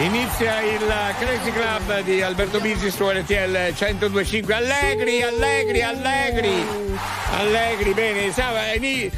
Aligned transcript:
Inizia 0.00 0.62
il 0.62 1.14
Crazy 1.18 1.52
Club 1.52 2.02
di 2.04 2.22
Alberto 2.22 2.58
Bisi 2.58 2.90
su 2.90 3.06
RTL 3.06 3.74
1025. 3.78 4.54
Allegri, 4.54 5.20
allegri, 5.20 5.82
allegri. 5.82 6.66
Allegri, 7.36 7.92
bene. 7.92 8.24
Eh, 8.24 9.10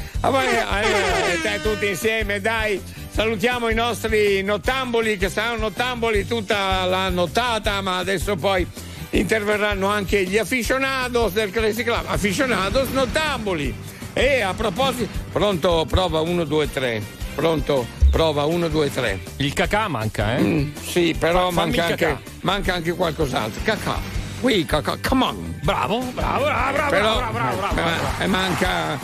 eh, 1.41 1.61
tutti 1.61 1.87
insieme, 1.87 2.41
dai. 2.41 2.81
Salutiamo 3.09 3.69
i 3.69 3.73
nostri 3.73 4.43
nottamboli 4.43 5.15
che 5.15 5.29
saranno 5.29 5.69
nottamboli 5.69 6.27
tutta 6.27 6.83
la 6.83 7.07
nottata, 7.07 7.79
ma 7.79 7.99
adesso 7.99 8.35
poi 8.35 8.67
interverranno 9.11 9.87
anche 9.87 10.25
gli 10.25 10.37
aficionados 10.37 11.31
del 11.31 11.49
Crazy 11.49 11.83
Club. 11.83 12.03
Aficionados 12.07 12.89
nottamboli. 12.89 13.73
E 14.11 14.41
a 14.41 14.53
proposito, 14.53 15.17
pronto, 15.31 15.85
prova 15.87 16.19
1, 16.19 16.43
2, 16.43 16.71
3. 16.71 17.01
Pronto? 17.35 18.02
Prova 18.13 18.43
1, 18.43 18.67
2, 18.67 18.91
3. 18.91 19.19
Il 19.37 19.53
cacà 19.53 19.87
manca, 19.87 20.35
eh? 20.35 20.41
Mm, 20.43 20.75
sì, 20.75 21.15
però 21.17 21.49
Fa, 21.49 21.65
manca, 21.65 21.85
anche, 21.85 22.17
manca, 22.41 22.75
anche, 22.75 22.93
qualcos'altro. 22.93 23.59
Cacà. 23.63 23.99
Qui, 24.39 24.63
cacà, 24.65 24.99
come 25.01 25.23
on. 25.23 25.59
Bravo, 25.63 25.97
bravo, 26.13 26.43
bravo, 26.43 26.73
bravo, 26.73 26.89
però, 26.91 27.15
bravo, 27.15 27.31
bravo, 27.31 27.57
bravo, 27.57 27.73
bravo, 27.73 28.01
bravo. 28.15 28.29
manca 28.29 28.99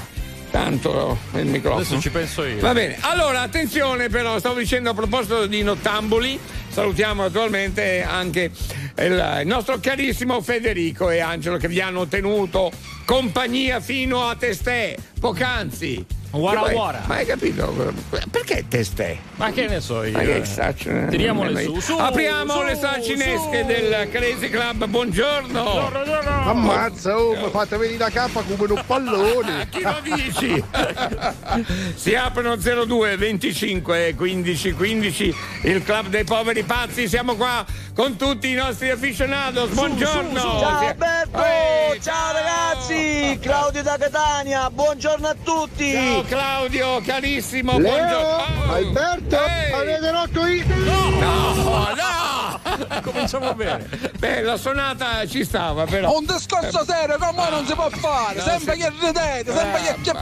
tanto 0.51 1.17
il 1.33 1.47
microfono. 1.47 1.81
Adesso 1.81 1.99
ci 1.99 2.11
penso 2.11 2.43
io. 2.43 2.59
Va 2.59 2.71
bene, 2.73 2.97
allora 2.99 3.41
attenzione 3.41 4.09
però, 4.09 4.37
stavo 4.37 4.59
dicendo 4.59 4.91
a 4.91 4.93
proposito 4.93 5.47
di 5.47 5.63
nottamboli, 5.63 6.39
salutiamo 6.67 7.23
naturalmente 7.23 8.03
anche 8.03 8.51
il, 8.99 9.39
il 9.41 9.47
nostro 9.47 9.79
carissimo 9.79 10.39
Federico 10.41 11.09
e 11.09 11.19
Angelo 11.19 11.57
che 11.57 11.67
vi 11.67 11.81
hanno 11.81 12.07
tenuto 12.07 12.71
compagnia 13.05 13.79
fino 13.79 14.27
a 14.27 14.35
testè, 14.35 14.95
poc'anzi. 15.19 16.17
Guara 16.31 16.69
guara. 16.69 17.01
Ma 17.07 17.15
hai 17.15 17.25
capito? 17.25 17.93
Perché 18.29 18.65
testè? 18.67 19.17
Ma 19.35 19.51
che 19.51 19.67
ne 19.67 19.79
so 19.79 20.03
io? 20.03 20.11
Ma 20.11 20.19
che 20.19 20.45
saccio, 20.45 20.89
eh? 20.89 21.07
Tiriamole 21.07 21.63
su, 21.63 21.79
su. 21.79 21.93
Apriamo 21.97 22.53
su, 22.53 22.61
le 22.61 22.75
salcinesche 22.75 23.61
su. 23.61 23.65
del 23.65 24.09
Crazy 24.11 24.49
Club, 24.49 24.85
buongiorno. 24.85 25.63
Buongiorno. 25.63 26.49
Ammazza, 26.49 27.17
oh, 27.17 27.35
mi 27.35 27.49
fate 27.49 27.77
venire 27.77 27.97
la 27.97 28.09
cappa 28.11 28.43
come 28.43 28.71
un 28.71 28.83
pallone. 28.85 29.69
Chi 29.71 29.81
lo 29.81 29.99
dici? 30.03 30.63
si 31.95 32.13
aprono 32.13 32.55
02 32.55 33.17
25 33.17 34.13
15 34.15 34.73
15 34.73 35.35
il 35.63 35.83
club 35.83 36.07
dei 36.09 36.25
poveri 36.25 36.61
pazzi. 36.61 37.07
Siamo 37.07 37.35
qua 37.35 37.65
con 37.95 38.17
tutti 38.17 38.49
i 38.49 38.53
nostri 38.53 38.91
aficionados. 38.91 39.71
Buongiorno. 39.71 40.39
Ciao 40.39 40.77
Alberto, 40.77 41.43
eh, 41.43 41.99
ciao, 41.99 42.13
ciao 42.13 42.33
ragazzi. 42.33 43.39
Claudio 43.41 43.81
da 43.81 43.97
Catania, 43.97 44.69
buongiorno 44.69 45.27
a 45.27 45.35
tutti. 45.43 45.91
Ciao. 45.91 46.18
Claudio, 46.23 47.01
carissimo, 47.01 47.77
Leo, 47.79 47.95
buongiorno. 47.97 48.73
Alberto, 48.73 49.37
Ehi. 49.45 49.71
avete 49.73 50.11
rotto 50.11 50.45
io? 50.45 50.65
No, 50.75 51.09
no, 51.09 51.53
no. 51.93 52.29
Cominciamo 53.01 53.53
bene. 53.53 53.87
Beh, 54.17 54.41
la 54.41 54.57
sonata 54.57 55.25
ci 55.27 55.43
stava, 55.43 55.85
però. 55.85 56.15
Un 56.15 56.25
discorso 56.25 56.83
serio, 56.85 57.17
come 57.17 57.49
non 57.49 57.65
si 57.65 57.73
può 57.73 57.89
fare? 57.89 58.35
No, 58.35 58.41
sempre 58.43 58.75
se... 58.75 58.79
che 58.79 58.93
ridete, 58.99 59.53
sempre 59.53 59.81
che 59.81 59.95
c'è 60.03 60.13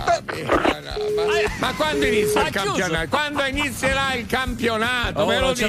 ma, 1.18 1.24
ma 1.60 1.74
quando 1.76 2.06
inizia 2.06 2.42
il 2.44 2.52
campionato? 2.52 3.08
Quando 3.10 3.46
inizierà 3.46 4.14
il 4.14 4.26
campionato? 4.26 5.22
Oh, 5.22 5.26
Me 5.26 5.40
lo 5.40 5.54
più, 5.54 5.68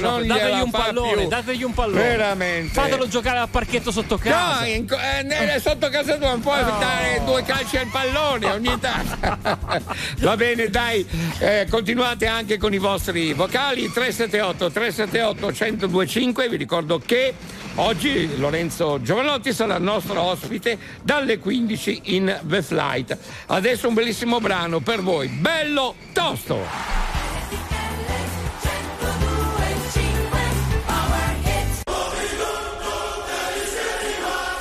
non 0.00 0.26
dategli 0.26 0.60
un 0.60 0.70
pallone, 0.70 1.16
più. 1.16 1.28
dategli 1.28 1.62
un 1.62 1.74
pallone. 1.74 2.00
Veramente. 2.00 2.72
Fatelo 2.72 3.08
giocare 3.08 3.38
al 3.38 3.48
parchetto 3.48 3.90
sotto 3.90 4.18
casa. 4.18 4.60
No, 4.60 4.66
in, 4.66 4.86
eh, 4.90 5.60
sotto 5.60 5.88
casa 5.88 6.16
tua 6.16 6.28
non 6.28 6.40
puoi 6.40 6.60
oh. 6.60 6.78
dare 6.78 7.22
due 7.24 7.42
calci 7.42 7.76
al 7.76 7.88
pallone 7.88 8.50
ogni 8.50 8.78
tanto. 8.78 9.57
Va 10.20 10.36
bene, 10.36 10.68
dai, 10.68 11.06
eh, 11.38 11.66
continuate 11.70 12.26
anche 12.26 12.56
con 12.58 12.72
i 12.72 12.78
vostri 12.78 13.32
vocali 13.32 13.90
378 13.90 14.70
378 14.70 15.46
1025. 15.46 16.48
Vi 16.48 16.56
ricordo 16.56 17.00
che 17.04 17.34
oggi 17.76 18.38
Lorenzo 18.38 19.00
Giovanotti 19.00 19.52
sarà 19.52 19.76
il 19.76 19.82
nostro 19.82 20.20
ospite 20.20 20.78
dalle 21.02 21.38
15 21.38 22.00
in 22.04 22.40
The 22.42 22.62
Flight. 22.62 23.18
Adesso 23.46 23.88
un 23.88 23.94
bellissimo 23.94 24.40
brano 24.40 24.80
per 24.80 25.02
voi, 25.02 25.28
bello 25.28 25.94
tosto. 26.12 27.06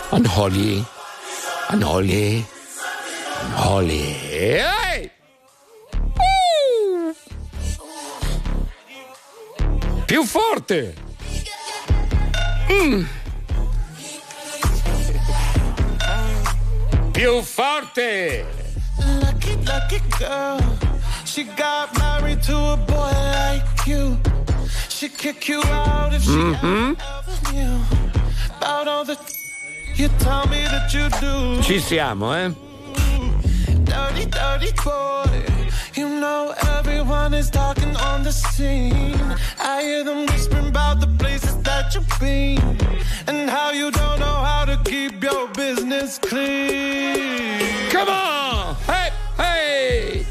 Anoli, 0.10 0.84
Anoli, 1.68 2.46
Hey! 4.38 5.10
Più 10.06 10.24
forte! 10.26 10.94
Mm. 12.70 13.08
Più 17.14 17.42
forte! 17.42 18.46
Lucky, 19.00 19.58
lucky 19.66 20.02
girl. 20.20 20.60
She 21.26 21.46
got 21.56 21.98
married 21.98 22.44
to 22.44 22.56
a 22.56 22.78
boy 22.78 23.12
like 23.34 23.88
you. 23.88 24.20
She'd 24.88 25.18
kick 25.18 25.48
you 25.50 25.64
out 25.64 26.14
if 26.14 26.22
she 26.22 26.30
mm-hmm. 26.30 26.94
ever 26.94 27.52
knew 27.52 27.82
about 28.56 28.88
all 28.88 29.04
the 29.04 29.18
you 29.96 30.10
tell 30.20 30.46
me 30.48 30.62
that 30.68 30.94
you 30.94 31.10
do. 31.20 31.60
Ci 31.64 31.80
siamo, 31.80 32.36
eh? 32.36 32.67
Dirty, 33.98 34.26
dirty 34.28 34.72
boy. 34.86 35.44
You 35.96 36.08
know 36.08 36.54
everyone 36.78 37.34
is 37.34 37.50
talking 37.50 37.96
on 37.96 38.22
the 38.22 38.32
scene. 38.32 39.20
I 39.60 39.82
hear 39.82 40.04
them 40.04 40.28
whispering 40.28 40.68
about 40.68 41.00
the 41.00 41.08
places 41.08 41.58
that 41.64 41.96
you've 41.96 42.20
been 42.20 42.78
and 43.26 43.50
how 43.50 43.72
you 43.72 43.90
don't 43.90 44.20
know 44.20 44.38
how 44.50 44.66
to 44.66 44.80
keep 44.86 45.24
your 45.24 45.48
business 45.48 46.20
clean. 46.20 47.90
Come 47.90 48.10
on! 48.10 48.76
Hey, 48.86 49.10
hey! 49.36 50.26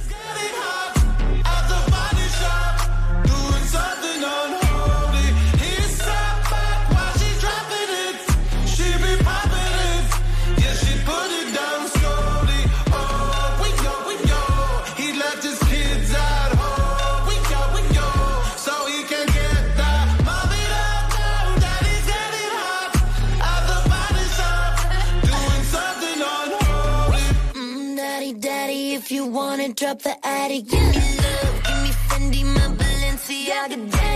Wanna 29.11 29.73
drop 29.73 30.03
the 30.03 30.15
attic. 30.27 30.67
Give 30.69 30.81
me 30.81 30.95
love, 31.23 31.63
give 31.65 31.83
me 31.83 31.91
Fendi, 32.09 32.45
my 32.45 32.75
Balenciaga 32.77 33.91
daddy. 33.91 34.16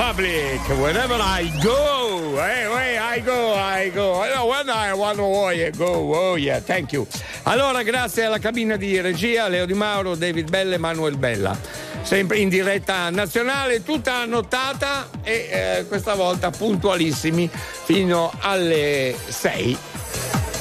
Republic, 0.00 0.66
wherever 0.78 1.20
I 1.20 1.52
go, 1.62 2.34
hey, 2.36 2.64
hey, 2.72 2.96
I 2.96 3.20
go, 3.20 3.52
I 3.52 3.90
go. 3.90 4.24
No, 4.34 4.46
when 4.46 4.70
I 4.70 4.94
want 4.94 5.18
to 5.18 5.24
I 5.24 5.70
go, 5.76 6.14
oh 6.14 6.36
yeah, 6.36 6.58
thank 6.58 6.92
you. 6.92 7.06
Allora, 7.42 7.82
grazie 7.82 8.24
alla 8.24 8.38
cabina 8.38 8.76
di 8.76 8.98
regia, 8.98 9.46
Leo 9.48 9.66
Di 9.66 9.74
Mauro, 9.74 10.14
David 10.14 10.48
Belle, 10.48 10.78
Manuel 10.78 11.18
Bella. 11.18 11.54
Sempre 12.00 12.38
in 12.38 12.48
diretta 12.48 13.10
nazionale, 13.10 13.84
tutta 13.84 14.14
annotata 14.14 15.10
e 15.22 15.48
eh, 15.50 15.84
questa 15.86 16.14
volta 16.14 16.50
puntualissimi 16.50 17.50
fino 17.84 18.32
alle 18.40 19.14
6 19.28 19.76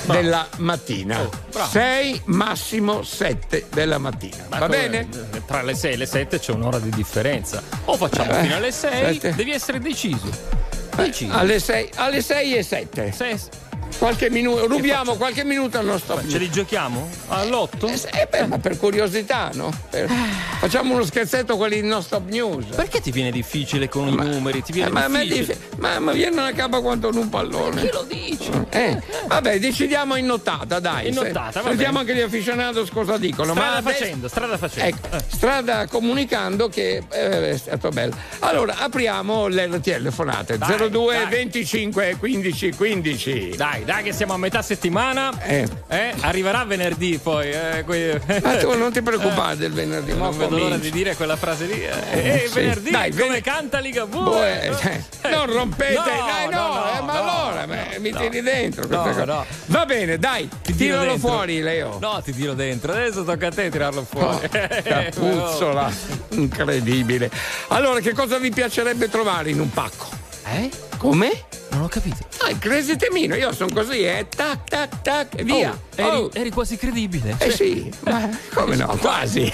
della 0.03 0.49
mattina. 0.57 1.21
Oh, 1.21 1.29
bravo. 1.49 1.69
6, 1.69 2.21
massimo 2.25 3.03
7 3.03 3.67
della 3.71 3.99
mattina. 3.99 4.47
Ma 4.49 4.57
Va 4.57 4.67
bene? 4.67 5.07
Eh, 5.49 5.51
Tra 5.51 5.61
le 5.63 5.73
6 5.75 5.93
e 5.93 5.97
le 5.97 6.05
7 6.05 6.39
c'è 6.39 6.51
un'ora 6.51 6.77
di 6.79 6.89
differenza. 6.91 7.61
O 7.85 7.95
facciamo 7.97 8.31
Eh, 8.31 8.41
fino 8.43 8.55
alle 8.55 8.71
6, 8.71 9.13
sette. 9.19 9.35
devi 9.35 9.51
essere 9.51 9.79
deciso. 9.79 10.29
Deciso. 10.95 11.33
Alle 11.33 11.59
6, 11.59 11.89
alle 11.95 12.21
6 12.21 12.55
e 12.55 12.63
7. 12.63 13.11
Se- 13.11 13.39
Qualche 13.99 14.29
minuto, 14.29 14.65
rubiamo 14.65 15.15
qualche 15.15 15.43
minuto 15.43 15.77
al 15.77 15.83
nostro 15.85 16.21
ce 16.25 16.37
li 16.37 16.49
giochiamo? 16.49 17.09
All'8? 17.27 18.07
Eh, 18.17 18.27
beh, 18.31 18.47
ma 18.47 18.57
per 18.57 18.77
curiosità, 18.77 19.49
no? 19.53 19.73
Per- 19.89 20.09
Facciamo 20.59 20.93
uno 20.93 21.03
scherzetto 21.03 21.57
quelli 21.57 21.81
di 21.81 21.87
No 21.87 21.99
Stop 21.99 22.29
News. 22.29 22.67
Perché 22.75 23.01
ti 23.01 23.11
viene 23.11 23.29
difficile 23.29 23.89
con 23.89 24.07
i 24.07 24.15
numeri? 24.15 24.63
Ti 24.63 24.71
viene 24.71 24.87
Eh, 24.89 24.93
ma, 24.93 25.07
ma, 25.09 25.19
difficile? 25.21 25.45
dif- 25.47 25.75
ma, 25.79 25.99
ma 25.99 26.11
viene 26.13 26.39
una 26.39 26.53
capa 26.53 26.79
quanto 26.79 27.09
in 27.09 27.17
un 27.17 27.27
pallone. 27.27 27.81
Chi 27.81 27.89
lo 27.91 28.05
dice? 28.07 28.65
Eh, 28.69 29.01
vabbè, 29.27 29.59
decidiamo 29.59 30.15
in 30.15 30.25
nottata, 30.27 30.79
dai. 30.79 31.09
In 31.09 31.15
nottata, 31.15 31.61
va 31.61 31.67
Sentiamo 31.67 31.99
anche 31.99 32.15
gli 32.15 32.21
afficionados 32.21 32.89
cosa 32.91 33.17
dicono. 33.17 33.53
ma 33.53 33.59
Strada 33.61 33.77
adesso- 33.79 33.97
facendo, 33.99 34.27
strada 34.29 34.57
facendo. 34.57 34.95
Ecco, 34.95 35.17
strada 35.27 35.87
comunicando 35.87 36.69
che 36.69 37.03
eh, 37.11 37.51
è 37.51 37.57
stato 37.57 37.89
bello. 37.89 38.15
Allora, 38.39 38.77
apriamo 38.77 39.47
le 39.47 39.79
telefonate. 39.81 40.57
Dai, 40.57 40.89
02 40.89 41.15
dai. 41.15 41.27
25 41.29 42.15
15 42.17 42.71
15. 42.75 43.53
Dai, 43.57 43.83
dai, 43.89 44.03
che 44.03 44.13
siamo 44.13 44.33
a 44.33 44.37
metà 44.37 44.61
settimana. 44.61 45.31
Eh. 45.41 45.67
Eh, 45.87 46.13
Arriverà 46.21 46.63
venerdì 46.63 47.17
poi. 47.21 47.49
Eh, 47.49 47.83
que- 47.85 48.21
Ma 48.43 48.57
tu 48.57 48.77
non 48.77 48.91
ti 48.91 49.01
preoccupare 49.01 49.57
del 49.57 49.71
venerdì, 49.73 50.11
ma 50.13 50.25
Non 50.29 50.37
vedo 50.37 50.57
l'ora 50.59 50.77
di 50.77 50.91
dire 50.91 51.15
quella 51.15 51.35
frase 51.35 51.65
lì. 51.65 51.83
Eh, 51.83 51.91
Eh, 52.11 52.27
eh, 52.43 52.47
sì. 52.47 52.53
venerdì, 52.53 52.91
Dai, 52.91 53.09
come 53.11 53.29
ven- 53.29 53.41
canta 53.41 53.79
Ligabue? 53.79 54.61
Eh, 54.61 55.01
eh, 55.23 55.29
non 55.29 55.51
rompete, 55.51 55.93
No, 55.93 56.03
dai, 56.03 56.49
no, 56.51 56.67
no, 56.67 56.97
eh, 56.97 57.01
ma 57.01 57.13
no, 57.13 57.19
allora 57.19 57.65
no, 57.65 57.75
mi 57.99 58.11
no. 58.11 58.19
tiri 58.19 58.41
dentro. 58.41 58.85
No, 58.87 59.25
no. 59.25 59.45
Va 59.65 59.85
bene, 59.87 60.19
dai, 60.19 60.47
Ti 60.61 60.75
tiralo 60.75 61.05
dentro. 61.13 61.27
fuori, 61.27 61.59
Leo. 61.61 61.97
No, 61.99 62.21
ti 62.23 62.31
tiro 62.31 62.53
dentro. 62.53 62.91
Adesso 62.91 63.23
tocca 63.23 63.47
a 63.47 63.51
te 63.51 63.69
tirarlo 63.71 64.05
fuori. 64.07 64.45
Oh, 64.45 64.49
Capuzzola, 64.83 65.91
incredibile. 66.29 67.31
Allora, 67.69 67.99
che 68.01 68.13
cosa 68.13 68.37
vi 68.37 68.51
piacerebbe 68.51 69.09
trovare 69.09 69.49
in 69.49 69.59
un 69.59 69.71
pacco? 69.71 70.17
Eh? 70.51 70.69
Come? 70.97 71.45
Non 71.71 71.83
ho 71.83 71.87
capito. 71.87 72.17
Ah, 72.39 72.49
il 72.49 72.57
crazy 72.57 72.95
temino, 72.95 73.35
io 73.35 73.53
sono 73.53 73.71
così, 73.73 74.01
eh, 74.03 74.27
tac, 74.27 74.63
tac, 74.67 75.01
tac, 75.01 75.27
e 75.39 75.43
via. 75.43 75.71
Oh, 75.71 76.01
eri, 76.01 76.15
Oh, 76.17 76.29
eri 76.33 76.49
quasi 76.49 76.77
credibile. 76.77 77.35
eh 77.37 77.51
sì, 77.51 77.91
ma 78.01 78.29
come 78.53 78.75
no, 78.75 78.87
quasi. 78.99 79.51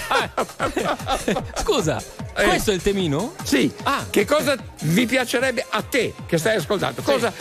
Scusa, 1.58 2.02
Eh. 2.36 2.44
questo 2.44 2.70
è 2.70 2.74
il 2.74 2.82
temino? 2.82 3.34
Sì, 3.42 3.70
Ah. 3.84 4.04
che 4.10 4.24
cosa 4.24 4.56
vi 4.82 5.06
piacerebbe 5.06 5.64
a 5.68 5.82
te 5.82 6.14
che 6.26 6.38
stai 6.38 6.56
ascoltando? 6.56 7.02
Cosa 7.02 7.32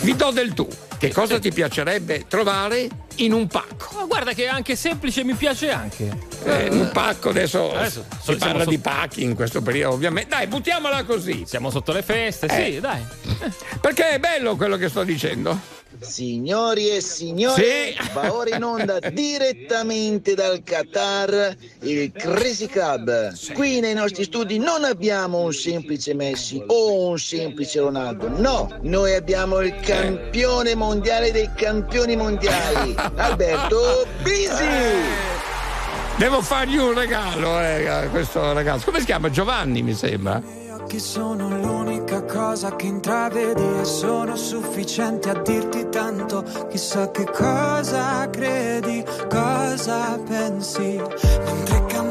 vi 0.00 0.16
do 0.16 0.30
del 0.30 0.54
tu? 0.54 0.66
Che 0.98 1.12
cosa 1.12 1.38
ti 1.38 1.52
piacerebbe 1.52 2.26
trovare 2.26 2.88
in 3.18 3.32
un 3.32 3.46
pacco? 3.46 3.90
Ma 3.96 4.04
guarda 4.04 4.32
che 4.32 4.44
è 4.44 4.48
anche 4.48 4.76
semplice, 4.76 5.24
mi 5.24 5.34
piace 5.34 5.70
anche. 5.70 6.10
Eh, 6.44 6.68
un 6.70 6.90
pacco 6.92 7.30
adesso, 7.30 7.72
Adesso, 7.74 8.04
si 8.22 8.36
parla 8.36 8.64
so- 8.64 8.70
di 8.70 8.78
pacchi 8.78 9.22
in 9.22 9.34
questo 9.34 9.60
periodo, 9.62 9.94
ovviamente. 9.94 10.30
Dai, 10.30 10.46
buttiamola 10.46 11.04
così. 11.04 11.44
Siamo 11.46 11.70
sotto 11.70 11.92
le 11.92 12.02
feste, 12.02 12.46
Eh. 12.46 12.72
sì, 12.72 12.80
dai. 12.80 13.04
Perché 13.80 14.10
è 14.10 14.18
bello 14.18 14.56
quello 14.56 14.76
che 14.76 14.88
sto 14.88 15.02
dicendo. 15.04 15.76
Signori 16.00 16.88
e 16.90 17.00
signori, 17.00 17.62
Sì. 17.62 18.10
va 18.12 18.32
ora 18.32 18.54
in 18.54 18.62
onda 18.62 18.98
direttamente 19.10 20.34
dal 20.34 20.62
Qatar 20.64 21.56
il 21.80 22.12
Crazy 22.12 22.66
Club. 22.66 23.34
Qui 23.52 23.80
nei 23.80 23.94
nostri 23.94 24.24
studi 24.24 24.58
non 24.58 24.84
abbiamo 24.84 25.40
un 25.40 25.52
semplice 25.52 26.14
Messi 26.14 26.62
o 26.66 27.08
un 27.08 27.18
semplice 27.18 27.80
Ronaldo, 27.80 28.28
no, 28.28 28.76
noi 28.82 29.14
abbiamo 29.14 29.60
il 29.60 29.74
campione 29.80 30.74
mondiale 30.74 31.32
dei 31.32 31.50
campioni 31.54 32.16
mondiali, 32.16 32.94
Alberto 33.16 34.06
Bisi. 34.22 34.64
Devo 36.16 36.42
fargli 36.42 36.76
un 36.76 36.94
regalo 36.94 37.60
eh, 37.60 38.08
questo 38.10 38.52
ragazzo. 38.52 38.86
Come 38.86 38.98
si 38.98 39.04
chiama? 39.04 39.30
Giovanni, 39.30 39.82
mi 39.82 39.94
sembra. 39.94 40.42
Occhi 40.88 41.00
sono 41.00 41.50
l'unica 41.50 42.22
cosa 42.22 42.74
che 42.74 42.86
intravedi 42.86 43.62
e 43.78 43.84
sono 43.84 44.36
sufficienti 44.36 45.28
a 45.28 45.34
dirti 45.34 45.86
tanto. 45.90 46.42
Chissà 46.70 47.10
che 47.10 47.26
cosa 47.26 48.26
credi, 48.30 49.04
cosa 49.28 50.18
pensi. 50.26 50.98
Mentre 51.44 51.84
cammino 51.88 52.07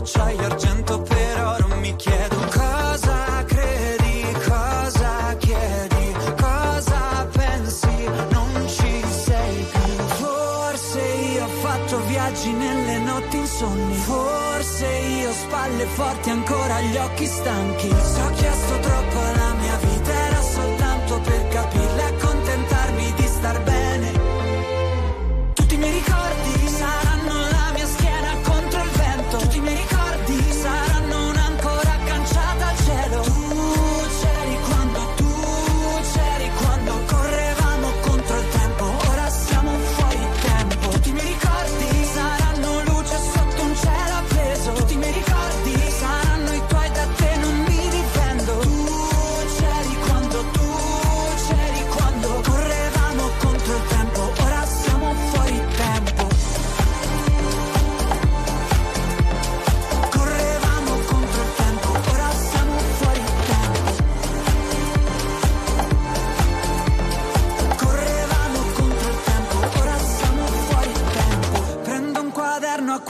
acciaio 0.00 0.40
e 0.40 0.44
argento 0.44 1.02
per 1.02 1.44
oro. 1.44 1.76
Mi 1.76 1.94
chiedo 1.96 2.36
cosa 2.36 3.44
credi, 3.46 4.24
cosa 4.48 5.36
chiedi, 5.38 6.14
cosa 6.40 7.28
pensi. 7.32 8.04
Non 8.30 8.68
ci 8.68 9.04
sei 9.24 9.66
più. 9.72 10.04
Forse 10.22 11.00
io 11.34 11.44
ho 11.44 11.48
fatto 11.48 12.00
viaggi 12.06 12.50
nelle 12.50 12.98
notti 12.98 13.36
insonni. 13.36 13.94
Forse 13.94 14.86
io 14.86 15.28
ho 15.28 15.32
spalle 15.32 15.84
forti 15.86 16.30
ancora 16.30 16.80
gli 16.80 16.96
occhi 16.96 17.26
stanchi. 17.26 17.99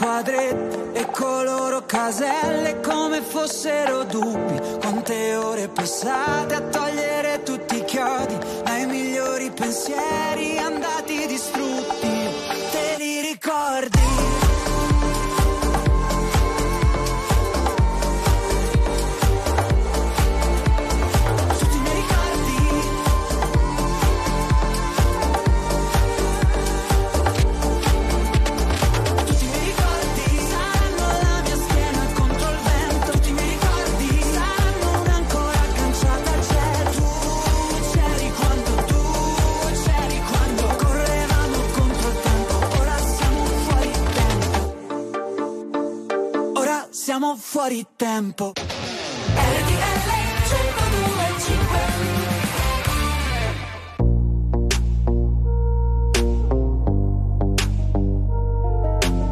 Quadretti 0.01 0.97
e 0.99 1.05
coloro 1.11 1.83
caselle 1.85 2.79
come 2.79 3.21
fossero 3.21 4.03
dubbi. 4.03 4.59
Quante 4.79 5.35
ore 5.35 5.67
passate 5.67 6.55
a 6.55 6.61
togliere 6.61 7.00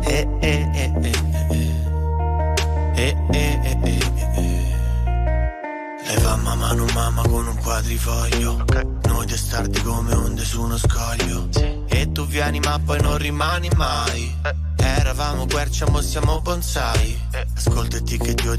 eh. 0.06 0.38
Lei 6.06 6.18
fa 6.18 6.36
mamma 6.36 7.22
con 7.24 7.48
un 7.48 7.58
quadrifoglio 7.64 8.64
Noi 9.06 9.26
testardi 9.26 9.82
come 9.82 10.14
onde 10.14 10.44
su 10.46 10.62
uno 10.62 10.78
scoglio 10.78 11.50
E 11.88 12.12
tu 12.12 12.28
vieni 12.28 12.60
ma 12.60 12.80
poi 12.86 13.02
non 13.02 13.18
rimani 13.18 13.70
mai 13.76 13.99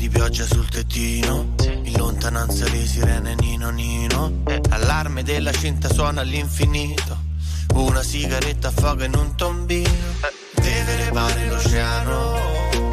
di 0.01 0.09
pioggia 0.09 0.47
sul 0.47 0.67
tettino. 0.67 1.55
In 1.83 1.93
lontananza 1.99 2.67
le 2.71 2.87
sirene 2.87 3.35
nino 3.35 3.69
nino. 3.69 4.33
Allarme 4.71 5.23
della 5.23 5.53
cinta 5.53 5.93
suona 5.93 6.23
all'infinito. 6.23 7.19
Una 7.75 8.03
sigaretta 8.03 8.69
affoga 8.69 9.05
in 9.05 9.15
un 9.15 9.35
tombino. 9.37 9.91
Deve 10.55 10.97
levare 10.97 11.49
l'oceano. 11.49 12.39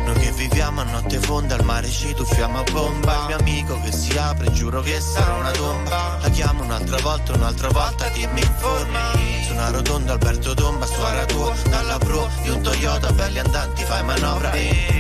Noi 0.06 0.20
che 0.20 0.32
viviamo 0.34 0.82
a 0.82 0.84
notte 0.84 1.18
fonda 1.20 1.56
al 1.56 1.64
mare 1.64 1.90
ci 1.90 2.14
tuffiamo 2.14 2.60
a 2.60 2.64
bomba. 2.74 3.14
Il 3.14 3.26
mio 3.28 3.38
amico 3.38 3.80
che 3.84 3.92
si 3.94 4.18
apre 4.18 4.52
giuro 4.52 4.82
che 4.82 5.00
sarà 5.00 5.36
una 5.36 5.52
tomba. 5.52 6.18
La 6.22 6.30
chiamo 6.30 6.64
un'altra 6.64 6.98
volta, 6.98 7.32
un'altra 7.32 7.70
volta 7.70 8.10
che 8.12 8.28
mi 8.34 8.42
informi 8.42 9.44
Su 9.46 9.54
una 9.54 9.70
rotonda 9.70 10.12
Alberto 10.12 10.54
Tomba, 10.54 10.86
suora 10.86 11.24
tua. 11.24 11.56
Dalla 11.70 11.98
pro 12.00 12.28
di 12.44 12.50
un 12.50 12.62
Toyota, 12.62 13.14
belli 13.14 13.40
andanti 13.40 13.84
fai 13.84 14.04
manovra. 14.04 14.52
E 14.52 14.88
qua 14.88 14.97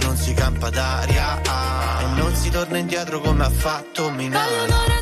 non 0.00 0.16
si 0.16 0.34
campa 0.34 0.70
d'aria. 0.70 1.40
Ah, 1.46 2.00
E 2.02 2.20
non 2.20 2.34
si 2.34 2.50
torna 2.50 2.78
indietro 2.78 3.20
come 3.20 3.44
ha 3.44 3.50
fatto 3.50 4.10
Voglio 4.38 4.97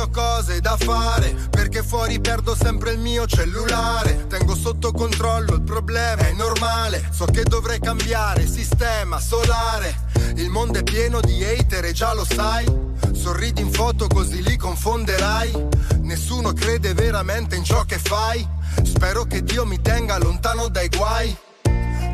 ho 0.00 0.08
cose 0.10 0.60
da 0.60 0.76
fare. 0.76 1.34
Perché 1.50 1.82
fuori 1.82 2.20
perdo 2.20 2.54
sempre 2.54 2.92
il 2.92 2.98
mio 2.98 3.26
cellulare. 3.26 4.26
Tengo 4.26 4.54
sotto 4.54 4.92
controllo 4.92 5.54
il 5.54 5.62
problema, 5.62 6.26
è 6.26 6.32
normale. 6.32 7.08
So 7.12 7.26
che 7.26 7.42
dovrei 7.42 7.78
cambiare 7.78 8.46
sistema 8.46 9.20
solare. 9.20 10.08
Il 10.36 10.48
mondo 10.48 10.78
è 10.78 10.82
pieno 10.82 11.20
di 11.20 11.44
hater 11.44 11.84
e 11.84 11.92
già 11.92 12.14
lo 12.14 12.24
sai. 12.24 12.64
Sorridi 13.12 13.60
in 13.60 13.70
foto 13.72 14.06
così 14.06 14.42
li 14.42 14.56
confonderai. 14.56 15.68
Nessuno 16.00 16.52
crede 16.52 16.94
veramente 16.94 17.56
in 17.56 17.64
ciò 17.64 17.84
che 17.84 17.98
fai. 17.98 18.46
Spero 18.82 19.24
che 19.24 19.42
Dio 19.42 19.66
mi 19.66 19.80
tenga 19.80 20.18
lontano 20.18 20.68
dai 20.68 20.88
guai. 20.88 21.36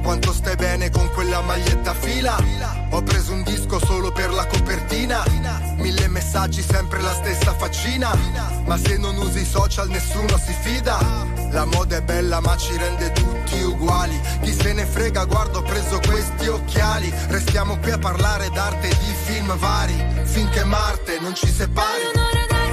Quanto 0.07 0.33
stai 0.33 0.55
bene 0.55 0.89
con 0.89 1.11
quella 1.15 1.41
maglietta 1.41 1.91
a 1.91 1.95
fila? 1.95 2.37
Ho 2.91 3.03
preso 3.03 3.33
un 3.33 3.43
disco 3.43 3.85
solo 3.85 4.13
per 4.13 4.31
la 4.33 4.47
copertina. 4.47 5.25
Mille 5.79 6.07
messaggi, 6.07 6.63
sempre 6.63 7.01
la 7.01 7.13
stessa 7.13 7.53
faccina. 7.55 8.17
Ma 8.67 8.79
se 8.79 8.99
non 8.99 9.17
usi 9.17 9.41
i 9.41 9.45
social 9.45 9.89
nessuno 9.89 10.39
si 10.39 10.55
fida. 10.61 10.97
La 11.51 11.65
moda 11.65 11.97
è 11.97 12.03
bella 12.03 12.39
ma 12.39 12.57
ci 12.57 12.77
rende 12.77 13.11
tutti 13.11 13.61
uguali. 13.61 14.17
Chi 14.43 14.53
se 14.53 14.73
ne 14.75 14.87
frega, 14.87 15.25
guardo, 15.25 15.59
ho 15.59 15.63
preso 15.63 15.99
questi 15.99 16.47
occhiali. 16.47 17.13
Restiamo 17.27 17.77
qui 17.79 17.91
a 17.91 17.99
parlare 17.99 18.49
d'arte 18.51 18.89
e 18.89 18.97
di 18.97 19.13
film 19.25 19.59
vari. 19.59 20.05
Finché 20.23 20.63
Marte 20.63 21.19
non 21.19 21.35
ci 21.35 21.49
separi. 21.49 22.05
Voglio 22.05 22.13
un'ora 22.15 22.47
d'arte, 22.47 22.67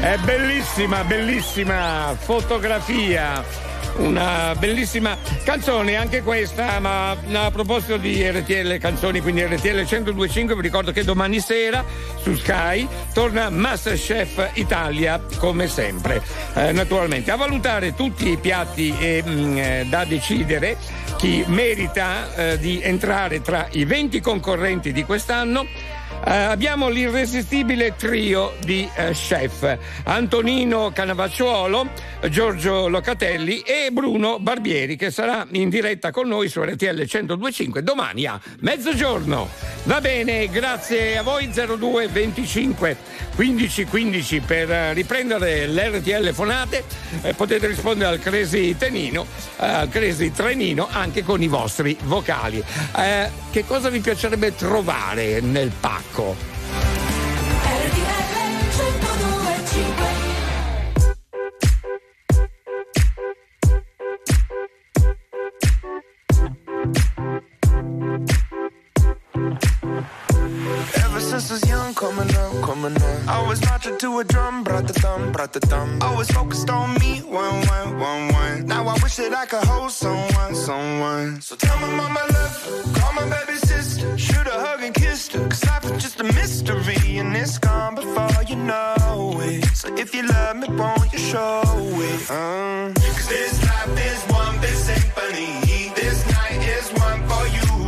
È 0.00 0.16
bellissima, 0.24 1.04
bellissima 1.04 2.16
fotografia. 2.18 3.44
Una 3.96 4.54
bellissima 4.58 5.18
canzone, 5.44 5.96
anche 5.96 6.22
questa, 6.22 6.80
ma 6.80 7.10
a 7.10 7.50
proposito 7.50 7.98
di 7.98 8.26
RTL 8.26 8.78
canzoni, 8.78 9.20
quindi 9.20 9.42
RTL 9.42 9.84
1025, 9.84 10.54
vi 10.54 10.62
ricordo 10.62 10.90
che 10.90 11.04
domani 11.04 11.38
sera 11.38 11.84
su 12.22 12.34
Sky 12.34 12.88
torna 13.12 13.50
Masterchef 13.50 14.52
Italia, 14.54 15.20
come 15.36 15.68
sempre, 15.68 16.22
eh, 16.54 16.72
naturalmente. 16.72 17.30
A 17.30 17.36
valutare 17.36 17.94
tutti 17.94 18.30
i 18.30 18.38
piatti 18.38 18.96
e, 18.98 19.22
mm, 19.22 19.58
eh, 19.58 19.86
da 19.90 20.06
decidere 20.06 20.78
chi 21.18 21.44
merita 21.46 22.34
eh, 22.34 22.58
di 22.58 22.80
entrare 22.82 23.42
tra 23.42 23.68
i 23.72 23.84
20 23.84 24.18
concorrenti 24.20 24.92
di 24.92 25.04
quest'anno. 25.04 25.98
Eh, 26.22 26.32
abbiamo 26.32 26.90
l'irresistibile 26.90 27.96
trio 27.96 28.52
di 28.62 28.88
eh, 28.94 29.12
chef 29.12 29.78
Antonino 30.04 30.90
Canavacciuolo, 30.92 31.88
Giorgio 32.28 32.88
Locatelli 32.88 33.60
e 33.60 33.88
Bruno 33.90 34.38
Barbieri 34.38 34.96
che 34.96 35.10
sarà 35.10 35.46
in 35.52 35.70
diretta 35.70 36.10
con 36.10 36.28
noi 36.28 36.48
su 36.48 36.62
RTL 36.62 37.06
1025 37.10 37.82
domani 37.82 38.26
a 38.26 38.38
mezzogiorno. 38.60 39.48
Va 39.84 40.00
bene, 40.02 40.48
grazie 40.48 41.16
a 41.16 41.22
voi 41.22 41.50
02 41.50 42.08
25 42.08 42.96
15 43.34 43.84
15 43.86 44.40
per 44.40 44.70
eh, 44.70 44.92
riprendere 44.92 45.66
l'RTL 45.66 46.32
Fonate. 46.32 46.84
Eh, 47.22 47.32
potete 47.32 47.66
rispondere 47.66 48.10
al 48.10 48.20
Cresi 48.20 48.76
Tenino, 48.76 49.24
eh, 49.58 49.66
al 49.66 49.88
Cresi 49.88 50.30
Trenino 50.30 50.86
anche 50.90 51.22
con 51.22 51.42
i 51.42 51.48
vostri 51.48 51.96
vocali. 52.02 52.62
Eh, 52.96 53.30
che 53.50 53.64
cosa 53.64 53.88
vi 53.88 54.00
piacerebbe 54.00 54.54
trovare 54.54 55.40
nel 55.40 55.72
Ever 70.96 71.20
since 71.20 71.50
I 71.50 71.54
was 71.54 71.68
young, 71.68 71.94
coming 71.94 72.34
up, 72.34 72.49
up. 72.84 73.28
I 73.28 73.46
was 73.46 73.60
marching 73.66 73.98
to 73.98 74.18
a 74.20 74.24
drum, 74.24 74.64
brought 74.64 74.86
the 74.86 74.94
thumb, 74.94 75.32
brought 75.32 75.52
the 75.52 75.60
thumb. 75.60 75.98
Always 76.02 76.30
focused 76.30 76.70
on 76.70 76.94
me, 76.98 77.18
one, 77.20 77.66
one, 77.66 77.98
one, 77.98 78.32
one. 78.32 78.66
Now 78.66 78.86
I 78.86 78.94
wish 79.02 79.16
that 79.16 79.34
I 79.34 79.46
could 79.46 79.64
hold 79.64 79.90
someone, 79.90 80.54
someone. 80.54 81.40
So 81.40 81.56
tell 81.56 81.78
my 81.80 81.90
mama 81.94 82.20
love 82.32 82.94
call 82.94 83.12
my 83.12 83.28
baby 83.28 83.58
sister, 83.58 84.16
shoot 84.18 84.46
a 84.46 84.56
hug 84.64 84.82
and 84.82 84.94
kiss 84.94 85.28
her. 85.28 85.48
Cause 85.48 85.64
life 85.64 85.84
is 85.84 86.02
just 86.02 86.20
a 86.20 86.24
mystery 86.24 87.18
and 87.18 87.36
it's 87.36 87.58
gone 87.58 87.94
before 87.94 88.42
you 88.48 88.56
know 88.56 89.38
it. 89.42 89.64
So 89.76 89.94
if 89.96 90.14
you 90.14 90.22
love 90.26 90.56
me, 90.56 90.68
won't 90.68 91.12
you 91.12 91.18
show 91.18 91.62
it? 91.66 92.30
Uh. 92.30 92.92
Cause 92.94 93.28
this 93.28 93.62
life 93.64 93.96
is 94.10 94.20
one 94.32 94.60
big 94.60 94.76
symphony. 94.88 95.92
This 95.94 96.18
night 96.32 96.60
is 96.76 96.86
one 97.06 97.20
for 97.28 97.44
you 97.56 97.79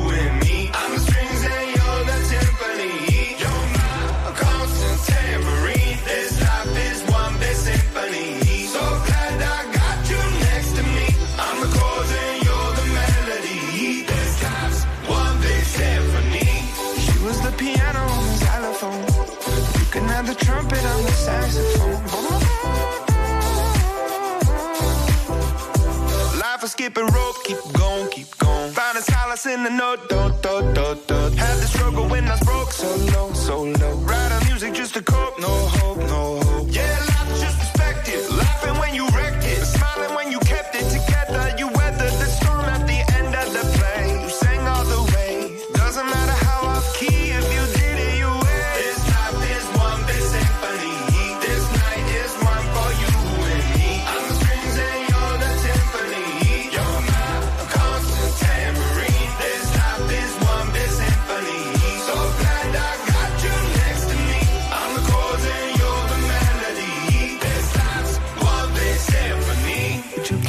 Life 26.38 26.64
is 26.64 26.72
skipping 26.72 27.06
rope, 27.06 27.36
keep 27.44 27.58
going, 27.74 28.10
keep 28.10 28.38
going. 28.38 28.72
Finding 28.72 29.02
solace 29.04 29.46
in 29.46 29.62
the 29.62 29.70
note, 29.70 30.08
dot, 30.08 30.42
dot, 30.42 30.74
dot, 30.74 31.06
dot. 31.06 31.32
Had 31.34 31.58
the 31.58 31.66
struggle 31.66 32.08
when 32.08 32.26
I 32.26 32.32
was 32.32 32.40
broke, 32.40 32.72
so 32.72 32.88
low, 33.14 33.32
so 33.34 33.62
low. 33.62 33.94
Writing 33.98 34.48
music 34.48 34.74
just 34.74 34.94
to 34.94 35.02
cope, 35.02 35.38
no 35.38 35.46
hope, 35.46 35.98
no 35.98 36.04
hope. 36.06 36.41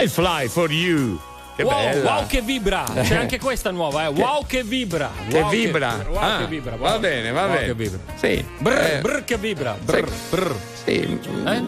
I 0.00 0.06
fly 0.06 0.46
for 0.46 0.70
you. 0.70 1.18
Che 1.56 1.64
Wow, 1.64 2.02
wow 2.02 2.26
che 2.28 2.40
vibra! 2.40 2.84
C'è 3.02 3.16
anche 3.16 3.40
questa 3.40 3.72
nuova, 3.72 4.04
eh. 4.04 4.06
Wow 4.06 4.46
che 4.46 4.62
vibra! 4.62 5.10
Che 5.28 5.40
Wow 5.40 5.50
vibra. 5.50 6.06
wow 6.08 6.16
Ah, 6.16 6.38
che 6.38 6.46
vibra! 6.46 6.76
Va 6.76 6.90
wow. 6.90 7.00
bene, 7.00 7.32
va 7.32 7.46
Wow 7.46 7.52
bene. 7.54 7.66
che 7.66 7.74
vibra. 7.74 7.98
Sì. 8.14 8.44
Brr, 8.58 8.78
eh, 8.78 8.98
brr 9.00 9.24
che 9.24 9.38
vibra! 9.38 9.76
Brr, 9.80 10.08
brr. 10.30 10.54
sì. 10.84 11.18
Eh? 11.46 11.62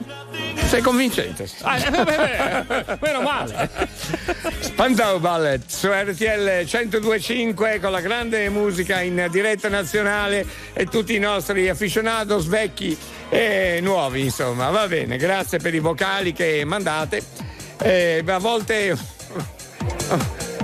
Sei 0.64 0.80
convincente. 0.80 1.48
Ah, 1.62 1.78
eh, 1.78 1.90
beh, 1.90 2.04
beh, 2.04 2.64
beh, 2.84 2.98
meno 3.00 3.20
male. 3.22 3.68
Spandau 4.60 5.18
Ballet 5.18 5.64
su 5.66 5.88
RTL 5.88 6.62
1025 6.70 7.80
con 7.80 7.90
la 7.90 8.00
grande 8.00 8.48
musica 8.48 9.00
in 9.00 9.26
diretta 9.28 9.68
nazionale 9.68 10.46
e 10.72 10.86
tutti 10.86 11.16
i 11.16 11.18
nostri 11.18 11.68
aficionados 11.68 12.46
vecchi 12.46 12.96
e 13.28 13.80
nuovi, 13.82 14.20
insomma. 14.22 14.70
Va 14.70 14.86
bene, 14.86 15.16
grazie 15.16 15.58
per 15.58 15.74
i 15.74 15.80
vocali 15.80 16.32
che 16.32 16.62
mandate. 16.64 17.49
Eh, 17.82 18.22
a 18.26 18.38
volte. 18.38 18.96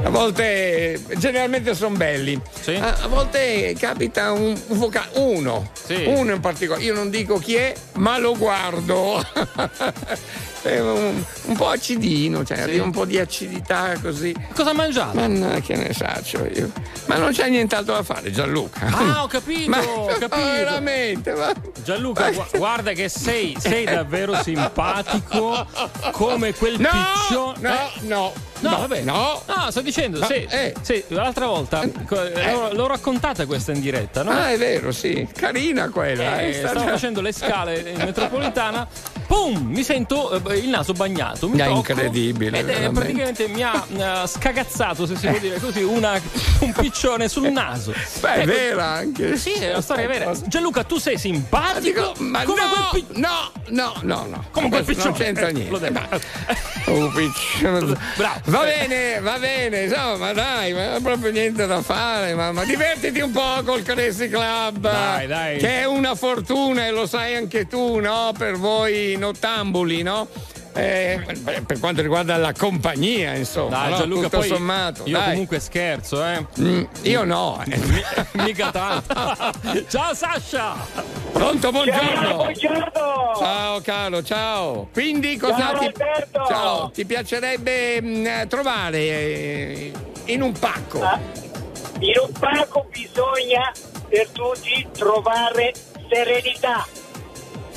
A 0.03 0.11
volte 0.11 1.01
generalmente 1.17 1.75
sono 1.75 1.97
belli. 1.97 2.41
Sì. 2.61 2.75
A, 2.75 2.97
a 3.03 3.07
volte 3.09 3.75
capita 3.79 4.31
un, 4.33 4.57
un 4.69 4.79
vocale, 4.79 5.09
uno, 5.15 5.71
Sì. 5.85 6.05
uno 6.07 6.33
in 6.33 6.41
particolare. 6.41 6.85
Io 6.85 6.95
non 6.95 7.11
dico 7.11 7.39
chi 7.39 7.55
è, 7.57 7.75
ma 7.95 8.19
lo 8.19 8.37
guardo. 8.37 9.25
Un, 10.67 11.25
un 11.47 11.57
po' 11.57 11.69
acidino, 11.69 12.45
cioè 12.45 12.61
arriva 12.61 12.85
un 12.85 12.91
po' 12.91 13.05
di 13.05 13.19
acidità 13.19 13.95
così. 14.01 14.35
Cosa 14.55 14.71
ha 14.71 14.75
mangiato? 14.75 15.17
Ma 15.19 15.27
no, 15.27 15.61
che 15.61 15.77
ne 15.77 15.93
saccio 15.93 16.45
io. 16.53 16.71
Ma 17.07 17.17
non 17.17 17.33
c'è 17.33 17.49
nient'altro 17.49 17.95
da 17.95 18.03
fare, 18.03 18.31
Gianluca. 18.31 18.87
Ah, 18.87 19.23
ho 19.23 19.27
capito, 19.27 19.71
Ma 19.71 19.81
ho 19.81 20.07
capito. 20.19 20.37
veramente, 20.37 21.33
ma. 21.33 21.53
Gianluca, 21.85 22.31
gu- 22.31 22.57
guarda 22.59 22.93
che 22.93 23.09
sei, 23.09 23.57
sei 23.59 23.85
davvero 23.85 24.35
simpatico 24.43 25.67
come 26.13 26.53
quel 26.55 26.81
No, 26.81 26.89
piccione. 26.91 27.59
no, 27.61 27.73
Eh, 27.75 27.91
no, 28.07 28.33
No, 28.61 28.71
no, 28.71 28.77
vabbè. 28.79 29.01
no. 29.03 29.43
No, 29.47 29.71
sto 29.71 29.81
dicendo, 29.81 30.19
No, 30.19 30.27
sì, 30.27 30.47
eh. 30.49 30.75
sì, 30.81 31.03
l'altra 31.09 31.47
volta 31.47 31.83
co- 32.07 32.17
l'ho, 32.17 32.73
l'ho 32.73 32.87
raccontata 32.87 33.45
questa 33.47 33.73
in 33.73 33.81
diretta, 33.81 34.23
no? 34.23 34.31
Ah, 34.31 34.51
è 34.51 34.57
vero, 34.59 34.93
sì. 34.93 35.27
Carina 35.35 35.89
quella. 35.91 36.41
Eh, 36.41 36.49
eh, 36.49 36.53
sta- 36.55 36.69
stavo 36.69 36.87
facendo 36.89 37.21
le 37.21 37.33
scale 37.33 37.79
in 37.81 37.97
metropolitana, 37.99 38.87
pum, 39.27 39.67
mi 39.69 39.83
sento 39.83 40.43
eh, 40.51 40.57
il 40.59 40.69
naso 40.69 40.93
bagnato. 40.93 41.49
Mi 41.49 41.59
È 41.59 41.65
tocco, 41.65 41.77
incredibile, 41.93 42.59
Ed 42.59 42.65
è, 42.69 42.73
veramente. 42.73 43.01
praticamente 43.01 43.49
mi 43.49 43.63
ha 43.63 44.23
eh, 44.23 44.27
scagazzato, 44.27 45.07
se 45.07 45.17
si 45.17 45.27
può 45.27 45.39
dire 45.39 45.59
così, 45.61 45.83
una- 45.83 46.21
un 46.61 46.73
piccione 46.73 47.29
sul 47.29 47.51
naso. 47.51 47.93
Beh, 48.21 48.35
è 48.35 48.39
Ecco, 48.41 48.47
vera 48.53 48.85
anche. 48.87 49.37
Sì, 49.37 49.53
è 49.53 49.71
una 49.73 49.81
storia 49.83 50.07
vera. 50.07 50.33
Gianluca, 50.47 50.83
tu 50.85 50.99
sei 50.99 51.19
simpatico. 51.19 51.81
Dico, 51.81 52.13
ma 52.19 52.43
come 52.45 52.63
no, 52.63 52.89
quel 52.91 53.05
pi- 53.05 53.19
no, 53.21 53.51
no, 53.69 53.95
no, 54.03 54.27
no. 54.29 54.45
come 54.51 54.69
quel 54.69 54.85
piccione. 54.85 55.09
Non 55.11 55.19
c'entra 55.19 55.49
Eh, 55.49 55.53
niente. 55.53 55.71
lo 55.71 55.79
devo- 55.79 55.95
Oh, 56.87 57.09
piccione. 57.11 57.97
Bravo. 58.17 58.46
Va 58.49 58.63
bene, 58.63 59.19
va 59.21 59.39
bene, 59.41 59.83
insomma, 59.83 60.17
ma 60.17 60.33
dai, 60.33 60.73
ma 60.73 60.91
non 60.91 61.03
proprio 61.03 61.33
niente 61.33 61.67
da 61.67 61.83
fare, 61.83 62.33
ma, 62.35 62.53
ma 62.53 62.65
divertiti 62.65 63.19
un 63.19 63.33
po' 63.33 63.61
col 63.65 63.83
Crazy 63.83 64.29
Club. 64.29 64.79
Dai, 64.79 65.27
dai. 65.27 65.59
Che 65.59 65.81
è 65.81 65.85
una 65.85 66.15
fortuna 66.15 66.87
e 66.87 66.93
lo 66.93 67.07
sai 67.07 67.35
anche 67.35 67.67
tu, 67.67 67.99
no? 67.99 68.33
Per 68.39 68.57
voi 68.57 69.17
nottambuli, 69.19 70.03
no? 70.03 70.29
Eh, 70.77 71.21
per 71.67 71.79
quanto 71.81 72.03
riguarda 72.03 72.37
la 72.37 72.53
compagnia, 72.53 73.35
insomma, 73.35 73.71
Dai, 73.79 73.91
no? 73.93 73.97
Gianluca, 73.97 74.23
tutto 74.25 74.39
poi 74.39 74.49
sommato. 74.49 75.03
io 75.07 75.17
dai. 75.19 75.31
comunque 75.31 75.59
scherzo, 75.59 76.23
eh. 76.25 76.47
Mm, 76.61 76.83
io 77.03 77.25
no. 77.25 77.63
eh. 77.67 77.81
Mica 78.33 78.71
tanto. 78.71 79.15
Ciao 79.89 80.13
Sasha! 80.15 80.75
Pronto, 81.33 81.71
buongiorno. 81.71 82.35
Buongiorno! 82.37 83.33
Ciao 83.39 83.81
caro, 83.81 84.23
ciao. 84.23 84.89
Quindi 84.93 85.37
cosa 85.39 85.57
Ciao, 85.59 85.79
ti, 85.79 85.85
Alberto. 85.87 86.45
ciao, 86.47 86.91
ti 86.91 87.05
piacerebbe 87.07 88.03
mh, 88.03 88.47
trovare 88.49 88.99
eh, 88.99 89.93
in 90.27 90.43
un 90.43 90.53
pacco? 90.53 91.03
Ah, 91.03 91.19
In 92.01 92.13
un 92.23 92.33
pacco 92.39 92.87
bisogna 92.91 93.73
per 94.09 94.29
tutti 94.29 94.87
trovare 94.93 95.73
serenità, 96.11 96.87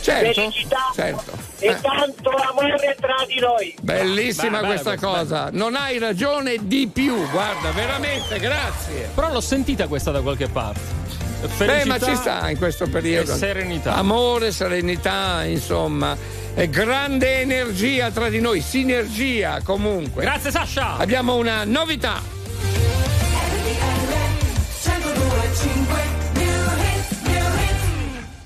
certo, 0.01 0.33
felicità 0.41 0.91
certo. 0.93 1.47
E 1.60 1.67
Eh, 1.67 1.82
tanto 1.82 2.30
amore 2.30 2.95
tra 3.00 3.26
di 3.28 3.39
noi. 3.39 3.76
bellissima 3.82 4.43
Beh, 4.43 4.62
bella 4.62 4.67
questa 4.67 4.89
questa, 4.98 5.08
cosa. 5.08 5.50
Non 5.52 5.76
hai 5.76 5.98
ragione 6.00 6.56
di 6.62 6.88
più, 6.91 7.30
guarda, 7.30 7.72
veramente, 7.72 8.39
grazie. 8.39 9.10
Però 9.13 9.32
l'ho 9.32 9.41
sentita 9.41 9.88
questa 9.88 10.12
da 10.12 10.22
qualche 10.22 10.48
parte. 10.48 10.80
Beh, 11.41 11.48
Felicità 11.48 11.86
ma 11.88 12.00
ci 12.00 12.15
sta 12.15 12.50
in 12.50 12.58
questo 12.58 12.88
periodo. 12.89 13.32
e 13.34 13.36
serenità. 13.36 13.93
Amore, 13.95 14.52
serenità, 14.52 15.43
insomma, 15.45 16.15
e 16.54 16.69
grande 16.69 17.39
energia 17.41 18.10
tra 18.12 18.28
di 18.30 18.41
noi, 18.41 18.60
sinergia 18.62 19.62
comunque. 19.63 20.24
Grazie 20.24 20.52
Sasha! 20.52 20.98
Abbiamo 20.98 21.36
una 21.36 21.63
novità. 21.63 22.38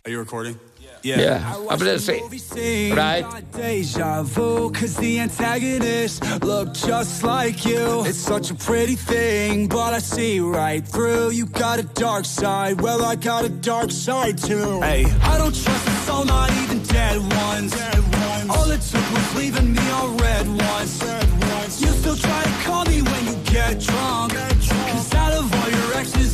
Are 0.05 0.11
you 0.11 0.19
recording? 0.19 0.57
Yeah, 1.03 1.43
I'm 1.69 1.79
gonna 1.79 1.99
say, 1.99 2.91
right? 2.93 3.25
Deja 3.51 4.23
vu, 4.23 4.71
cause 4.71 4.95
the 4.95 5.19
antagonist 5.19 6.23
look 6.41 6.73
just 6.73 7.23
like 7.23 7.65
you. 7.65 8.05
It's 8.05 8.17
such 8.17 8.51
a 8.51 8.55
pretty 8.55 8.95
thing, 8.95 9.67
but 9.67 9.93
I 9.93 9.99
see 9.99 10.39
right 10.39 10.85
through. 10.87 11.31
You 11.31 11.45
got 11.47 11.79
a 11.79 11.83
dark 11.83 12.23
side, 12.23 12.79
well, 12.79 13.03
I 13.03 13.15
got 13.15 13.43
a 13.43 13.49
dark 13.49 13.91
side 13.91 14.37
too. 14.37 14.79
Hey, 14.79 15.03
I 15.23 15.37
don't 15.37 15.53
trust 15.53 15.87
a 15.87 15.91
soul, 16.05 16.23
not 16.23 16.49
even 16.63 16.81
dead 16.83 17.19
ones. 17.19 17.71
Dead 17.73 17.99
ones. 17.99 18.49
All 18.49 18.71
it 18.71 18.79
took 18.81 19.11
was 19.11 19.35
leaving 19.35 19.73
me 19.73 19.89
on 19.91 20.15
red 20.17 20.47
ones. 20.47 21.01
You 21.81 21.87
still 21.87 22.15
try 22.15 22.43
to 22.43 22.51
call 22.63 22.85
me 22.85 23.01
when 23.01 23.25
you 23.27 23.35
get 23.43 23.77
drunk. 23.81 24.33
Cause 24.33 25.13
out 25.15 25.33
of 25.33 25.53
all 25.53 25.69
your 25.69 25.93
exes, 25.99 26.33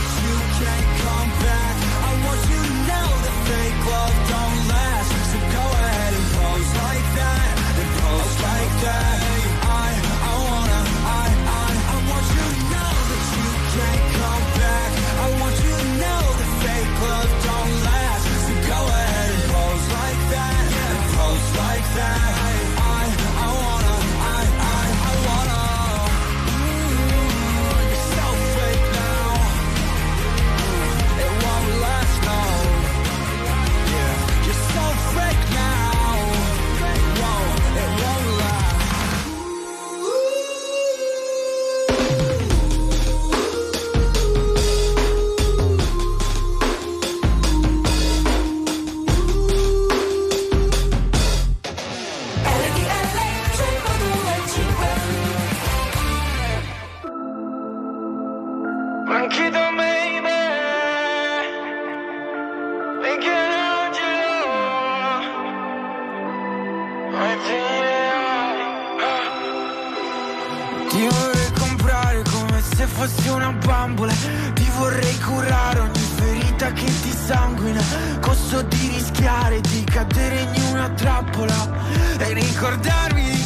Ti 70.91 71.07
vorrei 71.07 71.51
comprare 71.57 72.21
come 72.29 72.61
se 72.61 72.85
fossi 72.85 73.29
una 73.29 73.53
bambola. 73.53 74.11
Ti 74.53 74.71
vorrei 74.77 75.17
curare 75.19 75.79
ogni 75.79 76.05
ferita 76.15 76.73
che 76.73 76.83
ti 76.83 77.11
sanguina. 77.11 77.81
Costo 78.19 78.61
di 78.63 78.89
rischiare 78.89 79.61
di 79.61 79.85
cadere 79.85 80.49
in 80.53 80.63
una 80.71 80.89
trappola 80.89 81.69
E 82.17 82.33
ricordarmi 82.33 83.40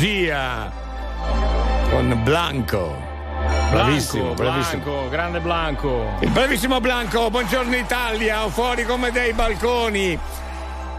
nostalgia 0.00 0.72
con 1.90 2.20
Blanco. 2.24 2.96
Bravissimo, 3.70 4.32
Blanco, 4.32 4.42
bravissimo. 4.42 4.82
Blanco, 4.82 5.08
grande 5.10 5.40
Blanco. 5.40 6.06
Il 6.20 6.30
bravissimo 6.30 6.80
Blanco, 6.80 7.30
buongiorno 7.30 7.76
Italia, 7.76 8.48
fuori 8.48 8.84
come 8.84 9.10
dei 9.10 9.32
balconi. 9.34 10.18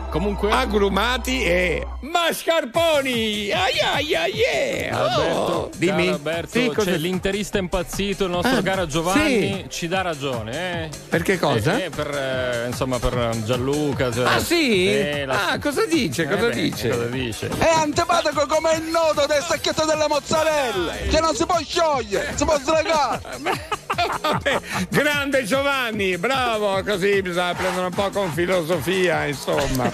Comunque. 0.09 0.51
Agrumati 0.51 1.43
e 1.43 1.87
mascarponi. 2.27 3.51
Ai 3.51 3.79
ai 3.79 4.15
ai 4.15 4.45
ai. 4.45 4.89
Alberto, 4.89 5.39
Oh, 5.51 5.69
dimmi. 5.75 6.07
Alberto, 6.07 6.49
Sì, 6.59 6.67
c'è 6.69 6.73
cosa- 6.73 6.91
l'interista 6.91 7.57
impazzito, 7.57 8.25
il 8.25 8.29
nostro 8.31 8.57
Ah, 8.57 8.61
caro 8.61 8.85
Giovanni, 8.87 9.65
ci 9.69 9.87
dà 9.87 10.01
ragione. 10.01 10.85
Eh? 10.85 10.89
Perché 11.09 11.37
cosa? 11.39 11.77
Eh, 11.77 11.85
eh, 11.85 11.89
per, 11.89 12.07
eh, 12.09 12.67
insomma, 12.67 12.99
per 12.99 13.31
Gianluca. 13.43 14.11
cioè- 14.11 14.25
Ah 14.27 14.39
sì? 14.39 14.87
Eh, 14.87 15.25
la- 15.25 15.49
Ah, 15.51 15.59
cosa 15.59 15.85
dice? 15.85 16.23
Eh, 16.23 16.27
Cosa 16.27 16.47
beh, 16.47 16.53
dice? 16.55 16.89
Cosa 16.89 17.05
dice? 17.05 17.49
È 17.57 17.69
antipatico 17.75 18.45
come 18.47 18.73
il 18.75 18.83
nodo 18.83 19.25
del 19.27 19.41
sacchetto 19.43 19.85
della 19.85 20.07
mozzarella, 20.07 20.93
che 21.09 21.19
non 21.19 21.35
si 21.35 21.45
può 21.45 21.57
sciogliere, 21.59 22.33
si 22.35 22.45
può 22.45 22.57
slegare. 22.59 23.19
Vabbè, 24.21 24.59
grande 24.89 25.43
Giovanni, 25.43 26.17
bravo, 26.17 26.81
così 26.83 27.21
bisogna 27.21 27.53
prendere 27.53 27.87
un 27.87 27.93
po' 27.93 28.09
con 28.09 28.31
filosofia, 28.31 29.25
insomma. 29.25 29.91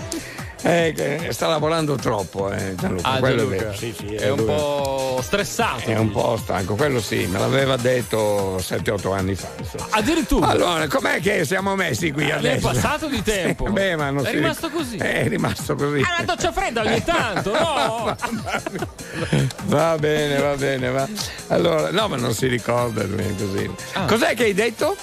Eh, 0.70 1.28
sta 1.30 1.48
lavorando 1.48 1.96
troppo, 1.96 2.52
eh, 2.52 2.76
Gianluca. 2.76 3.08
Ah, 3.10 3.20
quello 3.20 3.48
Gianluca. 3.48 3.72
è. 3.72 3.76
Sì, 3.76 3.94
sì, 3.98 4.16
è 4.16 4.30
un 4.30 4.38
lui- 4.38 4.46
po' 4.48 5.20
stressato. 5.24 5.90
È 5.90 5.96
un 5.98 6.12
po' 6.12 6.38
stanco, 6.42 6.76
quello 6.76 7.00
sì, 7.00 7.26
me 7.28 7.40
l'aveva 7.40 7.78
detto 7.78 8.58
7-8 8.60 9.14
anni 9.14 9.36
fa. 9.36 9.48
insomma. 9.58 9.88
Addirittura. 9.92 10.48
Allora, 10.48 10.88
com'è 10.88 11.22
che 11.22 11.46
siamo 11.46 11.74
messi 11.76 12.12
qui 12.12 12.28
È 12.28 12.34
adesso? 12.34 12.68
passato 12.68 13.08
di 13.08 13.24
tempo. 13.24 13.66
Sì, 13.68 13.72
beh, 13.78 13.96
ma 13.96 14.10
non 14.10 14.26
È 14.26 14.30
si- 14.30 14.36
rimasto 14.36 14.70
così. 14.70 14.98
È 15.00 15.28
rimasto 15.30 15.76
così. 15.76 16.02
Ah, 16.02 16.16
una 16.18 16.26
doccia 16.36 16.52
fredda 16.52 16.82
ogni 16.82 17.04
tanto, 17.04 17.52
no? 17.54 18.16
Va 19.68 19.98
bene, 19.98 20.38
va 20.40 20.56
bene, 20.56 20.90
va. 20.90 21.08
Allora, 21.48 21.92
no, 21.92 22.08
ma 22.10 22.18
non 22.18 22.34
si 22.34 22.48
ricorda 22.48 23.06
così. 23.06 23.70
Ah. 23.94 24.06
Cos'è 24.06 24.36
che 24.36 24.44
hai 24.44 24.54
detto? 24.54 24.96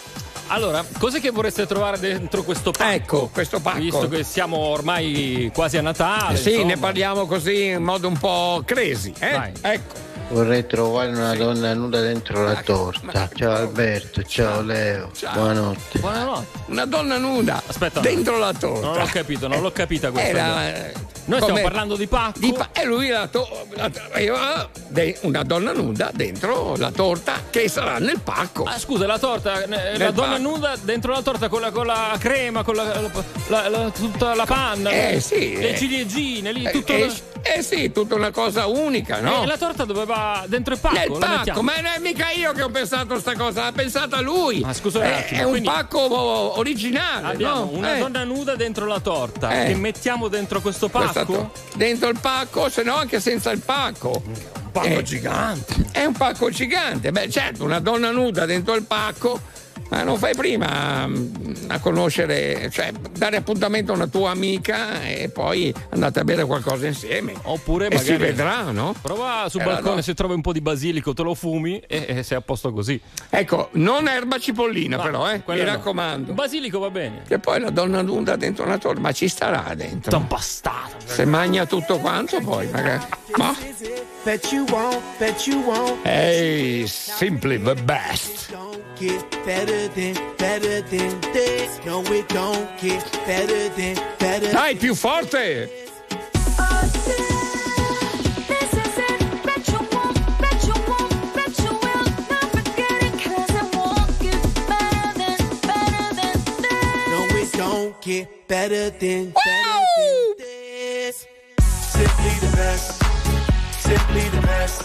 Allora, 0.49 0.85
cos'è 0.99 1.21
che 1.21 1.31
vorreste 1.31 1.67
trovare 1.67 1.99
dentro 1.99 2.43
questo 2.43 2.71
pacco? 2.71 2.93
Ecco, 2.93 3.31
questo 3.33 3.61
pacco. 3.61 3.79
Visto 3.79 4.09
che 4.09 4.25
siamo 4.25 4.57
ormai 4.57 5.51
quasi 5.55 5.77
a 5.79 5.83
Natale. 5.83 6.35
Eh 6.35 6.37
sì, 6.37 6.51
insomma. 6.51 6.67
ne 6.67 6.77
parliamo 6.77 7.27
così 7.27 7.65
in 7.67 7.83
modo 7.83 8.09
un 8.09 8.19
po' 8.19 8.63
crazy, 8.65 9.13
eh? 9.19 9.53
Ecco. 9.61 10.13
Vorrei 10.29 10.67
trovare 10.67 11.11
una 11.11 11.35
donna 11.35 11.75
nuda 11.75 12.01
dentro 12.01 12.43
la 12.45 12.61
torta. 12.65 13.29
Ciao 13.35 13.53
Alberto, 13.55 14.23
ciao 14.25 14.63
Leo, 14.63 15.11
Ciao. 15.15 15.33
buonanotte. 15.35 15.99
Buonanotte. 16.01 16.47
Una 16.67 16.87
donna 16.87 17.19
nuda 17.19 17.63
Aspetta. 17.65 18.01
dentro 18.01 18.39
la 18.39 18.53
torta. 18.53 18.87
Non 18.87 18.99
l'ho 18.99 19.09
capito, 19.13 19.47
non 19.49 19.61
l'ho 19.61 19.71
capita 19.71 20.11
questa. 20.11 20.29
Era, 20.31 20.67
eh, 20.69 20.93
Noi 21.27 21.41
stiamo 21.41 21.61
parlando 21.61 21.95
di 21.95 22.07
pacco. 22.09 22.39
di 22.41 22.53
pa- 22.53 22.71
e 22.73 22.85
lui 22.85 23.09
la 23.09 23.29
to- 23.29 23.67
la- 23.75 23.91
aveva 24.13 24.69
de- 24.89 25.17
una 25.23 25.43
donna 25.45 25.73
nuda 25.73 26.11
dentro 26.13 26.75
la 26.77 26.91
torta 26.91 27.35
che 27.51 27.69
sarà 27.69 27.99
nel 27.99 28.19
pacco. 28.21 28.65
Ah, 28.65 28.79
scusa, 28.79 29.07
la 29.07 29.19
torta, 29.19 29.63
eh, 29.63 29.69
la 29.69 29.77
Nel 30.07 30.13
donna 30.13 30.31
pacco. 30.37 30.43
nuda 30.43 30.77
dentro 30.83 31.13
la 31.13 31.23
torta 31.23 31.49
con 31.49 31.61
la, 31.61 31.71
con 31.71 31.87
la 31.87 32.17
crema, 32.19 32.65
con 32.65 32.75
la, 32.75 33.01
la- 33.49 33.69
la- 33.69 33.91
tutta 33.91 34.35
la 34.35 34.47
panna, 34.47 34.91
Eh, 34.91 35.21
sì, 35.21 35.57
le 35.59 35.75
eh. 35.75 35.79
ciliegine, 35.79 36.51
lì, 36.51 36.69
tutto 36.73 36.93
eh, 36.93 37.07
la- 37.07 37.15
eh 37.43 37.63
sì, 37.63 37.93
tutta 37.93 38.15
una 38.15 38.31
cosa 38.31 38.67
unica, 38.67 39.21
no? 39.21 39.43
Eh, 39.43 39.47
la 39.47 39.57
torta 39.59 39.85
dove 39.85 40.05
va 40.15 40.45
dentro 40.47 40.75
il 40.75 40.81
pacco? 40.81 40.95
Nel 40.99 41.11
pacco, 41.19 41.35
mettiamo. 41.37 41.63
ma 41.63 41.75
non 41.77 41.85
è 41.87 41.99
mica 42.01 42.31
io 42.31 42.53
che 42.53 42.63
ho 42.63 42.69
pensato 42.71 43.19
sta 43.19 43.35
cosa, 43.37 43.65
l'ha 43.65 43.73
pensata 43.73 44.21
lui. 44.21 44.61
Ma 44.61 44.73
scusa 44.73 44.99
un 45.01 45.05
attimo, 45.07 45.41
È 45.41 45.45
un 45.45 45.51
quindi- 45.51 45.69
pacco 45.69 46.59
originale, 46.59 47.27
Abbiamo 47.27 47.61
no? 47.61 47.71
una 47.79 47.97
Eh, 47.97 47.99
donna 48.01 48.25
nuda 48.25 48.55
dentro 48.57 48.87
la 48.87 49.01
torta 49.01 49.63
Eh. 49.63 49.67
che 49.69 49.75
mettiamo 49.75 50.29
dentro 50.29 50.61
questo 50.61 50.89
questa 50.89 51.25
pacco. 51.25 51.33
to- 51.33 51.53
dentro 51.77 52.09
il 52.09 52.19
pacco, 52.21 52.69
se 52.69 52.83
no 52.83 52.95
anche 52.97 53.21
senza 53.21 53.51
il 53.51 53.61
pacco. 53.61 54.23
pacco 54.73 54.87
Eh, 54.87 55.03
gigante. 55.05 55.87
È 55.93 56.05
un 56.05 56.15
pacco 56.15 56.51
gigante. 56.51 57.13
Beh, 57.13 57.31
certo, 57.31 57.63
una 57.65 57.79
donna 57.79 58.11
nuda 58.11 58.45
dentro 58.45 58.75
il 58.75 58.83
pacco 58.83 59.41
Ma 59.91 60.03
non 60.03 60.19
fai 60.19 60.35
prima 60.35 61.07
mm, 61.07 61.35
a 61.69 61.79
conoscere, 61.79 62.69
cioè 62.71 62.91
dare 63.17 63.37
appuntamento 63.37 63.93
a 63.93 63.95
una 63.95 64.07
tua 64.07 64.31
amica 64.31 65.03
e 65.03 65.29
poi 65.29 65.73
andate 65.91 66.21
a 66.21 66.25
bere 66.25 66.45
qualcosa 66.45 66.87
insieme. 66.87 67.35
Oppure 67.43 67.87
e 67.87 67.89
magari 67.91 68.07
si 68.07 68.17
vedrà, 68.17 68.71
no? 68.71 68.95
Prova 69.01 69.47
sul 69.49 69.61
Eh, 69.61 69.65
balcone 69.65 69.97
no. 69.97 70.03
se 70.03 70.15
trovi 70.15 70.35
un 70.35 70.41
po' 70.41 70.53
di 70.53 70.61
basilico, 70.61 71.13
te 71.15 71.23
lo 71.23 71.35
fumi 71.35 71.79
e, 71.81 72.05
e 72.09 72.23
sei 72.23 72.39
a 72.39 72.41
posto 72.41 72.73
così. 72.73 73.01
Ecco, 73.31 73.69
non 73.73 74.09
erba 74.09 74.39
cipollina 74.39 74.97
Va, 74.97 75.03
però, 75.03 75.31
eh, 75.31 75.43
mi 75.47 75.57
no. 75.59 75.65
raccomando. 75.65 76.33
Basilico 76.33 76.79
va 76.79 76.91
bene. 76.91 77.23
Che 77.27 77.39
poi 77.39 77.61
la 77.61 77.71
donna 77.71 78.03
nuda 78.03 78.37
dentro 78.37 78.65
una 78.65 78.79
torre, 78.79 79.01
ma 79.01 79.13
ci 79.13 79.29
starà 79.29 79.75
dentro. 79.75 80.19
bastardo. 80.21 81.05
Se 81.05 81.25
mangia 81.25 81.67
tutto 81.67 81.99
quanto 81.99 82.41
poi 82.41 82.69
magari. 82.71 83.05
Ma 83.37 83.55
Bet 84.25 84.51
you 84.53 84.65
won't, 84.71 85.01
bet 85.19 85.47
you 85.47 85.61
won't. 85.63 86.05
Hey, 86.07 86.87
simply 86.87 87.61
the 87.63 87.75
best. 87.75 88.57
Don't 88.95 89.09
get 89.09 89.45
better 89.45 89.89
than, 89.89 90.15
better 90.39 90.81
than 90.83 91.21
this. 91.33 91.81
No, 91.85 92.03
it 92.03 92.29
don't 92.29 92.69
get 92.81 93.03
better 93.27 93.69
than, 93.71 93.97
better 94.21 94.53
Dai, 94.53 94.77
più 94.77 94.95
forte! 94.95 95.69
No, 107.11 107.27
it 107.35 107.53
don't 107.53 108.01
get 108.01 108.47
better 108.47 108.91
than, 108.91 109.33
better 109.33 109.81
than 109.97 110.35
this. 110.39 111.27
Simply 111.59 112.35
the 112.47 112.57
best. 112.57 113.03
Simply 113.83 114.29
the 114.29 114.41
best. 114.47 114.85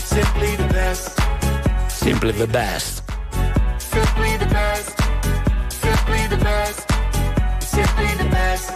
Simply 0.00 0.56
the 0.56 0.68
best. 0.72 1.20
Simply 1.90 2.32
the 2.32 2.46
best. 2.48 2.99
Simply 7.70 8.06
the 8.18 8.24
best. 8.24 8.70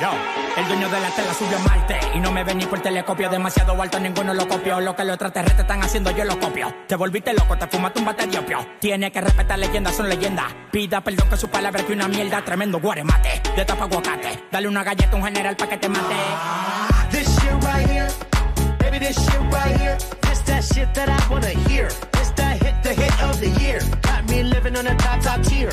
Yo, 0.00 0.10
el 0.56 0.68
dueño 0.68 0.88
de 0.88 1.00
la 1.00 1.10
tela 1.10 1.34
subió 1.34 1.56
a 1.56 1.60
Marte 1.60 1.98
y 2.14 2.20
no 2.20 2.30
me 2.30 2.44
ven 2.44 2.58
ni 2.58 2.66
por 2.66 2.80
telescopio 2.80 3.28
demasiado 3.28 3.80
alto, 3.80 3.98
ninguno 3.98 4.34
lo 4.34 4.46
copió. 4.46 4.80
Lo 4.80 4.94
que 4.94 5.04
los 5.04 5.14
extraterrestres 5.14 5.60
están 5.60 5.82
haciendo, 5.82 6.10
yo 6.12 6.24
lo 6.24 6.38
copio. 6.38 6.72
Te 6.86 6.96
volviste 6.96 7.32
loco, 7.32 7.56
te 7.56 7.66
fumaste 7.66 7.98
un 8.00 8.06
bate 8.06 8.26
de 8.26 8.38
opio. 8.38 8.58
Tiene 8.80 9.10
que 9.10 9.20
respetar 9.20 9.58
leyendas, 9.58 9.96
son 9.96 10.08
leyendas. 10.08 10.46
Pida 10.70 11.00
perdón 11.00 11.28
que 11.28 11.36
su 11.36 11.48
palabra 11.48 11.84
que 11.84 11.92
una 11.92 12.08
mierda, 12.08 12.44
tremendo 12.44 12.80
guaremate. 12.80 13.40
De 13.56 13.64
tapa 13.64 13.84
aguacate, 13.84 14.44
dale 14.50 14.68
una 14.68 14.82
galleta 14.82 15.12
a 15.12 15.16
un 15.16 15.24
general 15.24 15.56
pa' 15.56 15.68
que 15.68 15.76
te 15.78 15.88
mate. 15.88 16.16
This 17.10 17.28
shit 17.40 17.64
right 17.64 17.88
here, 17.88 18.08
baby, 18.78 18.98
this 18.98 19.16
shit 19.16 19.40
right 19.52 19.76
here. 19.80 19.96
This 20.22 20.42
that 20.44 20.62
shit 20.62 20.92
that 20.94 21.08
I 21.08 21.28
wanna 21.30 21.50
hear. 21.68 21.88
This 22.12 22.30
that 22.36 22.62
hit, 22.62 22.82
the 22.82 22.94
hit 22.94 23.22
of 23.22 23.40
the 23.40 23.50
year. 23.60 23.80
Got 24.02 24.28
me 24.28 24.42
living 24.42 24.76
on 24.76 24.86
a 24.86 24.94
top, 24.96 25.20
top 25.22 25.42
tier. 25.42 25.72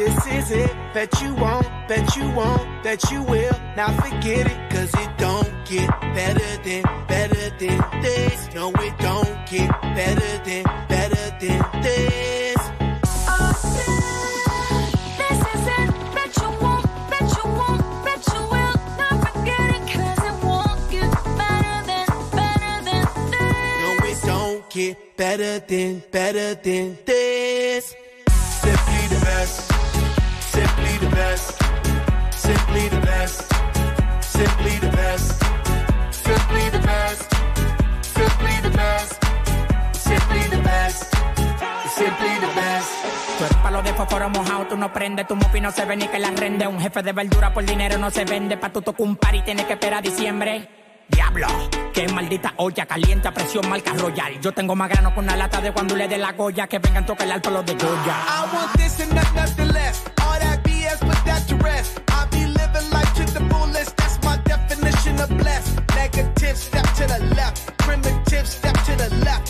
this 0.00 0.26
is 0.26 0.50
it. 0.50 0.72
Bet 0.94 1.20
you 1.22 1.34
won't, 1.34 1.68
bet 1.86 2.16
you 2.16 2.28
won't, 2.30 2.82
bet 2.82 3.10
you 3.10 3.22
will. 3.22 3.56
Now 3.76 3.92
forget 4.00 4.46
it, 4.46 4.70
cause 4.70 4.92
it 4.94 5.10
don't 5.18 5.52
get 5.66 5.88
better 6.18 6.50
than, 6.64 6.82
better 7.06 7.44
than 7.58 7.78
this. 8.02 8.48
No, 8.54 8.70
it 8.86 8.98
don't 8.98 9.36
get 9.46 9.68
better 9.98 10.32
than, 10.44 10.64
better 10.88 11.26
than 11.40 11.82
this. 11.82 12.60
This 15.20 15.40
is 15.54 15.64
it. 15.78 15.90
Bet 16.16 16.32
you 16.40 16.50
won't, 16.62 16.86
you 17.36 17.46
won't, 17.60 17.82
you 18.32 18.42
will. 18.52 18.76
Not 19.00 19.14
forget 19.26 19.66
it, 19.76 19.82
it 20.28 20.36
won't 20.44 20.80
get 20.90 21.10
better 21.40 21.78
than, 21.90 22.06
better 22.38 22.74
than 22.88 23.04
this. 23.34 23.78
No, 23.82 23.90
it 24.10 24.18
don't 24.24 24.70
get 24.70 25.16
better 25.16 25.58
than, 25.60 26.02
better 26.10 26.54
than 26.54 26.98
this. 27.04 27.94
Simply 28.62 29.04
the 29.12 29.20
best, 29.24 29.70
simply 30.52 30.98
the 30.98 31.10
best, 31.14 31.58
simply 32.32 32.88
the 32.88 33.00
best, 33.00 33.38
simply 34.20 34.78
the 34.78 34.90
best, 34.90 35.28
simply 36.10 36.64
the 36.70 36.80
best, 36.80 37.26
simply 38.02 38.54
the 38.66 38.70
best, 38.70 39.10
simply 39.94 40.44
the 40.54 40.62
best, 40.62 41.14
simply 41.96 42.34
the 42.44 42.50
best. 42.54 42.90
Tú 43.38 43.44
eres 43.44 43.56
palo 43.62 43.82
de 43.82 43.92
fósforo 43.94 44.28
mojado, 44.28 44.66
tú 44.66 44.76
no 44.76 44.92
prendes, 44.92 45.26
tu 45.26 45.36
mufi 45.36 45.60
no 45.60 45.70
se 45.70 45.84
ve 45.84 45.96
ni 45.96 46.08
que 46.08 46.18
la 46.18 46.30
rende. 46.30 46.66
Un 46.66 46.80
jefe 46.80 47.02
de 47.02 47.12
verdura 47.12 47.52
por 47.54 47.64
dinero 47.64 47.96
no 47.98 48.10
se 48.10 48.24
vende, 48.24 48.56
pa' 48.56 48.70
tu 48.70 48.82
tocar 48.82 49.06
un 49.06 49.16
par 49.16 49.34
y 49.34 49.42
tienes 49.42 49.66
que 49.66 49.74
esperar 49.74 50.00
a 50.00 50.02
diciembre. 50.02 50.68
Diablo, 51.08 51.48
qué 51.92 52.06
maldita 52.08 52.54
olla 52.56 52.86
caliente 52.86 53.28
a 53.28 53.32
presión 53.32 53.68
marca 53.68 53.92
royal. 53.94 54.40
Yo 54.40 54.52
tengo 54.52 54.76
más 54.76 54.88
grano 54.88 55.12
con 55.14 55.24
una 55.24 55.36
lata 55.36 55.60
de 55.60 55.72
cuando 55.72 55.96
le 55.96 56.06
dé 56.06 56.18
la 56.18 56.32
goya, 56.32 56.66
que 56.66 56.78
vengan 56.78 57.04
toca 57.04 57.24
el 57.24 57.32
alto 57.32 57.50
los 57.50 57.66
de 57.66 57.74
Goya. 57.74 58.16
I 58.28 58.54
want 58.54 58.72
this 58.76 59.00
and 59.00 59.12
not 59.14 59.34
nothing 59.34 59.72
less. 59.72 60.09
Of 65.20 65.28
blessed. 65.38 65.78
Negative, 65.94 66.56
step 66.56 66.86
to 66.94 67.06
the 67.06 67.34
left. 67.34 67.76
Primitive, 67.78 68.46
step 68.46 68.74
to 68.84 68.96
the 68.96 69.14
left. 69.24 69.49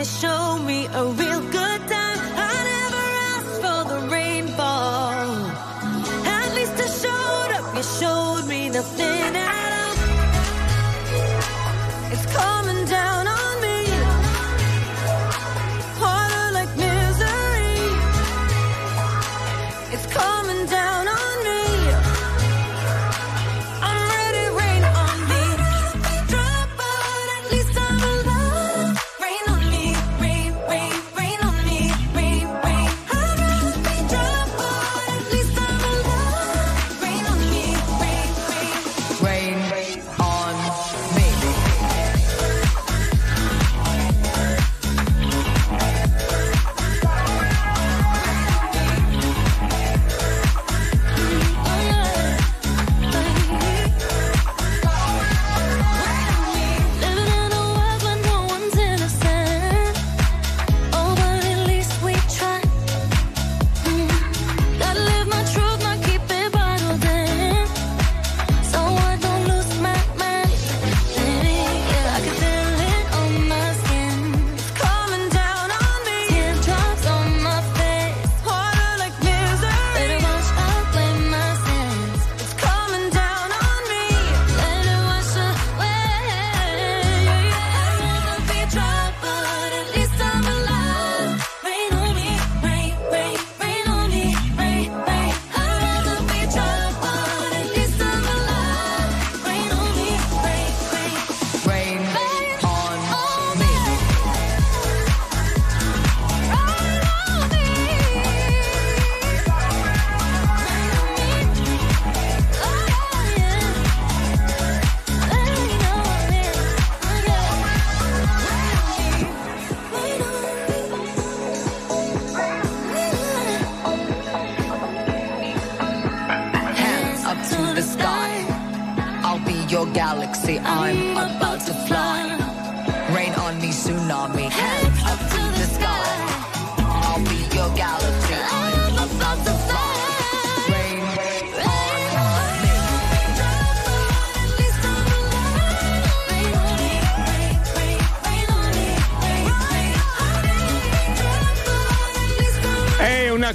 to 0.00 0.06
show 0.06 0.58
me 0.58 0.86
a 0.86 1.04
real 1.04 1.40
good 1.40 1.80
time. 1.94 2.20
I 2.48 2.52
never 2.72 3.04
asked 3.32 3.56
for 3.62 3.80
the 3.92 4.08
rainfall. 4.08 5.28
At 6.24 6.54
least 6.54 6.76
I 6.86 6.88
showed 7.02 7.50
up. 7.58 7.76
You 7.76 7.82
showed 7.82 8.48
me 8.48 8.70
nothing 8.70 9.39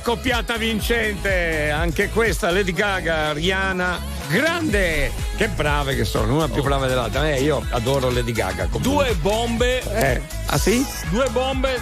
È 0.06 0.08
una 0.10 0.18
coppiata 0.22 0.56
vincente, 0.58 1.72
anche 1.72 2.10
questa 2.10 2.52
Lady 2.52 2.74
Gaga, 2.74 3.34
Rihanna, 3.34 4.00
grande, 4.30 5.12
che 5.36 5.48
brave 5.48 5.96
che 5.96 6.06
sono, 6.06 6.36
una 6.36 6.48
più 6.48 6.62
brava 6.62 6.86
dell'altra. 6.86 7.28
Eh, 7.32 7.42
io 7.42 7.66
adoro 7.72 8.12
Lady 8.12 8.32
Gaga. 8.32 8.68
comunque. 8.68 8.82
Due 9.08 9.16
bombe. 9.16 9.82
Eh, 9.82 10.22
ah 10.46 10.60
sì? 10.60 10.86
Due 11.10 11.28
bombe. 11.32 11.82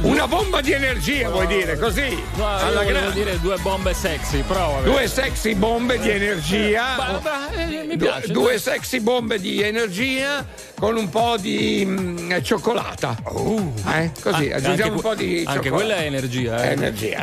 Una 0.00 0.26
bomba 0.26 0.60
di 0.60 0.72
energia 0.72 1.30
vuoi 1.30 1.46
dire, 1.46 1.78
così? 1.78 2.20
No, 2.34 2.48
alla 2.48 2.82
io 2.82 2.88
grande. 2.88 3.12
dire 3.12 3.38
due 3.38 3.56
bombe 3.58 3.94
sexy, 3.94 4.42
vabbè. 4.44 4.82
Due 4.82 5.06
sexy 5.06 5.54
bombe 5.54 6.00
di 6.00 6.10
energia. 6.10 6.96
Ba- 6.96 7.20
ba- 7.22 7.50
eh, 7.52 7.84
mi 7.84 7.96
Due- 7.96 8.08
piace. 8.08 8.32
Due 8.32 8.58
sexy 8.58 8.98
bombe 8.98 9.38
di 9.38 9.62
energia 9.62 10.44
con 10.78 10.96
un 10.96 11.08
po' 11.08 11.36
di 11.38 11.84
mm, 11.86 12.32
cioccolata. 12.42 13.16
Eh, 13.94 14.10
Così, 14.20 14.50
Ah, 14.50 14.56
aggiungiamo 14.56 14.70
anche 14.70 14.88
un 14.88 15.00
po' 15.00 15.14
di 15.14 15.38
Anche 15.46 15.52
cioccolata. 15.52 15.70
quella 15.70 15.96
è 15.96 16.04
energia, 16.04 16.62
eh. 16.64 16.70
Energia, 16.72 17.18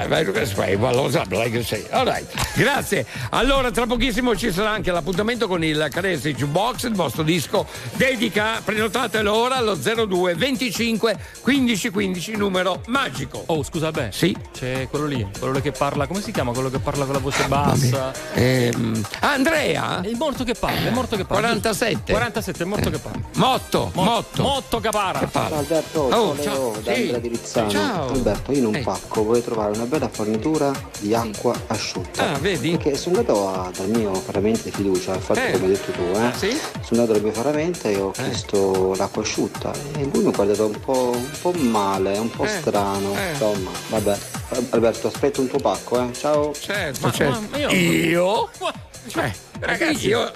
say. 1.63 1.85
All 1.91 2.05
right. 2.05 2.25
Grazie. 2.55 3.05
Allora, 3.29 3.71
tra 3.71 3.85
pochissimo 3.85 4.35
ci 4.35 4.51
sarà 4.51 4.71
anche 4.71 4.91
l'appuntamento 4.91 5.47
con 5.47 5.63
il 5.63 5.87
Caresi 5.91 6.33
Jukebox, 6.33 6.83
il 6.83 6.95
vostro 6.95 7.23
disco 7.23 7.65
dedica. 7.93 8.61
Prenotatelo 8.63 9.33
ora 9.33 9.57
allo 9.57 9.75
02 9.75 10.33
25 10.35 11.17
15 11.41 11.89
15, 11.89 12.35
numero 12.35 12.81
magico. 12.87 13.43
Oh, 13.47 13.63
scusa, 13.63 13.91
beh. 13.91 14.09
Sì. 14.11 14.35
C'è 14.53 14.87
quello 14.89 15.05
lì, 15.05 15.27
quello 15.39 15.59
che 15.59 15.71
parla, 15.71 16.07
come 16.07 16.21
si 16.21 16.31
chiama? 16.31 16.51
Quello 16.53 16.69
che 16.69 16.79
parla 16.79 17.05
con 17.05 17.13
la 17.13 17.19
voce 17.19 17.45
bassa. 17.47 18.11
Ehm, 18.33 19.01
Andrea? 19.19 20.01
È 20.01 20.07
il 20.07 20.15
morto 20.17 20.43
che 20.43 20.53
parla, 20.53 20.87
è 20.87 20.91
morto 20.91 21.15
che 21.15 21.25
parla. 21.25 21.47
47. 21.49 22.11
47, 22.11 22.63
è 22.63 22.65
morto 22.65 22.89
che 22.89 22.97
parla. 22.97 23.21
Motto, 23.47 23.91
Motto. 23.95 24.41
Motto 24.41 24.79
Capara. 24.79 25.19
Che 25.19 25.27
parla? 25.27 25.57
Alberto, 25.57 25.99
Oh, 26.03 26.33
ciao, 26.41 26.81
ciao. 26.81 26.93
Leo, 26.95 27.19
Sì. 27.43 27.63
Ciao. 27.67 28.07
Alberto, 28.07 28.53
io 28.53 28.57
in 28.59 28.65
un 28.67 28.75
Ehi. 28.75 28.83
pacco 28.83 29.23
vorrei 29.25 29.43
trovare 29.43 29.75
una 29.75 29.83
bella 29.83 30.07
fornitura 30.07 30.71
di 30.99 31.13
acqua 31.13 31.53
asciutta. 31.67 32.31
Ah, 32.31 32.37
vedi? 32.39 32.71
Perché 32.77 32.95
sono 32.95 33.17
andato 33.17 33.49
a- 33.49 33.69
dal 33.75 33.89
mio 33.89 34.11
paramento 34.11 34.61
di 34.63 34.71
fiducia, 34.71 35.13
infatti 35.15 35.39
Eh. 35.41 35.51
come 35.51 35.65
hai 35.65 35.69
detto 35.71 35.91
tu, 35.91 36.01
eh. 36.17 36.31
Sì? 36.37 36.51
Sono 36.85 37.01
andato 37.01 37.11
dal 37.11 37.21
mio 37.21 37.31
paramento 37.33 37.87
e 37.89 37.97
ho 37.97 38.11
chiesto 38.11 38.93
l'acqua 38.95 39.21
asciutta 39.21 39.73
e 39.97 40.09
lui 40.13 40.23
mi 40.23 40.29
ha 40.29 40.31
guardato 40.31 40.65
un 40.65 40.79
po', 40.79 41.11
un 41.13 41.29
po' 41.41 41.51
male, 41.51 42.17
un 42.17 42.29
po' 42.29 42.45
Eh. 42.45 42.47
strano. 42.47 43.13
Eh. 43.13 43.31
Insomma, 43.31 43.71
vabbè. 43.89 44.17
Alberto, 44.69 45.07
aspetto 45.07 45.41
un 45.41 45.47
tuo 45.49 45.59
pacco, 45.59 45.99
eh. 46.01 46.13
Ciao. 46.13 46.53
Certo, 46.57 47.07
Ma- 47.07 47.11
certo. 47.11 47.41
ma 47.51 47.57
io- 47.57 47.69
io? 47.71 48.49
Cioè, 49.05 49.29
ragazzi, 49.59 50.07
io, 50.07 50.31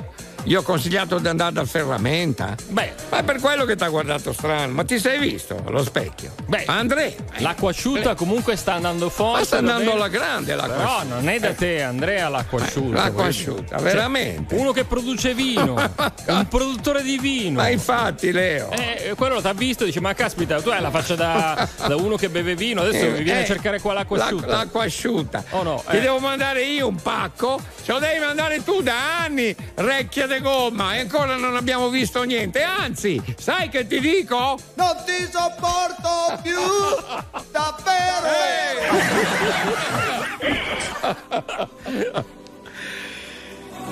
io 0.48 0.60
ho 0.60 0.64
consigliato 0.64 1.20
di 1.20 1.28
andare 1.28 1.52
dal 1.54 1.68
ferramenta. 1.68 2.56
Beh, 2.70 2.94
Ma 3.10 3.18
è 3.20 3.24
per 3.24 3.40
quello 3.40 3.66
che 3.66 3.76
ti 3.76 3.84
ha 3.84 3.90
guardato 3.90 4.32
strano. 4.34 4.72
Ma 4.74 4.84
ti 4.84 4.98
sei 5.00 5.20
visto 5.20 5.62
allo 5.66 5.84
specchio? 5.84 6.34
Beh, 6.46 6.64
Andrea. 6.68 7.12
l'acqua 7.38 7.70
asciutta 7.72 8.16
comunque 8.16 8.56
sta 8.56 8.74
andando 8.76 9.10
forte. 9.10 9.40
Ma 9.40 9.46
sta 9.46 9.58
andando 9.58 9.92
alla 9.94 10.08
grande 10.08 10.56
l'acqua 10.56 10.76
Però 10.76 10.96
asciutta. 10.98 11.16
non 11.16 11.30
è 11.30 11.40
da 11.40 11.54
te, 11.54 11.82
Andrea, 11.84 12.30
l'acqua 12.30 12.62
asciutta. 12.62 12.96
l'acqua 13.04 13.26
asciutta, 13.26 13.78
dire. 13.78 13.90
veramente? 13.90 14.56
Uno 14.56 14.72
che 14.72 14.86
produce 14.86 15.34
vino, 15.34 15.74
un 16.28 16.48
produttore 16.48 17.04
di 17.04 17.18
vino. 17.18 17.60
Ma 17.62 17.70
infatti, 17.70 18.32
Leo. 18.32 18.70
Eh, 18.72 19.14
quello 19.18 19.42
ti 19.42 19.48
ha 19.48 19.54
visto 19.54 19.84
e 19.84 19.88
dice: 19.88 20.00
Ma 20.00 20.14
caspita, 20.14 20.62
tu 20.62 20.70
hai 20.70 20.82
la 20.82 20.90
faccia 20.92 21.16
da, 21.16 21.68
da 21.88 21.96
uno 21.96 22.16
che 22.16 22.30
beve 22.30 22.56
vino, 22.56 22.82
adesso 22.82 23.06
Eh, 23.06 23.10
mi 23.12 23.24
viene 23.24 23.40
eh, 23.40 23.44
a 23.44 23.46
cercare 23.46 23.80
qua 23.82 23.94
l'acqua 23.94 24.18
l'ac- 24.18 24.28
asciutta. 24.28 24.48
L'acqua 24.48 24.84
asciutta. 24.84 25.44
Oh 25.52 25.64
no, 25.64 25.84
Ti 25.90 25.98
eh. 25.98 26.02
devo 26.02 26.20
mandare 26.20 26.64
io 26.64 26.88
un 26.88 26.96
pacco, 27.02 27.60
ce 27.84 27.92
lo 27.92 28.00
devi 28.00 28.20
mandare 28.20 28.64
tu 28.64 28.82
da 28.82 29.20
anni, 29.24 29.54
recchia 29.76 30.26
de 30.38 30.40
gomma, 30.42 30.96
e 30.96 31.00
ancora 31.02 31.36
non 31.36 31.56
abbiamo 31.56 31.90
visto 31.90 32.24
niente. 32.24 32.62
Anzi, 32.62 33.22
sai 33.38 33.70
che 33.70 33.88
ti 33.88 34.00
dico? 34.00 34.58
Non 34.76 34.96
ti 35.06 35.28
sopporto 35.32 36.40
più, 36.42 36.60
davvero! 37.52 38.96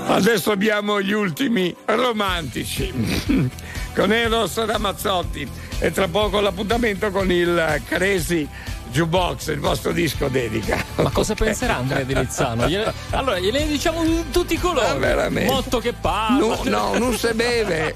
Adesso 0.08 0.52
abbiamo 0.52 1.02
gli 1.02 1.14
ultimi 1.14 1.76
romantici 1.86 2.94
con 3.96 4.12
Eros 4.12 4.64
Ramazzotti 4.64 5.48
e 5.80 5.92
tra 5.92 6.08
poco 6.08 6.40
l'appuntamento 6.40 7.10
con 7.12 7.32
il 7.32 7.82
Crazy 7.86 8.48
Jukebox, 8.96 9.48
il 9.48 9.60
vostro 9.60 9.92
disco 9.92 10.30
dedica. 10.30 10.82
Ma 10.96 11.10
cosa 11.10 11.34
penserà 11.34 11.76
Andrea? 11.76 12.04
Gliene- 12.66 12.94
allora, 13.10 13.38
gliene 13.40 13.68
diciamo 13.68 14.02
in 14.06 14.30
tutti 14.32 14.54
i 14.54 14.58
colori. 14.58 14.88
Ma 14.88 14.94
veramente. 14.94 15.52
Motto 15.52 15.80
che 15.80 15.92
parla. 15.92 16.38
No, 16.38 16.62
no, 16.64 16.98
non 16.98 17.14
si 17.18 17.34
beve. 17.34 17.94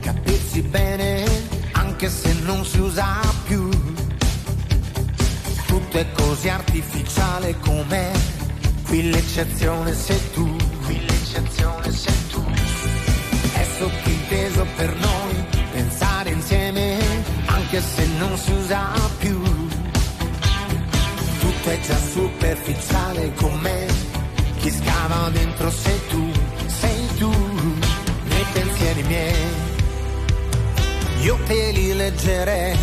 capirsi 0.00 0.60
bene 0.60 1.24
anche 1.72 2.10
se 2.10 2.34
non 2.42 2.66
si 2.66 2.78
usa 2.80 3.18
più. 3.46 3.66
Tutto 5.66 5.96
è 5.96 6.06
così 6.12 6.50
artificiale 6.50 7.58
com'è. 7.60 8.10
Qui 8.84 9.08
l'eccezione 9.08 9.94
sei 9.94 10.20
tu. 10.34 10.54
Qui 10.84 11.00
l'eccezione 11.00 11.90
sei 11.92 12.26
tu. 12.28 12.44
È 13.54 13.66
sottinteso 13.78 14.66
per 14.76 14.94
noi 14.96 15.45
anche 17.66 17.80
se 17.80 18.06
non 18.18 18.38
si 18.38 18.52
usa 18.52 18.92
più. 19.18 19.42
Tutto 21.40 21.70
è 21.70 21.80
già 21.80 21.98
superficiale 21.98 23.32
com'è. 23.34 23.86
Chi 24.58 24.70
scava 24.70 25.28
dentro 25.30 25.70
sei 25.70 26.00
tu, 26.08 26.30
sei 26.66 27.06
tu, 27.18 27.30
nei 28.28 28.44
pensieri 28.52 29.02
miei 29.02 29.64
io 31.22 31.36
te 31.46 31.70
li 31.72 31.92
leggerei. 31.92 32.76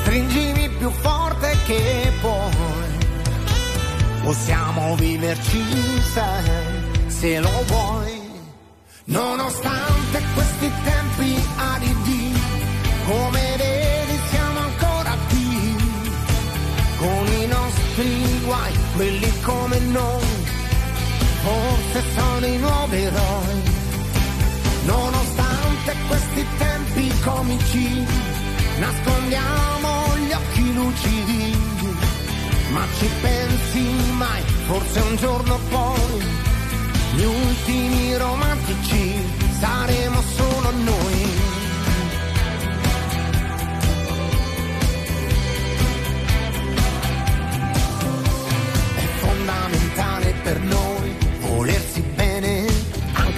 Stringimi 0.00 0.68
più 0.76 0.90
forte 0.90 1.56
che 1.64 2.12
puoi. 2.20 3.00
Possiamo 4.22 4.94
viverci, 4.96 5.62
sai, 6.12 6.50
se 7.06 7.40
lo 7.40 7.64
vuoi. 7.66 8.20
Nonostante 9.04 10.22
questi 10.34 10.70
tempi 10.84 11.42
aridi, 11.56 12.21
come 13.12 13.56
vedi 13.58 14.20
siamo 14.30 14.58
ancora 14.58 15.16
qui. 15.28 15.76
Con 16.96 17.26
i 17.42 17.46
nostri 17.46 18.40
guai, 18.44 18.72
quelli 18.96 19.40
come 19.42 19.78
noi, 19.78 20.24
forse 21.42 22.02
sono 22.16 22.46
i 22.46 22.58
nuovi 22.58 22.96
eroi. 22.96 23.62
Nonostante 24.84 25.94
questi 26.08 26.46
tempi 26.58 27.12
comici, 27.20 28.04
nascondiamo 28.78 30.16
gli 30.16 30.32
occhi 30.32 30.74
lucidi. 30.74 31.56
Ma 32.70 32.86
ci 32.98 33.08
pensi 33.20 33.82
mai, 34.16 34.42
forse 34.66 35.00
un 35.00 35.16
giorno 35.16 35.58
poi, 35.68 36.24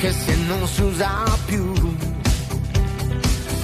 anche 0.05 0.12
se 0.12 0.36
non 0.46 0.68
si 0.68 0.82
usa 0.82 1.24
più. 1.46 1.72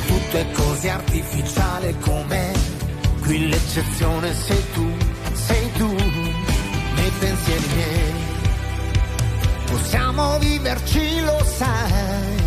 Tutto 0.06 0.36
è 0.36 0.50
così 0.52 0.88
artificiale 0.88 1.94
com'è, 2.00 2.52
qui 3.20 3.48
l'eccezione 3.48 4.34
sei 4.34 4.64
tu, 4.72 4.90
sei 5.32 5.72
tu, 5.72 5.86
nei 5.86 7.10
pensieri 7.18 7.66
miei. 7.74 8.12
Possiamo 9.66 10.38
viverci, 10.38 11.20
lo 11.20 11.44
sai. 11.44 12.38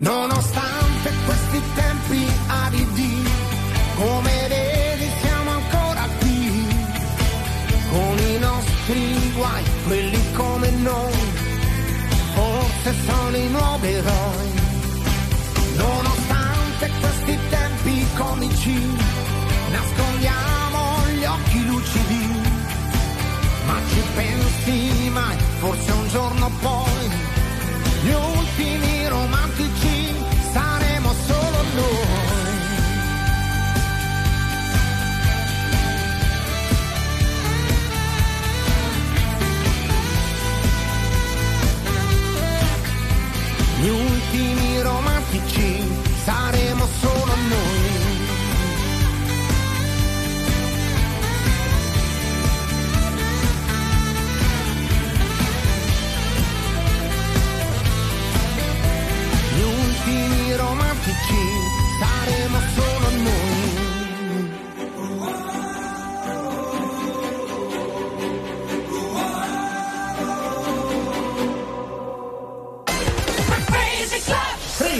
Nonostante 0.00 1.10
questi 1.24 1.60
tempi 1.74 2.24
aridi, 2.46 3.24
come 3.96 4.46
vedi 4.48 5.10
siamo 5.20 5.50
ancora 5.50 6.06
qui. 6.20 6.66
Con 7.90 8.18
i 8.18 8.38
nostri 8.38 9.32
guai, 9.34 9.64
quelli 9.86 10.32
come 10.34 10.70
noi, 10.70 11.17
forse 12.88 12.94
sono 13.04 13.36
i 13.36 13.48
nuovi 13.48 13.88
eroi. 13.88 14.52
Nonostante 15.76 16.90
questi 17.00 17.38
tempi 17.50 18.06
comici, 18.16 18.80
nascondiamo 19.70 21.06
gli 21.14 21.24
occhi 21.24 21.66
lucidi. 21.66 22.26
Ma 23.66 23.74
ci 23.88 24.02
pensi 24.14 25.10
mai, 25.10 25.36
forse 25.58 25.92
un 25.92 26.08
giorno 26.08 26.50
poi 26.60 27.10
gli 28.02 28.12
ultimi 28.12 28.97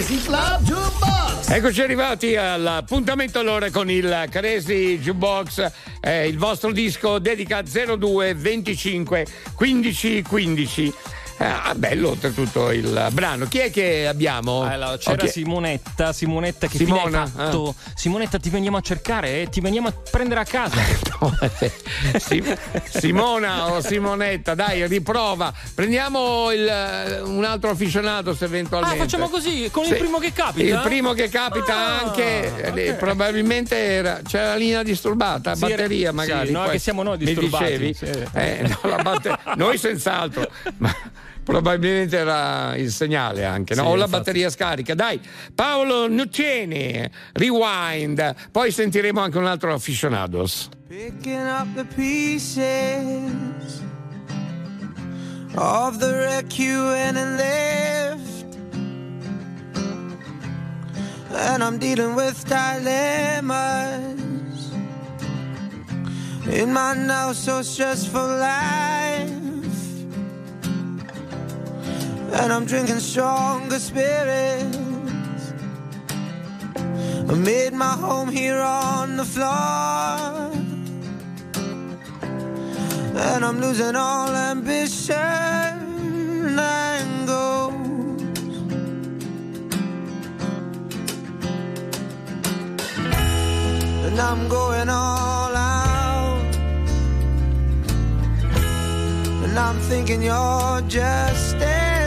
Crazy 0.08 0.24
Club 0.24 0.62
Jukebox. 0.62 1.48
Eccoci 1.50 1.82
arrivati 1.82 2.34
all'appuntamento 2.34 3.40
allora 3.40 3.70
con 3.70 3.90
il 3.90 4.26
Crazy 4.30 4.98
Jukebox, 4.98 5.70
eh, 6.00 6.26
il 6.26 6.38
vostro 6.38 6.72
disco 6.72 7.18
dedica 7.18 7.60
02 7.60 8.32
25 8.34 9.26
15 9.54 10.22
15. 10.22 10.94
Ah, 11.40 11.72
bello 11.76 12.10
oltretutto 12.10 12.72
il 12.72 13.08
brano. 13.12 13.46
Chi 13.46 13.58
è 13.58 13.70
che 13.70 14.08
abbiamo? 14.08 14.62
Allora, 14.62 14.96
c'era 14.98 15.22
Ok. 15.22 15.30
Simonetta, 15.30 16.12
Simonetta 16.12 16.66
che 16.66 16.78
Simona, 16.78 17.00
fine 17.04 17.18
hai 17.18 17.28
fatto? 17.28 17.74
Simonetta 17.94 18.38
ti 18.38 18.50
veniamo 18.50 18.76
a 18.76 18.80
cercare 18.80 19.42
e 19.42 19.48
ti 19.48 19.60
veniamo 19.60 19.86
a 19.86 19.92
prendere 20.10 20.40
a 20.40 20.44
casa. 20.44 20.76
Sim- 22.18 22.56
Simona 22.88 23.72
o 23.72 23.80
Simonetta, 23.80 24.54
dai, 24.54 24.86
riprova. 24.88 25.52
Prendiamo 25.74 26.50
il- 26.50 27.22
un 27.24 27.44
altro 27.44 27.70
afficionato 27.70 28.34
se 28.34 28.44
eventualmente. 28.46 28.96
Ah, 28.96 28.98
facciamo 29.00 29.28
così, 29.28 29.68
con 29.70 29.84
il 29.84 29.90
Sì. 29.92 29.96
primo 29.96 30.18
che 30.18 30.32
capita? 30.32 30.74
Il 30.74 30.80
primo 30.82 31.12
che 31.12 31.28
capita 31.28 31.74
Ah, 31.76 32.00
anche, 32.02 32.72
eh, 32.74 32.90
ok. 32.90 32.96
probabilmente 32.96 33.76
era, 33.76 34.20
c'è 34.26 34.42
la 34.42 34.54
linea 34.56 34.82
disturbata, 34.82 35.54
Sì, 35.54 35.60
batteria 35.60 36.10
sì, 36.10 36.16
magari. 36.16 36.50
no, 36.50 36.62
poi- 36.62 36.72
che 36.72 36.78
siamo 36.80 37.02
noi 37.04 37.16
disturbati, 37.18 37.78
dicevi? 37.78 37.94
sì. 37.94 38.28
Eh, 38.34 38.62
no, 38.82 38.88
la 38.90 39.02
batte- 39.02 39.38
noi 39.56 39.78
senz'altro, 39.78 40.50
ma 40.78 40.94
probabilmente 41.48 42.18
era 42.18 42.76
il 42.76 42.92
segnale 42.92 43.46
anche, 43.46 43.74
no? 43.74 43.80
Sì, 43.80 43.88
o 43.88 43.94
la 43.94 44.04
infatti. 44.04 44.10
batteria 44.10 44.50
scarica. 44.50 44.94
Dai, 44.94 45.18
Paolo 45.54 46.06
Nuccieni, 46.06 47.08
rewind, 47.32 48.34
poi 48.52 48.70
sentiremo 48.70 49.18
anche 49.20 49.38
un 49.38 49.46
altro 49.46 49.72
aficionados. 49.72 50.68
Picking 50.88 51.46
up 51.46 51.66
the 51.74 51.86
pieces 51.94 53.80
of 55.54 55.96
the 55.96 56.12
wreck 56.12 56.58
you 56.58 56.88
went 56.90 57.16
and 57.16 57.36
left. 57.38 58.26
And 61.30 61.62
I'm 61.62 61.78
dealing 61.78 62.14
with 62.14 62.44
dilemmas 62.46 63.46
in 66.50 66.72
my 66.72 66.94
now 66.94 67.32
so 67.32 67.62
stressful 67.62 68.20
life. 68.38 69.47
And 72.30 72.52
I'm 72.52 72.66
drinking 72.66 73.00
stronger 73.00 73.78
spirits. 73.78 74.76
I 76.76 77.34
made 77.34 77.72
my 77.72 77.92
home 77.92 78.28
here 78.28 78.60
on 78.60 79.16
the 79.16 79.24
floor. 79.24 80.52
And 83.20 83.44
I'm 83.44 83.60
losing 83.60 83.96
all 83.96 84.28
ambition 84.28 85.16
and 86.58 87.26
goals. 87.26 88.22
And 94.06 94.20
I'm 94.20 94.48
going 94.48 94.88
all 94.88 95.56
out. 95.56 96.54
And 99.44 99.58
I'm 99.58 99.78
thinking 99.80 100.22
you're 100.22 100.82
just 100.88 101.56
as 101.56 101.97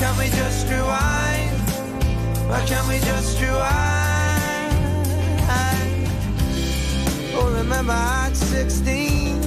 Can't 0.00 0.18
we 0.18 0.28
just 0.28 0.68
rewind? 0.68 1.56
Why 2.48 2.64
can't 2.66 2.86
we 2.88 2.98
just 2.98 3.40
rewind? 3.40 3.92
Oh, 7.36 7.50
remember 7.52 7.92
at 7.92 8.34
16. 8.36 9.40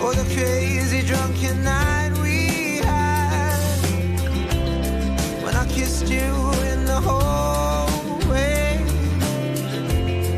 Oh, 0.00 0.12
the 0.12 0.24
crazy 0.34 1.00
drunken 1.06 1.64
night 1.64 2.12
we 2.22 2.78
had 2.84 3.80
when 5.42 5.54
I 5.56 5.66
kissed 5.68 6.08
you 6.08 6.52
in 6.70 6.84
the 6.84 7.00
hallway, 7.00 8.82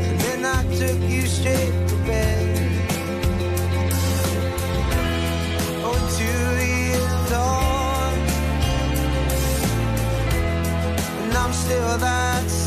and 0.07 0.19
then 0.21 0.45
I 0.45 0.63
took 0.79 1.01
you 1.09 1.27
straight 1.27 1.90
and 11.71 11.83
I'm 11.83 11.87
still 11.87 11.97
that 11.99 12.60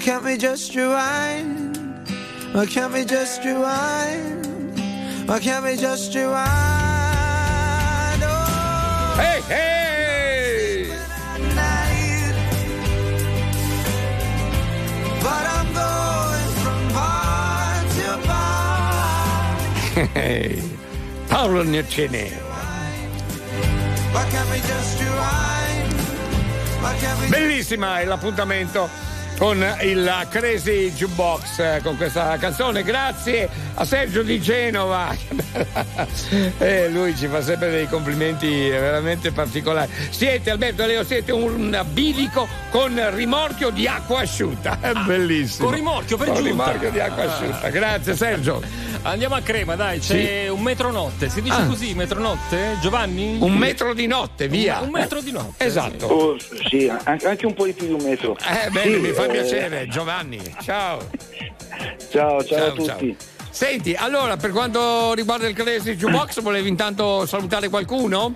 can't 0.00 0.24
we 0.24 0.36
just 0.38 0.74
rewind? 0.74 1.76
Why 2.52 2.64
can't 2.64 2.92
we 2.92 3.04
just 3.04 3.44
rewind? 3.44 4.46
Why 5.28 5.38
can't 5.38 5.64
we 5.64 5.76
just 5.76 6.14
rewind? 6.14 6.40
Oh. 8.24 9.14
Hey, 9.18 9.40
hey! 9.42 10.96
But 15.22 15.44
I'm 15.56 15.68
going 15.74 16.50
from 16.64 16.80
bar 16.96 17.84
to 17.96 18.08
bar. 18.26 19.68
Paolo 21.28 21.62
Nuccieni. 21.64 22.32
Why 24.12 24.24
can't 24.30 24.50
we 24.50 24.60
just 24.66 24.98
rewind? 25.00 25.92
Why 26.80 26.96
can't 26.98 27.20
we 27.20 27.28
Bellissima 27.28 28.00
è 28.00 28.06
l'appuntamento 28.06 28.99
con 29.40 29.66
il 29.80 30.26
Crazy 30.28 30.92
Jukebox 30.92 31.58
eh, 31.60 31.80
con 31.82 31.96
questa 31.96 32.36
canzone. 32.36 32.82
Grazie 32.82 33.48
a 33.72 33.86
Sergio 33.86 34.22
di 34.22 34.38
Genova. 34.38 35.16
Eh, 36.58 36.88
lui 36.90 37.16
ci 37.16 37.26
fa 37.26 37.42
sempre 37.42 37.70
dei 37.70 37.88
complimenti 37.88 38.68
veramente 38.68 39.32
particolari. 39.32 39.90
Siete, 40.10 40.50
Alberto 40.50 40.84
Leo, 40.86 41.02
siete 41.04 41.32
un 41.32 41.84
bilico 41.90 42.46
con 42.70 43.00
rimorchio 43.14 43.70
di 43.70 43.86
acqua 43.86 44.20
asciutta. 44.20 44.78
È 44.80 44.92
bellissimo. 45.06 45.66
con 45.68 45.74
rimorchio 45.76 46.16
per 46.16 46.26
Con 46.28 46.36
giunta. 46.36 46.50
rimorchio 46.50 46.90
di 46.90 47.00
acqua 47.00 47.24
asciutta. 47.32 47.68
Grazie 47.70 48.14
Sergio. 48.16 48.62
Andiamo 49.02 49.34
a 49.34 49.40
crema, 49.40 49.76
dai, 49.76 49.98
c'è 49.98 50.48
un 50.48 50.60
metronotte. 50.60 51.30
Si 51.30 51.40
dice 51.40 51.54
Ah. 51.62 51.66
così, 51.66 51.94
metronotte? 51.94 52.76
Giovanni? 52.82 53.38
Un 53.40 53.54
metro 53.54 53.94
di 53.94 54.06
notte, 54.06 54.46
via. 54.46 54.78
Un, 54.80 54.86
un 54.86 54.90
metro 54.90 55.20
di 55.22 55.32
notte. 55.32 55.64
Esatto. 55.64 56.06
Oh, 56.06 56.36
sì, 56.68 56.86
an- 56.86 57.18
anche 57.24 57.46
un 57.46 57.54
po' 57.54 57.64
di 57.64 57.72
più 57.72 57.86
di 57.86 57.92
un 57.94 58.02
metro. 58.02 58.36
Eh, 58.36 58.68
bene, 58.70 58.94
Sì, 58.96 59.00
mi 59.00 59.12
fa 59.12 59.24
eh, 59.24 59.28
piacere, 59.30 59.88
Giovanni. 59.88 60.38
Ciao. 60.62 61.00
Ciao, 62.10 62.44
ciao, 62.44 62.66
a 62.66 62.70
tutti. 62.72 63.16
Senti, 63.48 63.94
allora, 63.94 64.36
per 64.36 64.50
quanto 64.50 65.14
riguarda 65.14 65.48
il 65.48 65.54
Crazy 65.54 65.96
Jukebox, 65.96 66.42
volevi 66.42 66.68
intanto 66.68 67.24
salutare 67.26 67.68
qualcuno? 67.70 68.34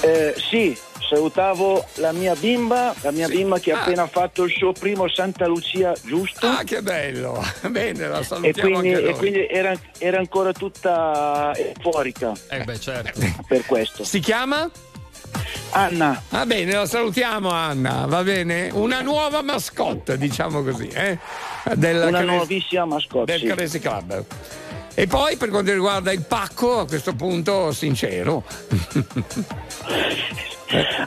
Eh, 0.00 0.34
sì, 0.48 0.76
salutavo 1.08 1.84
la 1.94 2.12
mia 2.12 2.34
bimba, 2.34 2.94
la 3.00 3.10
mia 3.10 3.28
bimba 3.28 3.58
che 3.58 3.72
ha 3.72 3.78
Ah. 3.78 3.80
appena 3.82 4.06
fatto 4.06 4.44
il 4.44 4.52
suo 4.52 4.72
primo 4.72 5.08
Santa 5.08 5.46
Lucia, 5.46 5.92
giusto? 6.04 6.46
Ah, 6.46 6.62
che 6.64 6.82
bello! 6.82 7.42
Bene, 7.70 8.08
la 8.08 8.18
E 8.20 8.24
salutiamo 8.24 8.78
quindi, 8.80 8.94
anche 8.94 9.08
e 9.08 9.14
quindi 9.16 9.46
era, 9.46 9.72
era 9.98 10.18
ancora 10.18 10.52
tutta 10.52 11.52
euforica 11.54 12.32
Eh 12.48 12.64
beh, 12.64 12.78
certo. 12.80 13.20
per 13.46 13.64
questo. 13.66 14.04
Si 14.04 14.18
chiama? 14.20 14.68
Anna. 15.70 16.22
Va 16.30 16.46
bene, 16.46 16.72
la 16.72 16.86
salutiamo 16.86 17.50
Anna, 17.50 18.06
va 18.06 18.22
bene? 18.22 18.70
Una 18.72 19.00
nuova 19.02 19.42
mascotte, 19.42 20.16
diciamo 20.16 20.62
così, 20.62 20.86
eh? 20.88 21.18
Del 21.74 21.96
Una 21.96 22.18
Crazy- 22.20 22.24
nuovissima 22.26 22.84
mascotte. 22.86 23.32
del 23.32 23.40
sì. 23.40 23.46
Crazy 23.54 23.78
Club. 23.80 24.24
E 24.98 25.06
poi 25.06 25.36
per 25.36 25.50
quanto 25.50 25.72
riguarda 25.72 26.10
il 26.10 26.22
pacco, 26.22 26.78
a 26.80 26.86
questo 26.86 27.14
punto 27.14 27.70
sincero. 27.72 28.42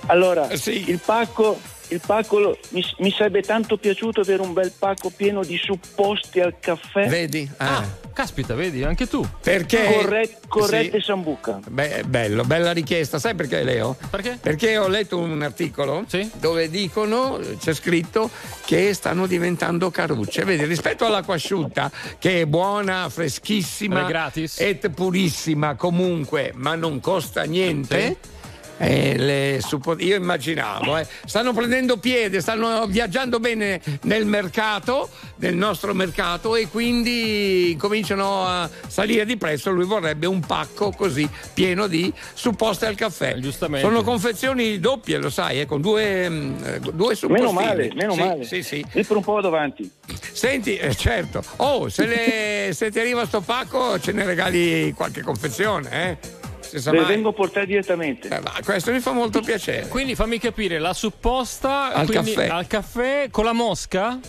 Allora, 0.07 0.47
Eh, 0.49 0.59
il 0.87 0.99
pacco, 1.03 1.59
il 1.89 2.01
pacco 2.05 2.39
lo- 2.39 2.57
mi, 2.69 2.83
mi 2.99 3.11
sarebbe 3.11 3.41
tanto 3.41 3.77
piaciuto 3.77 4.21
avere 4.21 4.41
un 4.41 4.53
bel 4.53 4.71
pacco 4.77 5.09
pieno 5.09 5.43
di 5.43 5.57
supposti 5.61 6.39
al 6.39 6.55
caffè. 6.59 7.07
Vedi? 7.07 7.49
Ah, 7.57 7.83
caspita, 8.13 8.53
vedi, 8.55 8.83
anche 8.83 9.07
tu. 9.07 9.25
Perché? 9.41 9.83
Corret- 9.85 10.47
corrette 10.47 10.99
Sì. 10.99 11.05
sambuca. 11.05 11.59
Beh, 11.67 12.03
bello, 12.05 12.43
bella 12.43 12.71
richiesta. 12.71 13.19
Sai 13.19 13.35
perché, 13.35 13.63
Leo? 13.63 13.95
Perché? 14.09 14.37
Perché 14.41 14.77
ho 14.77 14.87
letto 14.87 15.17
un 15.17 15.41
articolo 15.41 16.05
dove 16.35 16.69
dicono, 16.69 17.39
c'è 17.59 17.73
scritto, 17.73 18.29
che 18.65 18.93
stanno 18.93 19.27
diventando 19.27 19.89
carucce. 19.91 20.43
Vedi, 20.43 20.65
rispetto 20.65 21.05
all'acqua 21.05 21.35
asciutta, 21.35 21.91
che 22.17 22.41
è 22.41 22.45
buona, 22.45 23.09
freschissima 23.09 24.03
è 24.05 24.07
gratis. 24.07 24.59
e 24.59 24.75
purissima 24.93 25.75
comunque, 25.75 26.51
ma 26.55 26.75
non 26.75 26.99
costa 26.99 27.43
niente. 27.43 28.17
Eh, 28.79 29.15
le 29.17 29.59
suppo- 29.61 29.97
io 29.99 30.15
immaginavo, 30.15 30.97
eh, 30.97 31.05
stanno 31.25 31.53
prendendo 31.53 31.97
piede, 31.97 32.41
stanno 32.41 32.87
viaggiando 32.87 33.39
bene 33.39 33.81
nel 34.03 34.25
mercato, 34.25 35.09
nel 35.35 35.55
nostro 35.55 35.93
mercato 35.93 36.55
e 36.55 36.67
quindi 36.69 37.75
cominciano 37.79 38.45
a 38.45 38.69
salire 38.87 39.25
di 39.25 39.37
prezzo. 39.37 39.69
Lui 39.71 39.85
vorrebbe 39.85 40.25
un 40.25 40.39
pacco 40.39 40.91
così 40.91 41.29
pieno 41.53 41.87
di 41.87 42.11
supposte 42.33 42.85
al 42.85 42.95
caffè. 42.95 43.35
giustamente. 43.37 43.85
Sono 43.85 44.01
confezioni 44.03 44.79
doppie, 44.79 45.17
lo 45.17 45.29
sai, 45.29 45.61
eh, 45.61 45.65
con 45.65 45.81
due, 45.81 46.29
mm, 46.29 46.63
eh, 46.63 46.79
due 46.93 47.15
suppostini. 47.15 47.31
Meno 47.31 47.51
male, 47.51 47.91
meno 47.93 48.13
Sì, 48.13 48.19
male. 48.19 48.43
Sì, 48.45 48.63
sì. 48.63 48.85
E 48.93 49.03
per 49.03 49.17
un 49.17 49.23
po' 49.23 49.33
vado 49.33 49.47
avanti. 49.49 49.89
Senti, 50.31 50.77
eh, 50.77 50.95
certo. 50.95 51.43
Oh, 51.57 51.89
se, 51.89 52.05
le- 52.05 52.71
se 52.73 52.89
ti 52.91 52.99
arriva 52.99 53.25
sto 53.25 53.41
pacco 53.41 53.99
ce 53.99 54.11
ne 54.13 54.23
regali 54.25 54.93
qualche 54.93 55.21
confezione, 55.21 55.89
eh? 55.91 56.37
Ve- 56.71 56.91
mai. 56.91 57.05
vengo 57.05 57.29
a 57.29 57.33
portare 57.33 57.65
direttamente. 57.65 58.27
Eh, 58.27 58.39
ma 58.39 58.51
questo 58.63 58.91
mi 58.91 58.99
fa 58.99 59.11
molto 59.11 59.41
piacere. 59.41 59.87
Quindi 59.87 60.15
fammi 60.15 60.37
capire, 60.39 60.79
la 60.79 60.93
supposta 60.93 61.93
Al 61.93 62.05
quindi 62.07 62.33
caffè. 62.33 62.47
al 62.49 62.67
caffè 62.67 63.27
con 63.31 63.45
la 63.45 63.53
mosca? 63.53 64.19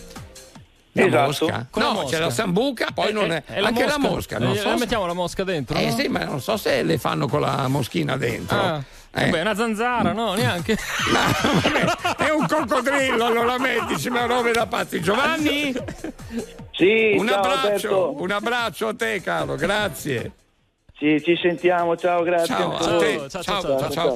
La 0.93 1.05
Esatto. 1.05 1.25
mosca? 1.45 1.67
Con 1.69 1.81
la 1.83 1.87
no, 1.89 1.93
mosca. 2.01 2.17
c'è 2.17 2.19
la 2.23 2.29
sambuca, 2.29 2.87
poi 2.93 3.09
Eh, 3.09 3.11
non 3.13 3.31
è. 3.31 3.43
eh, 3.47 3.55
e 3.57 3.61
la 3.61 3.67
anche 3.69 3.85
la 3.85 3.97
mosca? 3.97 4.09
mosca, 4.13 4.39
non 4.39 4.51
Eh, 4.51 4.57
so. 4.57 4.67
la 4.69 4.77
mettiamo 4.77 5.05
la 5.05 5.13
mosca 5.13 5.43
dentro? 5.45 5.77
Eh 5.77 5.85
no? 5.89 5.95
sì, 5.95 6.07
ma 6.09 6.23
non 6.25 6.41
so 6.41 6.57
se 6.57 6.83
le 6.83 6.97
fanno 6.97 7.27
con 7.29 7.39
la 7.41 7.67
moschina 7.69 8.17
dentro. 8.17 8.57
Ah, 8.59 8.83
Eh. 9.13 9.25
Vabbè, 9.25 9.41
una 9.41 9.55
zanzara, 9.55 10.11
no, 10.13 10.33
neanche. 10.35 10.73
È 12.17 12.29
un 12.29 12.45
coccodrillo, 12.47 13.31
non 13.33 13.45
la 13.45 13.57
metti, 13.59 13.97
ci 13.99 14.09
ma 14.09 14.25
robe 14.25 14.51
da 14.51 14.67
pazzi. 14.67 15.01
Giovanni? 15.01 15.73
Sì, 16.71 17.15
un 17.17 17.27
ciao, 17.27 17.37
abbraccio, 17.37 17.57
Alberto. 17.67 18.15
un 18.21 18.31
abbraccio 18.31 18.87
a 18.89 18.93
te, 18.95 19.21
caro, 19.21 19.55
grazie. 19.55 20.31
Ci, 21.01 21.19
ci 21.23 21.35
sentiamo, 21.35 21.97
ciao, 21.97 22.21
grazie. 22.21 22.53
Ciao, 22.53 22.77
a 22.77 22.97
te. 22.97 23.27
Ciao, 23.27 23.41
ciao, 23.41 23.89
ciao. 23.89 24.15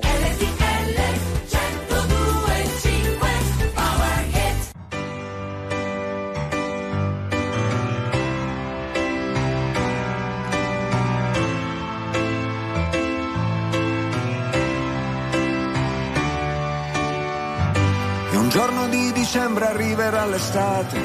E 18.31 18.37
un 18.37 18.49
giorno 18.49 18.87
di 18.89 19.11
dicembre 19.11 19.65
arriverà 19.65 20.27
l'estate, 20.27 20.99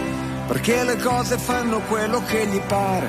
perché 0.46 0.84
le 0.84 0.98
cose 0.98 1.38
fanno 1.38 1.80
quello 1.88 2.22
che 2.26 2.46
gli 2.46 2.60
pare, 2.68 3.08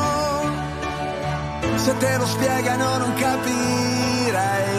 Se 1.83 1.97
te 1.97 2.17
lo 2.17 2.25
spiegano 2.27 2.97
non 2.97 3.13
capirai, 3.15 4.69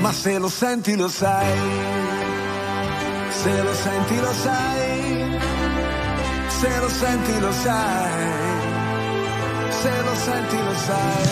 ma 0.00 0.12
se 0.12 0.38
lo 0.38 0.48
senti 0.48 0.96
lo 0.96 1.08
sai. 1.08 2.00
Se 3.42 3.62
lo 3.62 3.74
senti 3.74 4.20
lo 4.20 4.32
sai, 4.32 5.38
se 6.46 6.78
lo 6.78 6.88
senti 6.88 7.40
lo 7.40 7.52
sai, 7.52 8.22
se 9.80 10.02
lo 10.02 10.14
senti 10.14 10.56
lo 10.56 10.74
sai. 10.86 11.28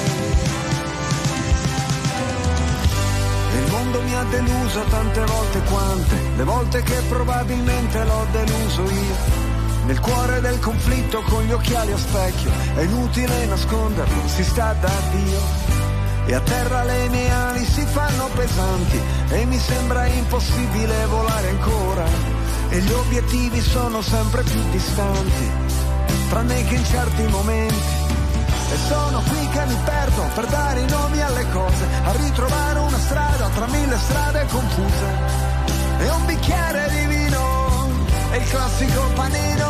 Il 3.59 3.71
mondo 3.71 4.03
mi 4.03 4.15
ha 4.15 4.25
deluso 4.25 4.81
tante 4.89 5.25
volte 5.25 5.61
quante, 5.71 6.17
le 6.37 6.45
volte 6.45 6.83
che 6.83 7.01
probabilmente 7.09 8.05
l'ho 8.05 8.27
deluso 8.33 8.83
io. 8.83 9.50
Nel 9.85 9.99
cuore 9.99 10.41
del 10.41 10.59
conflitto 10.61 11.23
con 11.23 11.43
gli 11.43 11.53
occhiali 11.53 11.93
a 11.93 11.99
specchio, 11.99 12.51
è 12.77 12.83
inutile 12.83 13.47
nasconderlo, 13.47 14.29
si 14.29 14.45
sta 14.45 14.75
da 14.75 14.93
Dio. 15.11 15.41
E 16.27 16.35
a 16.35 16.41
terra 16.41 16.85
le 16.85 17.09
mie 17.09 17.31
ali 17.31 17.65
si 17.65 17.85
fanno 17.87 18.29
pesanti 18.35 19.01
e 19.31 19.45
mi 19.47 19.59
sembra 19.59 20.07
impossibile 20.07 21.07
volare 21.07 21.49
ancora. 21.49 22.05
E 22.69 22.79
gli 22.79 22.93
obiettivi 22.93 23.61
sono 23.61 24.01
sempre 24.01 24.43
più 24.43 24.61
distanti, 24.71 25.51
tranne 26.29 26.65
che 26.67 26.75
in 26.75 26.85
certi 26.85 27.23
momenti. 27.25 27.99
E 28.73 28.77
sono 28.87 29.21
qui 29.23 29.49
che 29.49 29.67
mi 29.67 29.77
perdo 29.85 30.23
per 30.35 30.47
dare 30.47 30.81
i 30.81 30.89
nomi 30.89 31.21
alle 31.21 31.45
cose, 31.51 31.85
a 32.05 32.13
ritrovare 32.13 32.79
una 32.79 32.99
strada 32.99 33.49
tra 33.49 33.67
mille 33.67 33.97
strade 33.97 34.47
confuse. 34.47 35.49
E 35.99 36.11
un 36.11 36.27
bicchiere 36.27 36.89
di 36.91 37.07
vino, 37.07 37.20
è 38.31 38.37
il 38.37 38.49
classico 38.49 39.03
panino. 39.15 39.69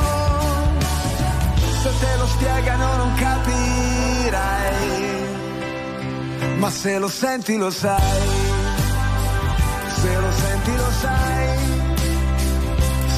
Se 1.83 1.91
te 1.99 2.17
lo 2.17 2.27
spiegano 2.27 2.97
non 2.97 3.15
capirai, 3.15 4.89
ma 6.59 6.71
se 6.71 6.99
lo 6.99 7.09
senti 7.09 7.57
lo 7.57 7.71
sai. 7.71 8.49
Se 10.01 10.17
lo 10.17 10.33
senti 10.33 10.77
lo 10.77 10.91
sai, 11.01 11.59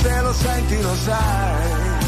se 0.01 0.20
lo 0.20 0.32
senti 0.32 0.82
lo 0.82 0.95
sai. 0.97 2.01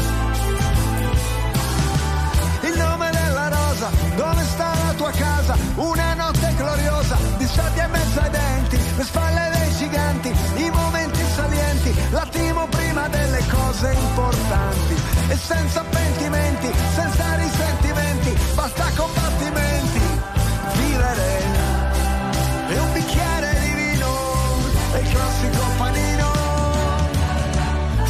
Il 2.63 2.77
nome 2.77 3.09
della 3.11 3.47
rosa, 3.47 3.89
dove 4.15 4.43
sta 4.43 4.73
la 4.85 4.93
tua 4.97 5.11
casa? 5.11 5.55
Una 5.75 6.13
notte 6.15 6.53
gloriosa, 6.57 7.17
di 7.37 7.45
sabbia 7.45 7.85
e 7.85 7.87
mezzo 7.87 8.19
ai 8.19 8.29
denti, 8.29 8.79
le 8.97 9.03
spalle 9.03 9.49
dei 9.53 9.75
giganti, 9.75 10.33
i 10.55 10.69
momenti 10.71 11.04
salienti, 11.85 11.93
l'attimo 12.11 12.67
prima 12.67 13.07
senza 15.37 15.83
pentimenti, 15.83 16.71
senza 16.95 17.35
risentimenti, 17.35 18.37
basta 18.55 18.85
combattimenti. 18.95 20.01
Vivere 20.73 21.43
e 22.69 22.79
un 22.79 22.93
bicchiere 22.93 23.59
di 23.59 23.73
vino, 23.73 24.07
e 24.93 24.99
il 24.99 25.09
classico 25.09 25.63
panino. 25.77 26.33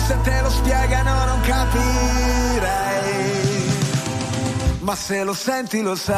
Se 0.07 0.21
te 0.21 0.41
lo 0.41 0.49
spiegano 0.49 1.25
non 1.25 1.41
capirei, 1.41 2.63
ma 4.79 4.95
se 4.95 5.23
lo 5.23 5.33
senti 5.33 5.81
lo 5.81 5.95
sai, 5.95 6.17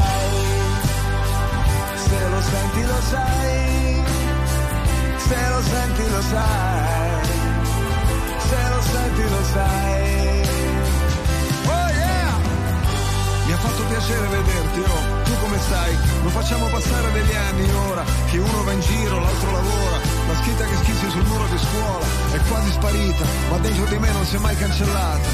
se 1.96 2.30
lo 2.30 2.42
senti 2.42 2.86
lo 2.86 3.02
sai, 3.10 4.04
se 5.18 5.50
lo 5.50 5.62
senti 5.62 6.10
lo 6.10 6.22
sai, 6.22 6.97
lo 9.30 9.38
lo 9.38 9.44
sai. 9.44 10.42
Oh 11.66 11.90
yeah! 11.92 12.36
Mi 13.46 13.52
ha 13.54 13.58
fatto 13.58 13.84
piacere 13.84 14.28
vederti, 14.28 14.80
oh, 14.80 15.24
tu 15.24 15.32
come 15.42 15.60
stai? 15.60 15.98
Non 16.22 16.32
facciamo 16.32 16.68
passare 16.68 17.12
degli 17.12 17.36
anni 17.36 17.70
ora, 17.90 18.04
che 18.30 18.38
uno 18.38 18.64
va 18.64 18.72
in 18.72 18.82
giro, 18.82 19.20
l'altro 19.20 19.52
lavora, 19.52 19.98
la 20.28 20.36
scritta 20.42 20.66
che 20.66 20.76
schizzi 20.76 21.10
sul 21.10 21.26
muro 21.26 21.46
di 21.48 21.58
scuola 21.58 22.06
è 22.32 22.40
quasi 22.50 22.72
sparita, 22.72 23.26
ma 23.50 23.58
dentro 23.58 23.86
di 23.86 23.98
me 23.98 24.12
non 24.12 24.26
si 24.26 24.36
è 24.36 24.40
mai 24.40 24.56
cancellata. 24.56 25.28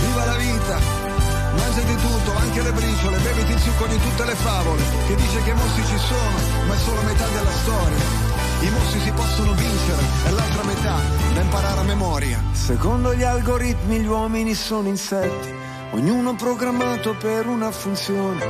Viva 0.00 0.24
la 0.24 0.36
vita! 0.36 1.08
Mangiati 1.56 1.96
tutto, 1.96 2.36
anche 2.36 2.62
le 2.62 2.72
briciole, 2.72 3.18
beviti 3.18 3.52
il 3.52 3.60
succo 3.60 3.86
di 3.86 3.98
tutte 3.98 4.24
le 4.24 4.34
favole, 4.36 4.82
che 5.08 5.14
dice 5.16 5.42
che 5.42 5.50
i 5.50 5.54
mostri 5.54 5.84
ci 5.84 5.98
sono, 5.98 6.66
ma 6.66 6.74
è 6.74 6.78
solo 6.78 7.00
metà 7.02 7.26
della 7.26 7.50
storia. 7.50 8.29
I 8.62 8.70
mostri 8.70 9.00
si 9.00 9.10
possono 9.12 9.54
vincere, 9.54 10.02
è 10.26 10.30
l'altra 10.30 10.62
metà 10.64 10.96
da 11.32 11.40
imparare 11.40 11.80
a 11.80 11.84
memoria. 11.84 12.42
Secondo 12.52 13.14
gli 13.14 13.22
algoritmi 13.22 14.00
gli 14.00 14.06
uomini 14.06 14.52
sono 14.52 14.86
insetti, 14.86 15.50
ognuno 15.92 16.34
programmato 16.34 17.16
per 17.16 17.46
una 17.46 17.70
funzione, 17.70 18.44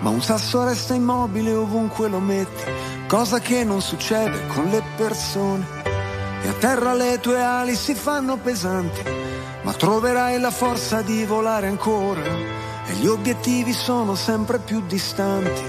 ma 0.00 0.10
un 0.10 0.20
sasso 0.20 0.64
resta 0.64 0.92
immobile 0.92 1.54
ovunque 1.54 2.08
lo 2.08 2.20
metti, 2.20 2.70
cosa 3.06 3.40
che 3.40 3.64
non 3.64 3.80
succede 3.80 4.46
con 4.48 4.66
le 4.66 4.82
persone. 4.96 5.66
E 6.42 6.48
a 6.48 6.52
terra 6.52 6.92
le 6.92 7.18
tue 7.20 7.42
ali 7.42 7.74
si 7.74 7.94
fanno 7.94 8.36
pesanti, 8.36 9.00
ma 9.62 9.72
troverai 9.72 10.38
la 10.40 10.50
forza 10.50 11.00
di 11.00 11.24
volare 11.24 11.68
ancora 11.68 12.20
e 12.86 12.92
gli 13.00 13.06
obiettivi 13.06 13.72
sono 13.72 14.14
sempre 14.14 14.58
più 14.58 14.82
distanti, 14.86 15.62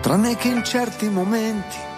tranne 0.00 0.34
che 0.34 0.48
in 0.48 0.64
certi 0.64 1.08
momenti. 1.08 1.92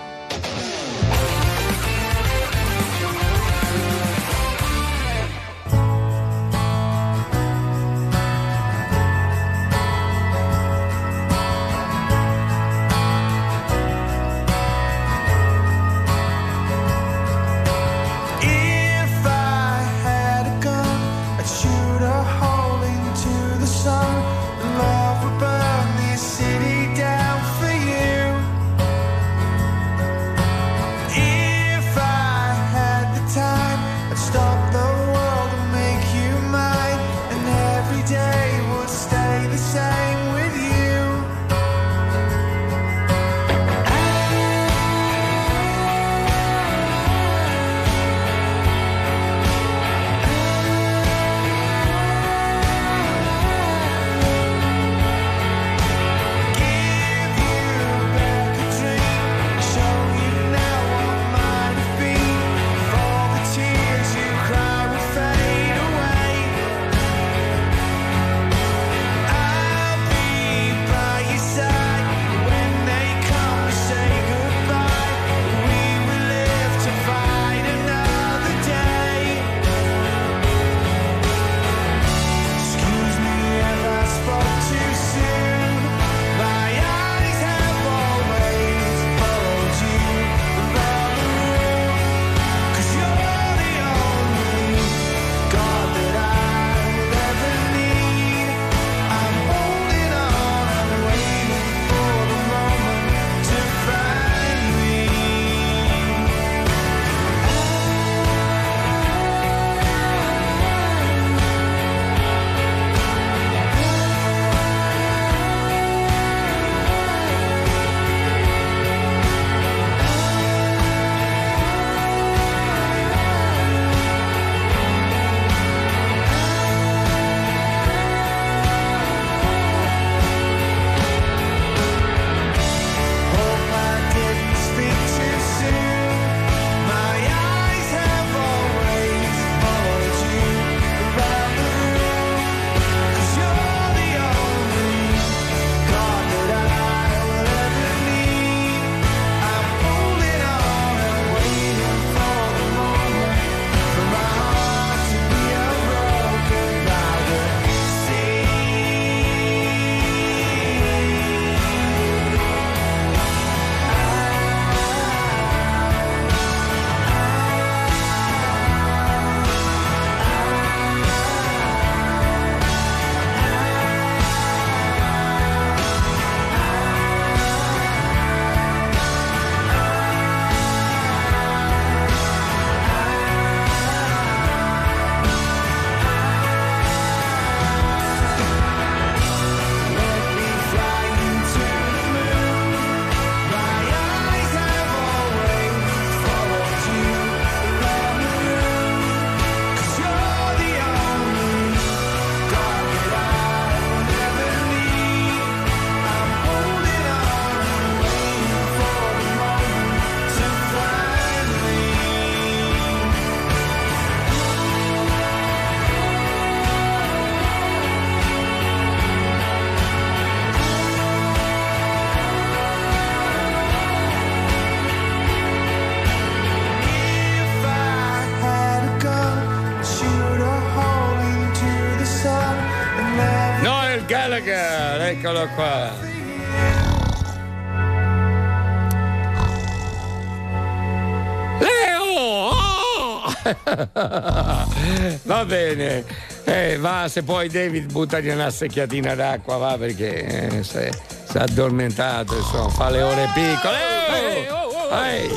Se 247.16 247.22
poi 247.22 247.48
David 247.48 247.90
buttagli 247.90 248.28
una 248.28 248.50
secchiatina 248.50 249.14
d'acqua, 249.14 249.56
va 249.56 249.78
perché 249.78 250.48
eh, 250.48 250.62
si 250.62 250.76
è 250.76 250.90
addormentato, 251.38 252.36
insomma, 252.36 252.68
fa 252.68 252.90
le 252.90 253.00
ore 253.00 253.30
piccole. 253.32 253.78
Ehi, 254.10 254.46
oh, 254.48 254.54
oh, 254.56 254.88
oh. 254.90 255.02
Ehi. 255.02 255.28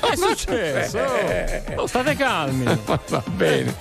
Che 0.00 0.10
è 0.10 0.16
successo? 0.16 0.98
Oh, 1.76 1.86
state 1.86 2.16
calmi. 2.16 2.64
Va 2.84 3.22
bene. 3.36 3.72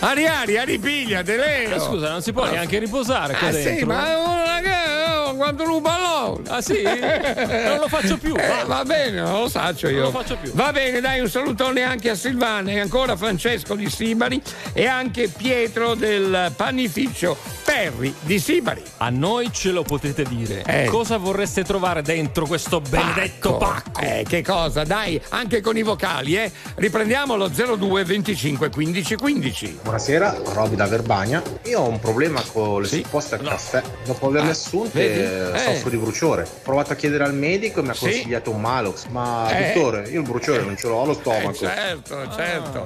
Ari 0.00 0.26
Ari, 0.26 0.58
Ari 0.58 0.78
pigliate, 0.78 1.36
Leo. 1.38 1.74
Eh, 1.76 1.80
scusa, 1.80 2.10
non 2.10 2.20
si 2.20 2.34
può 2.34 2.44
neanche 2.50 2.78
riposare 2.78 3.34
qua 3.34 3.48
Ah, 3.48 3.50
dentro. 3.52 3.74
sì, 3.74 3.84
ma 3.86 4.04
ragazzi, 4.44 5.21
oh, 5.32 5.36
quanto 5.36 5.62
un 5.76 5.82
pallone. 5.82 6.48
Ah 6.48 6.60
sì? 6.60 6.82
Non 6.82 7.78
lo 7.80 7.88
faccio 7.88 8.16
più. 8.18 8.34
Eh, 8.36 8.64
va. 8.66 8.84
bene, 8.84 9.20
non 9.20 9.40
lo 9.42 9.48
faccio 9.48 9.88
io. 9.88 10.02
Non 10.02 10.12
lo 10.12 10.18
faccio 10.18 10.36
più. 10.40 10.52
Va 10.54 10.72
bene, 10.72 11.00
dai, 11.00 11.20
un 11.20 11.28
salutone 11.28 11.82
anche 11.82 12.10
a 12.10 12.14
Silvana 12.14 12.70
e 12.70 12.80
ancora 12.80 13.16
Francesco 13.16 13.74
di 13.74 13.88
Sibari 13.88 14.40
e 14.72 14.86
anche 14.86 15.28
Pietro 15.28 15.94
del 15.94 16.52
panificio 16.56 17.36
Perri 17.64 18.14
di 18.20 18.38
Sibari. 18.38 18.82
A 18.98 19.10
noi 19.10 19.50
ce 19.52 19.70
lo 19.70 19.82
potete 19.82 20.24
dire. 20.24 20.62
Eh. 20.66 20.84
Cosa 20.86 21.16
vorreste 21.16 21.64
trovare 21.64 22.02
dentro 22.02 22.46
questo 22.46 22.80
benedetto 22.80 23.56
pacco? 23.56 24.00
Eh, 24.00 24.24
che 24.28 24.42
cosa? 24.42 24.84
Dai, 24.84 25.20
anche 25.30 25.60
con 25.60 25.76
i 25.76 25.82
vocali, 25.82 26.36
eh. 26.36 26.50
Riprendiamo 26.74 27.36
lo 27.36 27.48
02 27.48 28.04
25 28.04 28.68
15 28.70 29.14
15. 29.16 29.78
Buonasera, 29.82 30.36
Roby 30.52 30.76
da 30.76 30.86
Verbania. 30.86 31.42
Io 31.64 31.80
ho 31.80 31.88
un 31.88 31.98
problema 32.00 32.42
con 32.52 32.82
le 32.82 32.88
supposte 32.88 33.36
al 33.36 33.42
caffè. 33.42 33.82
Dopo 34.04 34.26
averle 34.26 34.48
Ah, 34.48 34.52
assunte 34.52 34.98
vedi? 35.08 35.21
Eh, 35.22 35.54
Eh. 35.54 35.58
soffro 35.74 35.90
di 35.90 35.96
bruciore. 35.96 36.42
Ho 36.42 36.60
provato 36.62 36.92
a 36.92 36.96
chiedere 36.96 37.24
al 37.24 37.34
medico 37.34 37.80
e 37.80 37.82
mi 37.82 37.88
ha 37.90 37.94
Sì. 37.94 38.04
consigliato 38.04 38.50
un 38.50 38.60
Malox. 38.60 39.06
Ma 39.06 39.48
Eh. 39.56 39.72
dottore, 39.74 40.08
io 40.08 40.20
il 40.20 40.26
bruciore 40.26 40.62
non 40.62 40.76
ce 40.76 40.86
l'ho 40.88 41.02
allo 41.02 41.14
stomaco. 41.14 41.50
Eh, 41.50 41.56
certo, 41.56 42.28
certo. 42.34 42.84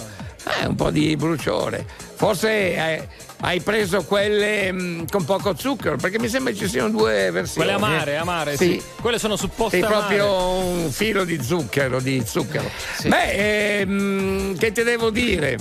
Eh, 0.62 0.66
un 0.66 0.76
po' 0.76 0.91
di 0.91 1.16
bruciore. 1.16 1.84
Forse 2.14 3.05
hai 3.41 3.61
preso 3.61 4.05
quelle 4.05 4.70
mh, 4.72 5.07
con 5.11 5.24
poco 5.24 5.55
zucchero, 5.57 5.97
perché 5.97 6.18
mi 6.20 6.28
sembra 6.28 6.55
ci 6.55 6.68
siano 6.68 6.89
due 6.89 7.30
versioni. 7.32 7.66
Quelle 7.68 7.72
amare, 7.84 8.16
amare, 8.16 8.57
sì. 8.57 8.80
Quelle 9.01 9.18
sono 9.18 9.34
supposte 9.37 9.78
Sì, 9.78 9.82
amare. 9.82 9.99
proprio 10.16 10.32
un 10.55 10.91
filo 10.93 11.24
di 11.24 11.43
zucchero, 11.43 12.01
di 12.01 12.22
zucchero. 12.24 12.70
Beh, 13.07 13.80
ehm, 13.80 14.57
che 14.57 14.70
ti 14.72 14.82
devo 14.84 15.11
dire? 15.11 15.57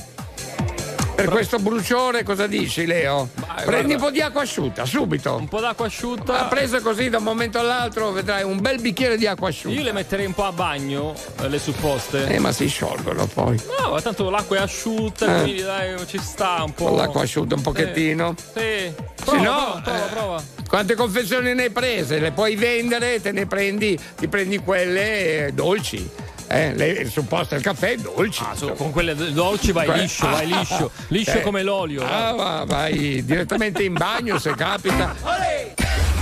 Per 1.15 1.29
questo 1.29 1.59
bruciore 1.59 2.23
cosa 2.23 2.45
dici, 2.45 2.85
Leo? 2.85 3.29
Prendi 3.63 3.93
un 3.93 3.99
po' 3.99 4.11
di 4.11 4.19
acqua 4.21 4.41
asciutta, 4.41 4.85
subito. 4.85 5.35
Un 5.37 5.47
po' 5.47 5.61
d'acqua 5.61 5.85
asciutta. 5.85 6.41
Ha 6.41 6.45
preso 6.47 6.81
così 6.81 7.09
da 7.09 7.17
un 7.19 7.23
momento 7.23 7.57
all'altro, 7.57 8.11
vedrai 8.11 8.43
un 8.43 8.59
bel 8.59 8.81
bicchiere 8.81 9.17
di 9.17 9.25
acqua 9.25 9.47
asciutta. 9.47 9.73
Io 9.75 9.83
le 9.83 9.93
metterei 9.93 10.25
un 10.25 10.33
po' 10.33 10.43
a 10.43 10.51
bagno, 10.51 11.15
eh, 11.41 11.47
le 11.47 11.57
supposte. 11.57 12.27
Eh, 12.27 12.39
ma 12.39 12.51
si 12.51 12.67
sciolgono 12.67 13.27
poi. 13.27 13.59
No, 13.79 13.91
ma 13.91 14.01
tanto 14.01 14.29
l'acqua 14.29 14.57
è 14.57 14.59
asciutta, 14.59 15.37
Eh. 15.37 15.41
quindi 15.43 15.61
dai, 15.61 15.95
ci 16.05 16.19
sta 16.19 16.61
un 16.63 16.73
po'. 16.73 16.85
Con 16.87 16.97
l'acqua 16.97 17.21
asciutta 17.21 17.55
un 17.55 17.61
pochettino. 17.61 18.35
Sì. 18.37 18.59
Se 18.59 18.93
Prova, 19.23 19.41
no, 19.41 19.81
prova, 19.81 19.81
prova, 19.81 20.05
eh, 20.05 20.09
prova. 20.09 20.43
quante 20.67 20.95
confezioni 20.95 21.53
ne 21.53 21.63
hai 21.63 21.69
prese? 21.71 22.19
Le 22.19 22.31
puoi 22.31 22.55
vendere, 22.55 23.21
te 23.21 23.31
ne 23.31 23.45
prendi, 23.47 23.97
ti 24.17 24.27
prendi 24.27 24.57
quelle 24.59 25.47
eh, 25.47 25.51
dolci. 25.53 26.07
Eh, 26.47 26.73
le, 26.75 26.87
il 26.89 27.09
supposto 27.09 27.55
al 27.55 27.61
caffè 27.61 27.95
dolci. 27.97 28.43
Con 28.77 28.91
quelle 28.91 29.15
dolci 29.15 29.71
vai 29.71 29.85
Que- 29.87 29.97
liscio, 29.97 30.27
vai 30.29 30.45
liscio. 30.47 30.91
Liscio 31.09 31.37
Eh. 31.37 31.41
come 31.41 31.63
l'olio. 31.63 32.03
Ah, 32.05 32.33
va, 32.33 32.63
vai 32.65 33.23
direttamente 33.25 33.83
in 33.83 33.93
bagno 33.93 34.37
se 34.39 34.53
capita. 34.55 35.15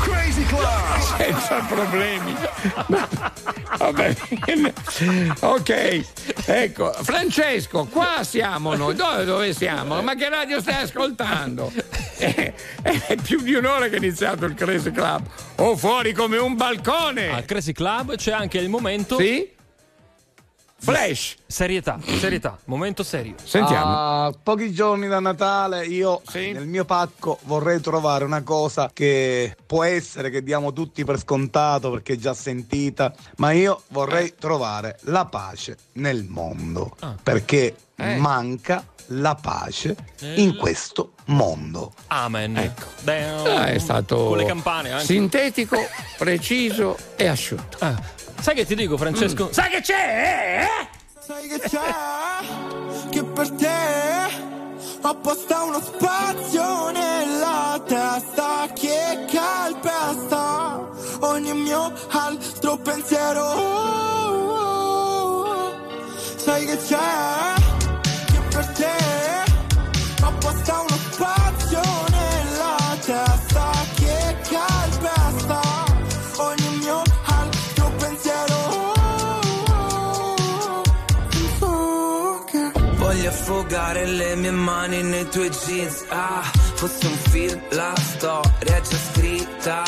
Crazy 0.01 0.43
Club. 0.45 0.99
Senza 1.17 1.55
problemi. 1.67 2.35
Va 3.77 3.91
bene. 3.91 4.73
Ok, 5.39 6.01
ecco, 6.45 6.91
Francesco, 7.01 7.85
qua 7.85 8.23
siamo 8.23 8.75
noi. 8.75 8.95
Dove, 8.95 9.25
dove 9.25 9.53
siamo? 9.53 10.01
Ma 10.01 10.15
che 10.15 10.29
radio 10.29 10.59
stai 10.61 10.83
ascoltando? 10.83 11.71
Eh, 12.17 12.53
È 12.81 13.15
più 13.21 13.41
di 13.41 13.53
un'ora 13.55 13.87
che 13.87 13.95
è 13.95 13.97
iniziato 13.97 14.45
il 14.45 14.53
Crazy 14.53 14.91
Club. 14.91 15.25
Oh, 15.57 15.75
fuori 15.75 16.13
come 16.13 16.37
un 16.37 16.55
balcone. 16.55 17.29
Al 17.31 17.45
Crazy 17.45 17.71
Club 17.73 18.15
c'è 18.15 18.31
anche 18.31 18.57
il 18.59 18.69
momento. 18.69 19.17
Sì? 19.17 19.49
Flash. 20.83 21.35
Serietà, 21.47 21.97
serietà, 22.19 22.57
momento 22.65 23.03
serio. 23.03 23.35
A 23.53 24.33
pochi 24.43 24.73
giorni 24.73 25.07
da 25.07 25.21
Natale 25.21 25.85
io 25.85 26.21
nel 26.33 26.67
mio 26.67 26.83
pacco 26.83 27.39
vorrei 27.43 27.79
trovare 27.79 28.25
una 28.25 28.41
cosa 28.41 28.89
che 28.93 29.55
può 29.65 29.83
essere 29.83 30.29
che 30.29 30.43
diamo 30.43 30.73
tutti 30.73 31.05
per 31.05 31.19
scontato 31.19 31.89
perché 31.89 32.13
è 32.13 32.17
già 32.17 32.33
sentita, 32.33 33.13
ma 33.37 33.51
io 33.51 33.83
vorrei 33.89 34.33
trovare 34.37 34.97
la 35.03 35.23
pace 35.25 35.77
nel 35.93 36.25
mondo 36.25 36.93
Ah. 36.99 37.15
perché 37.21 37.75
Eh. 37.95 38.15
manca 38.17 38.85
la 39.07 39.35
pace 39.35 39.95
in 40.35 40.57
questo 40.57 41.13
mondo. 41.25 41.93
Amen. 42.07 42.57
Ecco. 42.57 42.87
Beh, 43.03 43.23
Ah, 43.25 43.67
è 43.67 43.77
stato 43.77 44.15
Con 44.27 44.37
le 44.37 44.45
campane 44.45 44.91
anche. 44.91 45.05
sintetico, 45.05 45.77
preciso 46.17 46.97
e 47.15 47.27
asciutto. 47.27 47.77
Ah, 47.79 47.95
sai 48.43 48.55
che 48.55 48.65
ti 48.65 48.75
dico, 48.75 48.97
Francesco? 48.97 49.45
Mm. 49.45 49.51
Sai 49.51 49.69
che 49.69 49.79
c'è? 49.81 50.67
eh? 50.67 50.87
Sai 51.17 51.47
che 51.47 51.59
c'è? 51.61 53.09
Che 53.09 53.23
per 53.23 53.49
te 53.51 53.71
apposta 55.01 55.63
uno 55.63 55.79
spazio 55.81 56.91
nella 56.91 57.81
testa 57.87 58.67
che 58.73 59.25
calpesta 59.31 60.89
ogni 61.21 61.53
mio 61.53 61.93
altro 62.09 62.77
pensiero. 62.79 63.47
Sai 66.35 66.65
che 66.65 66.77
c'è? 66.77 67.53
Che 68.25 68.39
per 68.49 68.67
te 68.73 69.52
affogare 83.33 84.05
le 84.05 84.35
mie 84.35 84.51
mani 84.51 85.01
nei 85.01 85.27
tuoi 85.27 85.49
jeans. 85.49 86.05
Ah, 86.09 86.43
fosse 86.75 87.07
un 87.07 87.17
film, 87.31 87.59
la 87.71 87.93
storia 87.95 88.75
è 88.77 88.81
già 88.81 88.97
scritta. 89.11 89.83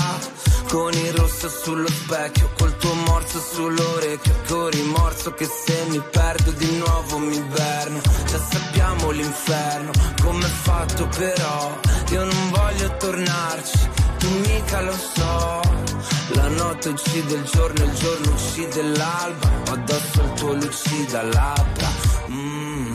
Con 0.67 0.91
il 0.93 1.13
rosso 1.13 1.47
sullo 1.47 1.87
specchio, 1.87 2.49
col 2.57 2.75
tuo 2.77 2.93
morso 2.95 3.39
sull'orecchio 3.39 4.33
Con 4.47 4.69
rimorso 4.71 5.31
che 5.33 5.45
se 5.45 5.85
mi 5.89 6.01
perdo 6.11 6.51
di 6.51 6.77
nuovo 6.77 7.19
mi 7.19 7.35
inverno. 7.35 8.01
Già 8.25 8.39
sappiamo 8.39 9.11
l'inferno, 9.11 9.91
com'è 10.21 10.51
fatto 10.63 11.07
però. 11.15 11.79
Io 12.09 12.23
non 12.23 12.49
voglio 12.49 12.97
tornarci, 12.97 13.79
tu 14.17 14.29
mica 14.39 14.81
lo 14.81 14.97
so. 15.13 15.61
La 16.33 16.47
notte 16.47 16.89
uccide 16.89 17.35
il 17.35 17.43
giorno, 17.43 17.83
il 17.83 17.93
giorno 17.93 18.31
uccide 18.31 18.81
l'alba. 18.97 19.47
Addosso 19.69 20.21
il 20.21 20.33
tuo 20.33 20.53
lucida 20.53 21.21
labbra. 21.21 21.89
Mm, 22.29 22.94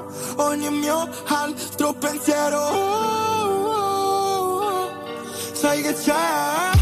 ogni 0.41 0.69
mio 0.69 1.07
altro 1.27 1.93
pensiero. 1.93 2.59
Sai 5.53 5.81
che 5.81 5.93
c'è? 5.93 6.80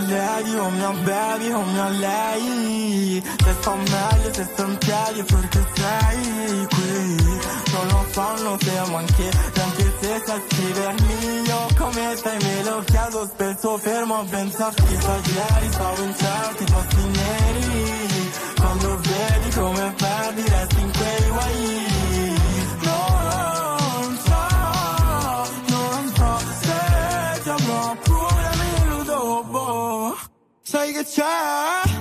Chiedi 0.00 0.56
o 0.56 0.68
mi 0.70 1.02
bevi 1.04 1.52
o 1.52 1.62
mi 1.62 1.98
lei 1.98 3.22
Se 3.44 3.52
sto 3.60 3.74
meglio, 3.74 4.32
se 4.32 4.44
sto 4.52 4.62
in 4.64 4.78
piedi 4.78 5.22
perché 5.22 5.66
sei 5.74 6.66
qui. 6.74 7.40
Non 7.72 7.86
lo 7.88 8.06
so, 8.12 8.42
non 8.42 8.58
siamo 8.60 8.96
anche 8.96 9.30
Anche 9.60 9.92
se 10.00 10.22
sai 10.24 10.42
scrivermi. 10.48 11.42
Io 11.46 11.66
come 11.76 12.16
stai 12.16 12.38
me 12.42 12.62
lo 12.64 12.82
chiedo 12.84 13.26
Spesso 13.26 13.78
fermo 13.78 14.18
a 14.20 14.24
pensarti 14.28 14.82
Ieri 14.92 15.72
stavo 15.72 16.02
in 16.02 16.14
certi 16.16 16.64
posti 16.64 17.02
neri. 17.18 18.30
Quando 18.56 19.00
vedi 19.00 19.50
come 19.54 19.94
perdi 19.96 20.42
resti 20.48 20.80
in 20.80 20.92
quei 20.92 21.28
guai 21.28 21.91
Sai 30.72 30.90
che 30.94 31.04
c'è, 31.04 31.91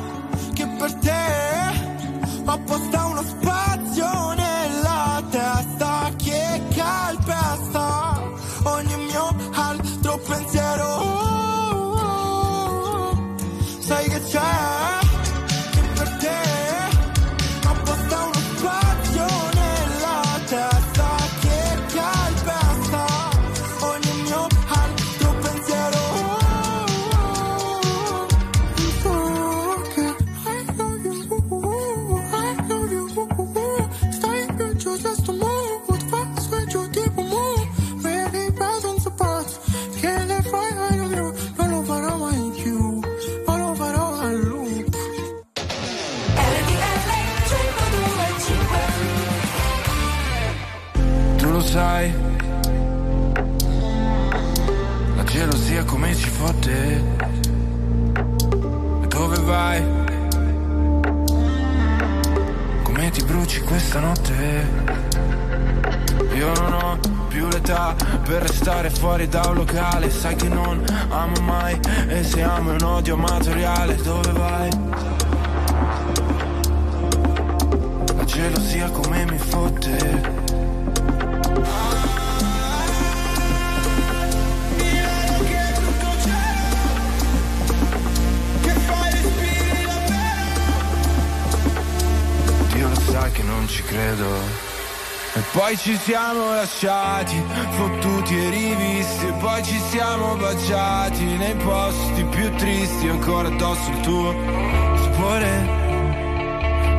l'età 67.71 67.95
per 68.23 68.41
restare 68.41 68.89
fuori 68.89 69.27
da 69.27 69.41
un 69.47 69.55
locale. 69.55 70.09
Sai 70.09 70.35
che 70.35 70.49
non 70.49 70.83
amo 71.09 71.39
mai 71.41 71.79
e 72.07 72.23
se 72.23 72.41
amo 72.41 72.71
è 72.71 72.73
un 72.73 72.83
odio 72.83 73.13
amatoriale. 73.13 73.95
Dove 73.95 74.31
vai? 74.31 74.69
La 78.15 78.25
gelosia 78.25 78.89
come 78.89 79.25
mi 79.25 79.37
fotte. 79.37 80.49
Dio 92.73 92.87
lo 92.87 92.95
sai 92.95 93.31
che 93.31 93.43
non 93.43 93.67
ci 93.67 93.81
credo. 93.83 94.70
E 95.33 95.41
poi 95.53 95.77
ci 95.77 95.95
siamo 95.95 96.53
lasciati, 96.53 97.41
fottuti 97.69 98.37
e 98.37 98.49
rivisti, 98.49 99.27
e 99.27 99.33
poi 99.33 99.63
ci 99.63 99.79
siamo 99.79 100.35
baciati 100.35 101.23
nei 101.23 101.55
posti 101.55 102.23
più 102.25 102.53
tristi, 102.55 103.07
ancora 103.07 103.47
addosso 103.47 103.89
il 103.91 103.99
tuo 104.01 104.31
sapore. 105.03 105.79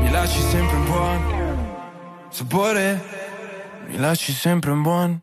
Mi 0.00 0.10
lasci 0.10 0.40
sempre 0.40 0.76
un 0.76 0.84
buon 0.84 1.42
sapore, 2.32 3.00
mi 3.88 3.98
lasci 3.98 4.32
sempre 4.32 4.70
un 4.70 4.82
buon. 4.82 5.20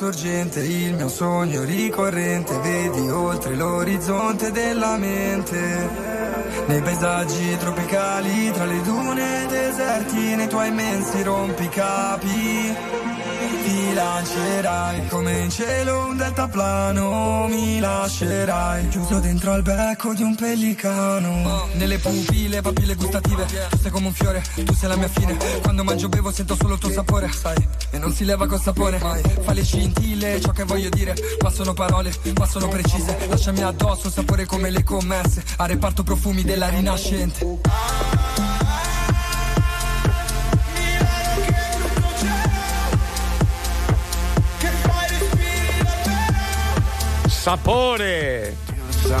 Sorgente, 0.00 0.60
il 0.60 0.94
mio 0.94 1.10
sogno 1.10 1.62
ricorrente, 1.62 2.58
vedi 2.60 3.06
oltre 3.10 3.54
l'orizzonte 3.54 4.50
della 4.50 4.96
mente. 4.96 5.90
Nei 6.68 6.80
paesaggi 6.80 7.54
tropicali, 7.58 8.50
tra 8.50 8.64
le 8.64 8.80
dune 8.80 9.46
deserti, 9.46 10.36
nei 10.36 10.48
tuoi 10.48 10.68
immensi 10.68 11.22
rompicapi. 11.22 13.09
Lancerai 14.00 15.08
come 15.08 15.40
in 15.40 15.50
cielo 15.50 16.06
un 16.06 16.16
deltaplano, 16.16 17.46
mi 17.48 17.80
lascerai 17.80 18.88
chiuso 18.88 19.18
dentro 19.18 19.52
al 19.52 19.60
becco 19.60 20.14
di 20.14 20.22
un 20.22 20.34
pellicano. 20.34 21.68
Nelle 21.74 21.98
pupille, 21.98 22.62
papille 22.62 22.94
gustative, 22.94 23.44
tu 23.68 23.76
sei 23.76 23.90
come 23.90 24.06
un 24.06 24.14
fiore, 24.14 24.42
tu 24.64 24.72
sei 24.72 24.88
la 24.88 24.96
mia 24.96 25.08
fine. 25.08 25.36
Quando 25.60 25.84
mangio 25.84 26.08
bevo 26.08 26.32
sento 26.32 26.56
solo 26.58 26.74
il 26.74 26.80
tuo 26.80 26.90
sapore, 26.90 27.30
sai, 27.30 27.68
e 27.90 27.98
non 27.98 28.10
si 28.14 28.24
leva 28.24 28.46
col 28.46 28.62
sapore. 28.62 28.98
Fa 28.98 29.52
le 29.52 29.62
scintille, 29.62 30.40
ciò 30.40 30.52
che 30.52 30.64
voglio 30.64 30.88
dire, 30.88 31.14
ma 31.42 31.50
sono 31.50 31.74
parole, 31.74 32.10
ma 32.38 32.46
sono 32.46 32.68
precise. 32.68 33.18
Lasciami 33.28 33.60
addosso 33.60 34.08
sapore 34.08 34.46
come 34.46 34.70
le 34.70 34.82
commesse, 34.82 35.44
a 35.58 35.66
reparto 35.66 36.02
profumi 36.02 36.42
della 36.42 36.70
rinascente. 36.70 38.59
Sapore! 47.50 48.56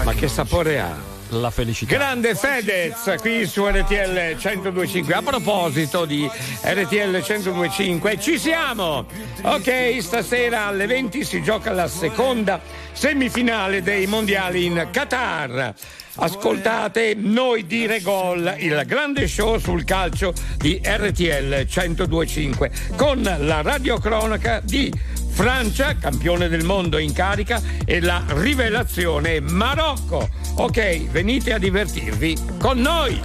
Ma 0.04 0.12
che 0.14 0.28
sapore 0.28 0.78
ha? 0.78 0.96
La 1.30 1.50
felicità. 1.50 1.96
Grande 1.96 2.36
Fedez 2.36 3.16
qui 3.18 3.44
su 3.44 3.66
RTL 3.66 4.36
1025. 4.36 5.14
A 5.14 5.20
proposito 5.20 6.04
di 6.04 6.30
RTL 6.62 7.10
1025, 7.10 8.20
ci 8.20 8.38
siamo! 8.38 9.04
Ok, 9.42 9.96
stasera 10.00 10.66
alle 10.66 10.86
20 10.86 11.24
si 11.24 11.42
gioca 11.42 11.72
la 11.72 11.88
seconda 11.88 12.60
semifinale 12.92 13.82
dei 13.82 14.06
mondiali 14.06 14.64
in 14.64 14.86
Qatar. 14.92 15.74
Ascoltate 16.14 17.14
Noi 17.16 17.66
dire 17.66 18.00
gol, 18.00 18.54
il 18.58 18.80
grande 18.86 19.26
show 19.26 19.58
sul 19.58 19.82
calcio 19.82 20.32
di 20.56 20.80
RTL 20.84 21.66
1025 21.66 22.70
con 22.94 23.22
la 23.22 23.60
radiocronaca 23.60 24.60
di 24.62 25.18
Francia, 25.40 25.96
campione 25.96 26.50
del 26.50 26.64
mondo 26.64 26.98
in 26.98 27.14
carica, 27.14 27.62
e 27.86 28.02
la 28.02 28.22
rivelazione 28.26 29.40
Marocco. 29.40 30.28
Ok, 30.56 31.08
venite 31.08 31.54
a 31.54 31.58
divertirvi 31.58 32.36
con 32.58 32.78
noi. 32.78 33.18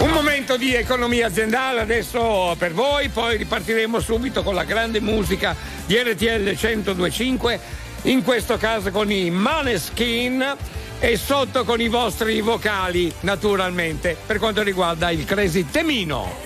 Un 0.00 0.10
momento 0.10 0.56
di 0.56 0.74
economia 0.74 1.28
aziendale 1.28 1.82
adesso 1.82 2.56
per 2.58 2.72
voi, 2.72 3.08
poi 3.08 3.36
ripartiremo 3.36 4.00
subito 4.00 4.42
con 4.42 4.56
la 4.56 4.64
grande 4.64 5.00
musica 5.00 5.54
di 5.86 5.94
RTL 5.94 6.58
1025, 6.60 7.60
in 8.02 8.24
questo 8.24 8.56
caso 8.56 8.90
con 8.90 9.08
i 9.12 9.30
Maneskin 9.30 10.56
e 10.98 11.16
sotto 11.16 11.62
con 11.62 11.80
i 11.80 11.86
vostri 11.86 12.40
vocali 12.40 13.12
naturalmente 13.20 14.16
per 14.26 14.40
quanto 14.40 14.64
riguarda 14.64 15.10
il 15.10 15.24
Crazy 15.24 15.64
Temino. 15.70 16.45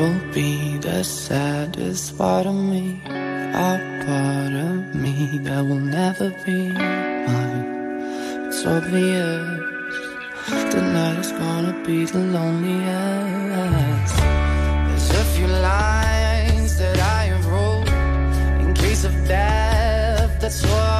You'll 0.00 0.32
be 0.32 0.78
the 0.78 1.04
saddest 1.04 2.16
part 2.16 2.46
of 2.46 2.54
me, 2.54 3.02
a 3.04 3.76
part 4.06 4.54
of 4.54 4.94
me 4.94 5.36
that 5.44 5.60
will 5.60 5.84
never 6.00 6.30
be 6.46 6.72
mine. 6.72 7.66
It's 8.48 8.64
obvious 8.64 9.44
tonight 10.72 11.18
is 11.18 11.32
gonna 11.32 11.74
be 11.84 12.06
the 12.06 12.18
loneliest. 12.18 14.16
There's 14.86 15.10
a 15.22 15.24
few 15.36 15.48
lines 15.48 16.78
that 16.78 16.98
I 16.98 17.22
have 17.32 17.46
wrote 17.52 17.90
in 18.62 18.72
case 18.72 19.04
of 19.04 19.12
death. 19.28 20.40
That's 20.40 20.62
what 20.62 20.99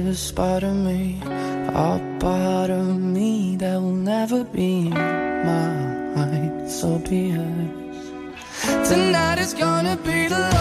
this 0.00 0.32
part 0.32 0.62
of 0.62 0.74
me, 0.74 1.20
a 1.22 2.16
part 2.18 2.70
of 2.70 2.98
me 2.98 3.56
that 3.56 3.74
will 3.74 3.92
never 3.92 4.42
be 4.42 4.88
mine. 4.88 6.68
So 6.68 6.98
be 6.98 7.30
it. 7.30 8.86
Tonight 8.88 9.38
is 9.38 9.52
gonna 9.52 9.96
be 9.96 10.28
the 10.28 10.51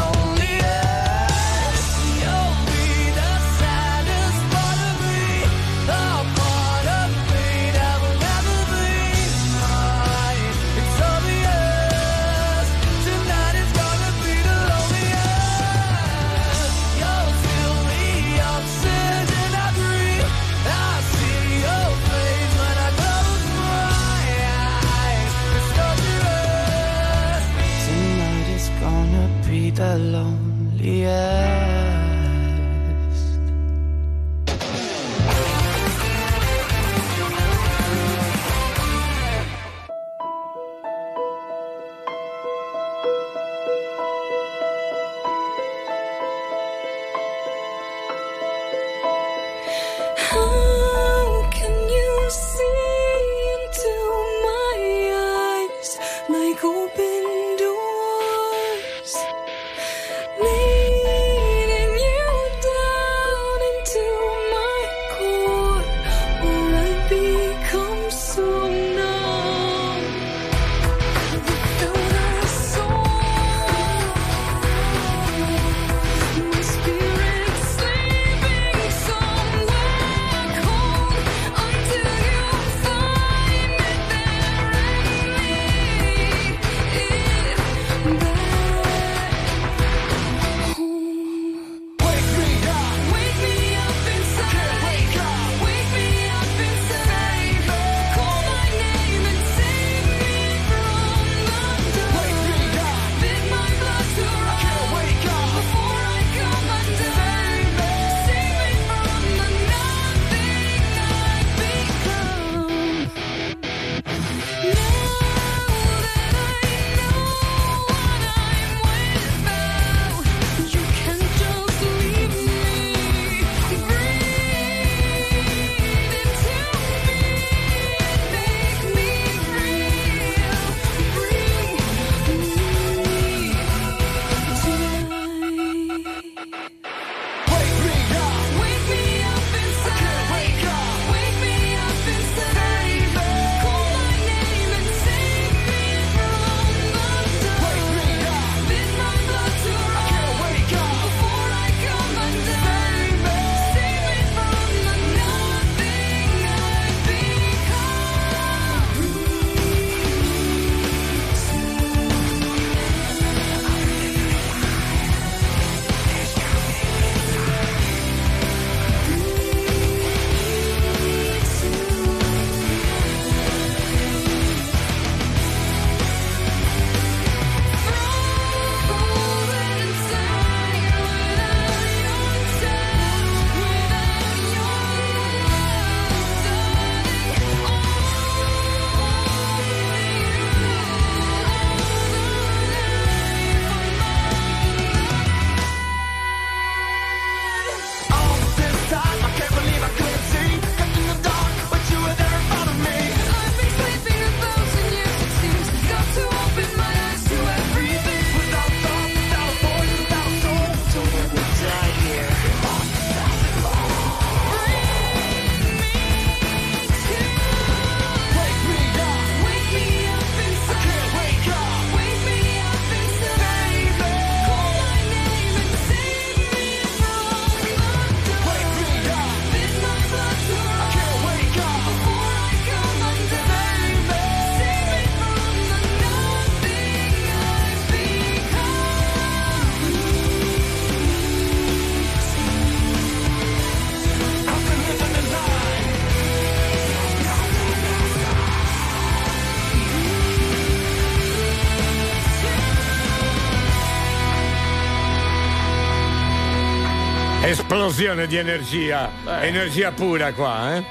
Esplosione 257.91 258.25
di 258.25 258.37
energia, 258.37 259.11
energia 259.41 259.91
pura 259.91 260.31
qua, 260.31 260.77
eh? 260.77 260.83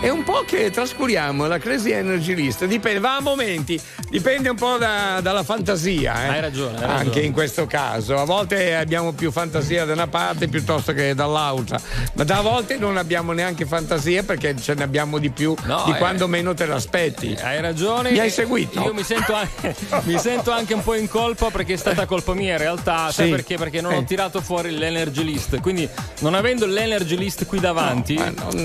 È 0.00 0.08
un 0.08 0.22
po' 0.22 0.44
che 0.46 0.70
trascuriamo 0.70 1.48
la 1.48 1.58
Crazy 1.58 1.90
Energy 1.90 2.32
List, 2.32 2.64
dipende, 2.66 3.00
va 3.00 3.16
a 3.16 3.20
momenti, 3.20 3.78
dipende 4.14 4.48
un 4.48 4.54
po' 4.54 4.76
da- 4.78 5.18
dalla 5.20 5.42
fantasia. 5.42 6.26
eh. 6.26 6.28
Hai 6.28 6.40
ragione, 6.40 6.76
hai 6.78 6.84
Anche 6.84 7.04
ragione. 7.06 7.26
in 7.26 7.32
questo 7.32 7.66
caso. 7.66 8.16
A 8.16 8.24
volte 8.24 8.76
abbiamo 8.76 9.10
più 9.12 9.32
fantasia 9.32 9.84
da 9.84 9.92
una 9.92 10.06
parte 10.06 10.46
piuttosto 10.46 10.92
che 10.92 11.16
dall'altra, 11.16 11.80
ma 12.12 12.22
da 12.22 12.40
volte 12.40 12.76
non 12.76 12.96
abbiamo 12.96 13.32
neanche 13.32 13.66
fantasia 13.66 14.22
perché 14.22 14.54
ce 14.60 14.74
ne 14.74 14.84
abbiamo 14.84 15.18
di 15.18 15.30
più 15.30 15.56
di 15.84 15.90
eh. 15.90 15.96
quando 15.98 16.28
meno 16.28 16.54
te 16.54 16.64
l'aspetti. 16.64 17.36
Hai 17.40 17.60
ragione. 17.60 18.12
Mi 18.12 18.20
hai 18.20 18.28
Eh, 18.28 18.30
seguito? 18.30 18.80
Io 18.84 18.94
mi 18.94 19.02
sento, 19.02 19.34
anche, 19.34 19.74
mi 20.04 20.16
sento 20.18 20.52
anche 20.52 20.74
un 20.74 20.84
po' 20.84 20.94
in 20.94 21.08
colpa 21.08 21.50
perché 21.50 21.72
è 21.72 21.76
stata 21.76 22.06
colpa 22.06 22.34
mia 22.34 22.52
in 22.52 22.58
realtà. 22.58 23.10
Sai 23.10 23.24
Sì. 23.26 23.30
perché? 23.32 23.56
Perché 23.56 23.80
non 23.80 23.94
ho 23.94 23.98
Eh. 23.98 24.04
tirato 24.04 24.40
fuori 24.40 24.70
l'energy 24.70 25.24
list. 25.24 25.60
Quindi 25.60 25.88
non 26.20 26.34
avendo 26.34 26.66
l'energy 26.66 27.16
list 27.16 27.46
qui 27.46 27.58
davanti, 27.58 28.16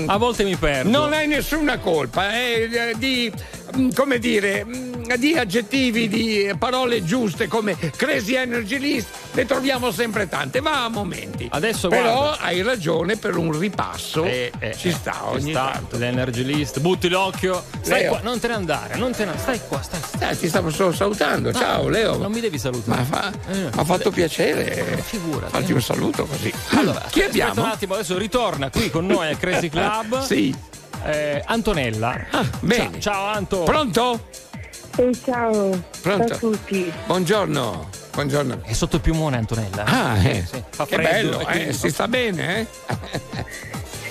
a 0.06 0.16
volte 0.16 0.44
mi 0.44 0.54
perdo. 0.54 0.90
Non 0.90 1.12
hai 1.12 1.26
nessuna 1.26 1.78
colpa, 1.78 2.30
è 2.34 2.68
eh, 2.70 2.94
di, 2.96 3.32
mm, 3.76 3.90
come 3.96 4.18
dire, 4.20 4.64
mm, 4.64 4.89
di 5.16 5.34
aggettivi, 5.36 6.08
di 6.08 6.52
parole 6.58 7.04
giuste 7.04 7.46
come 7.48 7.76
Crazy 7.96 8.34
Energy 8.34 8.78
List, 8.78 9.08
ne 9.32 9.44
troviamo 9.46 9.90
sempre 9.90 10.28
tante, 10.28 10.60
va 10.60 10.84
a 10.84 10.88
momenti. 10.88 11.48
Adesso 11.50 11.88
Però 11.88 12.16
guarda. 12.20 12.38
hai 12.44 12.62
ragione 12.62 13.16
per 13.16 13.36
un 13.36 13.56
ripasso, 13.58 14.24
Eh, 14.24 14.50
eh, 14.58 14.76
ci 14.76 14.88
eh, 14.88 14.92
sta 14.92 15.12
ci 15.12 15.18
ogni 15.36 15.50
sta, 15.50 15.70
tanto. 15.72 15.98
L'energy 15.98 16.44
list, 16.44 16.80
butti 16.80 17.08
l'occhio. 17.08 17.62
Stai 17.80 18.00
Leo. 18.02 18.10
qua, 18.10 18.20
non 18.22 18.38
te 18.40 18.48
ne 18.48 18.54
andare, 18.54 18.96
non 18.96 19.12
te 19.12 19.24
ne 19.24 19.32
stai 19.38 19.60
qua, 19.68 19.80
stai. 19.82 20.00
Eh, 20.30 20.36
ti 20.38 20.48
stavo 20.48 20.70
solo 20.70 20.92
salutando, 20.92 21.52
ciao 21.52 21.88
Leo. 21.88 22.16
Non 22.16 22.32
mi 22.32 22.40
devi 22.40 22.58
salutare. 22.58 23.00
Ma 23.00 23.04
fa- 23.04 23.32
Eh, 23.50 23.68
ha 23.74 23.84
fatto 23.84 24.10
piacere 24.10 25.02
figurati. 25.04 25.52
farti 25.52 25.72
un 25.72 25.82
saluto 25.82 26.24
così. 26.26 26.52
Allora, 26.70 27.00
chi 27.10 27.20
aspetta 27.22 27.28
abbiamo? 27.46 27.62
un 27.64 27.68
attimo, 27.72 27.94
adesso 27.94 28.16
ritorna 28.18 28.70
qui 28.70 28.90
con 28.90 29.06
noi 29.06 29.28
al 29.28 29.38
Crazy 29.38 29.68
Club. 29.70 30.22
Sì. 30.24 30.54
Eh, 31.04 31.42
Antonella. 31.46 32.26
bene. 32.60 33.00
Ciao, 33.00 33.00
ciao 33.00 33.24
Anto. 33.26 33.62
Pronto? 33.62 34.20
Ciao. 35.24 35.82
Pronto? 36.02 36.26
Ciao 36.26 36.36
a 36.36 36.38
tutti. 36.38 36.92
Buongiorno. 37.06 37.88
Buongiorno. 38.12 38.60
È 38.62 38.72
sotto 38.72 38.96
il 38.96 39.02
piumone 39.02 39.36
Antonella. 39.36 39.84
Ah, 39.84 40.18
eh. 40.18 40.44
Sì, 40.50 40.62
fa 40.70 40.84
che 40.86 40.96
freddo 40.96 41.10
bello, 41.10 41.40
e 41.40 41.44
quindi 41.44 41.68
eh, 41.68 41.72
fa- 41.72 41.78
si 41.78 41.90
sta 41.90 42.08
bene, 42.08 42.58
eh? 42.60 42.66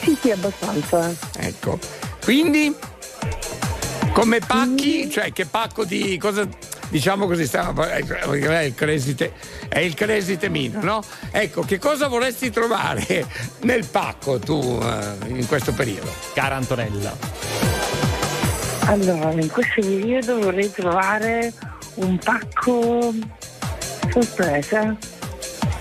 Sì, 0.02 0.18
sì, 0.22 0.32
abbastanza. 0.32 1.14
Ecco. 1.38 1.78
Quindi, 2.24 2.74
come 4.14 4.40
pacchi, 4.40 5.10
cioè 5.10 5.32
che 5.34 5.46
pacco 5.46 5.84
di 5.86 6.18
cosa. 6.18 6.48
Diciamo 6.90 7.28
così, 7.28 7.46
sta- 7.46 7.72
è 7.88 7.98
il 8.64 8.74
crazy 8.74 9.14
te- 9.14 9.34
è 9.68 9.78
il 9.78 9.94
crazy 9.94 10.38
temino, 10.38 10.82
no? 10.82 11.04
Ecco, 11.30 11.62
che 11.62 11.78
cosa 11.78 12.08
vorresti 12.08 12.50
trovare 12.50 13.28
nel 13.62 13.86
pacco 13.86 14.40
tu 14.40 14.80
eh, 14.82 15.28
in 15.28 15.46
questo 15.46 15.72
periodo? 15.72 16.12
Cara 16.34 16.56
Antonella. 16.56 17.79
Allora, 18.90 19.32
in 19.40 19.50
questo 19.52 19.82
periodo 19.82 20.40
vorrei 20.40 20.72
trovare 20.72 21.54
un 21.96 22.18
pacco 22.18 23.14
sorpresa. 24.12 24.96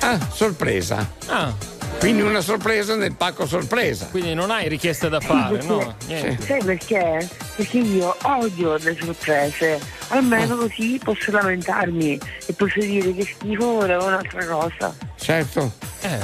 Ah, 0.00 0.18
sorpresa. 0.30 1.08
Ah. 1.28 1.52
Quindi 2.00 2.20
una 2.22 2.42
sorpresa 2.42 2.94
nel 2.96 3.14
pacco 3.14 3.46
sorpresa. 3.46 4.06
Quindi 4.10 4.34
non 4.34 4.50
hai 4.50 4.68
richieste 4.68 5.08
da 5.08 5.20
Sì, 5.20 5.26
fare, 5.26 5.56
perché- 5.56 5.66
no? 5.66 5.94
Niente. 6.06 6.44
Sai 6.46 6.62
perché? 6.62 7.28
Perché 7.56 7.78
io 7.78 8.14
odio 8.22 8.76
le 8.76 8.96
sorprese. 9.00 9.80
Almeno 10.08 10.54
Ah. 10.54 10.58
così 10.58 11.00
posso 11.02 11.30
lamentarmi 11.32 12.20
e 12.46 12.52
posso 12.52 12.78
dire 12.78 13.14
che 13.14 13.24
schifo 13.24 13.64
volevo 13.72 14.04
un'altra 14.06 14.44
cosa. 14.46 14.94
Certo. 15.18 15.72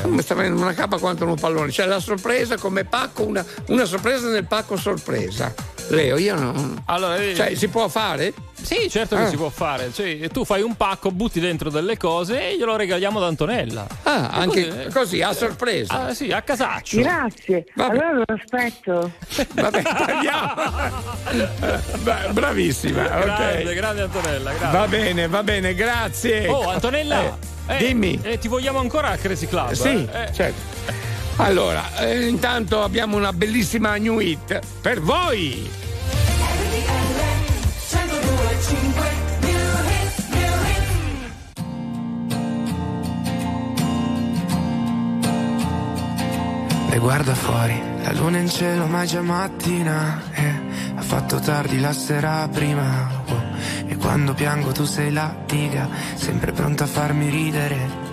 Mi 0.05 0.23
sta 0.23 0.35
venendo 0.35 0.61
una 0.61 0.75
capa 0.75 0.99
quanto 0.99 1.25
un 1.25 1.35
pallone. 1.35 1.71
Cioè 1.73 1.87
la 1.87 1.99
sorpresa 1.99 2.57
come 2.59 2.85
pacco, 2.85 3.27
una, 3.27 3.45
una 3.69 3.85
sorpresa 3.87 4.29
nel 4.29 4.45
pacco 4.45 4.77
sorpresa. 4.77 5.53
Leo, 5.89 6.17
io 6.17 6.35
non. 6.35 6.83
Allora, 6.87 7.17
eh, 7.17 7.35
Cioè, 7.35 7.55
si 7.55 7.69
può 7.69 7.89
fare? 7.89 8.33
Sì, 8.61 8.89
certo 8.89 9.17
che 9.17 9.23
Ah. 9.25 9.29
si 9.29 9.37
può 9.37 9.51
fare. 9.51 9.91
Cioè, 9.93 10.29
tu 10.31 10.45
fai 10.45 10.63
un 10.63 10.75
pacco, 10.77 11.11
butti 11.11 11.41
dentro 11.41 11.69
delle 11.69 11.97
cose 11.99 12.49
e 12.51 12.57
glielo 12.57 12.75
regaliamo 12.77 13.19
ad 13.19 13.25
Antonella. 13.25 13.87
Ah, 14.05 14.31
E 14.33 14.41
anche 14.41 14.67
così- 14.69 14.89
così, 14.93 15.23
a 15.23 15.33
sorpresa. 15.35 16.07
Ah, 16.07 16.15
sì, 16.15 16.31
a 16.33 16.41
casaccio. 16.41 16.99
Grazie. 17.01 17.67
Allora 17.77 18.13
lo 18.13 18.25
aspetto. 18.27 19.13
Vabbè, 19.55 19.83
tagliamo. 19.83 20.53
Beh, 22.03 22.29
Bravissima, 22.33 23.03
Grande, 23.03 23.63
ok. 23.71 23.75
grande 23.75 24.03
Antonella, 24.03 24.53
grazie. 24.53 24.79
Va 24.79 24.89
bene, 24.89 25.29
va 25.29 25.43
bene, 25.43 25.75
grazie. 25.75 26.49
Oh, 26.49 26.69
Antonella, 26.71 27.37
Eh, 27.67 27.75
eh, 27.75 27.79
dimmi. 27.87 28.19
eh, 28.23 28.39
ti 28.39 28.49
vogliamo 28.49 28.79
ancora 28.79 29.09
al 29.11 29.19
Crazy 29.21 29.47
Club? 29.47 29.73
Sì, 29.73 29.89
eh? 30.11 30.23
Eh, 30.23 30.33
certo. 30.33 31.13
Allora, 31.37 31.97
eh, 31.99 32.29
intanto 32.29 32.83
abbiamo 32.83 33.17
una 33.17 33.33
bellissima 33.33 33.97
new 33.97 34.21
hit 34.21 34.61
per 34.81 35.01
voi. 35.01 35.69
E 46.91 46.99
guarda 46.99 47.35
fuori, 47.35 47.83
la 48.05 48.13
luna 48.13 48.39
in 48.39 48.49
cielo 48.49 48.87
ma 48.87 49.03
è 49.03 49.07
già 49.07 49.21
mattina 49.21 50.23
eh, 50.33 50.95
Ha 50.95 51.03
fatto 51.03 51.41
tardi 51.41 51.81
la 51.81 51.93
sera 51.93 52.49
prima 52.49 53.11
oh, 53.27 53.43
E 53.89 53.97
quando 53.97 54.33
piango 54.33 54.71
tu 54.71 54.85
sei 54.85 55.13
la 55.13 55.35
diga 55.45 55.89
Sempre 56.15 56.53
pronta 56.53 56.85
a 56.85 56.87
farmi 56.87 57.29
ridere 57.31 58.04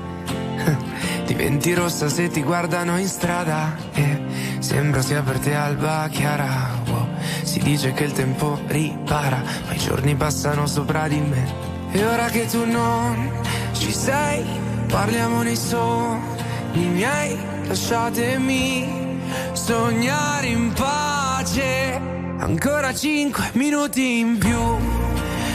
Diventi 1.32 1.74
rossa 1.74 2.10
se 2.10 2.28
ti 2.28 2.44
guardano 2.44 2.98
in 2.98 3.08
strada. 3.08 3.74
E 3.94 4.20
Sembra 4.60 5.02
sia 5.02 5.22
per 5.22 5.40
te 5.40 5.56
alba 5.56 6.10
chiara. 6.12 6.84
Oh, 6.90 7.08
Si 7.44 7.60
dice 7.60 7.94
che 7.94 8.04
il 8.04 8.12
tempo 8.12 8.60
ripara 8.68 9.42
Ma 9.66 9.74
i 9.74 9.78
giorni 9.78 10.14
passano 10.16 10.68
sopra 10.68 11.08
di 11.08 11.22
me. 11.22 11.54
E 11.92 12.06
ora 12.06 12.26
che 12.26 12.48
tu 12.48 12.66
non 12.66 13.32
ci 13.72 13.94
sei 13.94 14.44
Parliamo 14.88 15.42
nei 15.42 15.56
sogni 15.56 16.88
miei. 16.88 17.40
Lasciatemi 17.66 19.20
sognare 19.54 20.48
in 20.48 20.74
pace. 20.74 21.98
Ancora 22.40 22.94
cinque 22.94 23.52
minuti 23.54 24.20
in 24.20 24.38
più. 24.38 24.60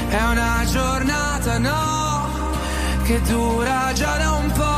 È 0.09 0.23
una 0.23 0.65
giornata 0.71 1.59
no 1.59 2.29
Che 3.05 3.21
dura 3.23 3.93
già 3.93 4.17
da 4.17 4.33
un 4.33 4.53
po' 4.53 4.76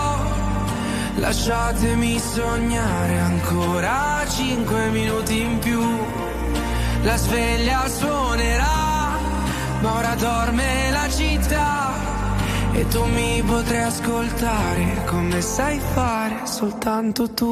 Lasciatemi 1.21 2.19
sognare 2.19 3.19
ancora 3.19 4.25
cinque 4.29 4.89
minuti 4.91 5.41
in 5.41 5.59
più 5.59 5.81
La 7.03 7.17
sveglia 7.17 7.89
suonerà 7.89 9.19
Ma 9.81 9.95
ora 9.95 10.15
dorme 10.15 10.91
la 10.91 11.09
città 11.09 11.89
e 12.79 12.87
tu 12.87 13.05
mi 13.07 13.43
potrai 13.43 13.83
ascoltare 13.83 15.05
come 15.07 15.41
sai 15.41 15.81
fare 15.81 16.47
soltanto 16.47 17.29
tu. 17.33 17.51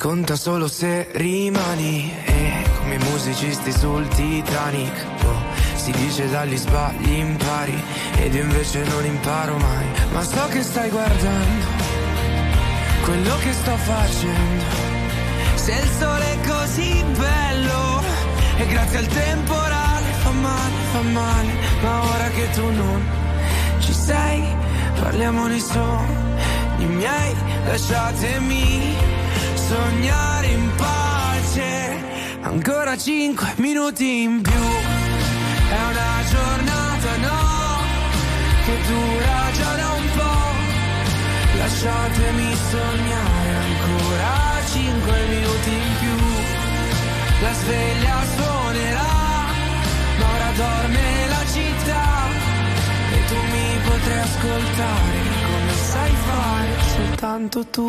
Conta 0.00 0.34
solo 0.34 0.66
se 0.66 1.08
rimani 1.12 2.10
e 2.24 2.64
come 2.78 2.94
i 2.94 2.98
musicisti 3.10 3.70
sul 3.70 4.08
Titanic. 4.08 5.06
oh, 5.24 5.42
si 5.74 5.90
dice 5.90 6.26
dagli 6.30 6.56
sbagli 6.56 7.18
impari 7.18 7.82
ed 8.16 8.32
io 8.32 8.44
invece 8.44 8.82
non 8.84 9.04
imparo 9.04 9.58
mai. 9.58 9.84
Ma 10.12 10.22
so 10.22 10.48
che 10.48 10.62
stai 10.62 10.88
guardando 10.88 11.66
quello 13.04 13.36
che 13.40 13.52
sto 13.52 13.76
facendo. 13.76 14.64
Se 15.56 15.72
il 15.72 15.90
sole 15.98 16.32
è 16.32 16.48
così 16.48 17.04
bello 17.18 18.02
e 18.56 18.66
grazie 18.68 18.98
al 19.00 19.06
temporale 19.06 20.06
fa 20.22 20.30
male, 20.30 20.74
fa 20.92 21.00
male, 21.02 21.52
ma 21.82 22.02
ora 22.04 22.28
che 22.30 22.50
tu 22.52 22.70
non 22.70 23.06
ci 23.80 23.92
sei, 23.92 24.44
parliamo 24.98 25.46
nei 25.46 25.60
sogni 25.60 26.86
miei, 26.86 27.34
lasciatemi 27.66 29.18
sognare 29.70 30.46
in 30.48 30.68
pace. 30.76 31.68
Ancora 32.42 32.96
cinque 32.96 33.52
minuti 33.56 34.22
in 34.22 34.42
più, 34.42 34.64
è 35.78 35.80
una 35.92 36.14
giornata 36.34 37.10
no, 37.28 37.42
che 38.64 38.76
dura 38.88 39.38
già 39.58 39.72
da 39.80 39.88
un 40.00 40.08
po'. 40.18 40.48
Lasciatemi 41.62 42.48
sognare 42.74 43.50
ancora 43.68 44.32
cinque 44.74 45.16
minuti 45.34 45.70
in 45.70 45.92
più. 46.02 46.18
La 47.44 47.52
sveglia 47.60 48.16
suonerà, 48.34 49.14
ma 50.18 50.26
ora 50.34 50.50
dorme 50.62 51.06
la 51.34 51.42
città. 51.54 52.06
E 53.14 53.18
tu 53.28 53.38
mi 53.52 53.68
potrai 53.86 54.20
ascoltare 54.28 55.18
come 55.46 55.74
sai 55.90 56.12
fare 56.26 56.72
soltanto 56.96 57.66
tu. 57.66 57.88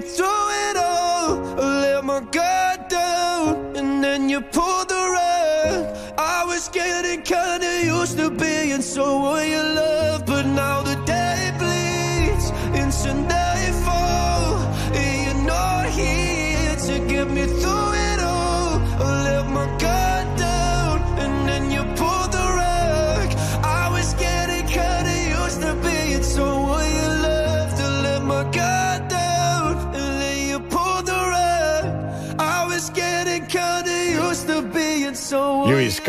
me 0.00 0.08
through 0.08 0.48
it 0.68 0.76
all. 0.76 1.60
I 1.60 1.80
let 1.82 2.04
my 2.04 2.20
guard 2.20 2.88
down, 2.88 3.76
and 3.76 4.02
then 4.02 4.28
you 4.28 4.40
pulled 4.40 4.88
the 4.88 5.02
rug. 5.16 5.96
I 6.18 6.44
was 6.44 6.68
getting 6.68 7.22
kinda 7.22 7.84
used 7.84 8.16
to 8.18 8.30
being 8.30 8.82
someone 8.82 9.49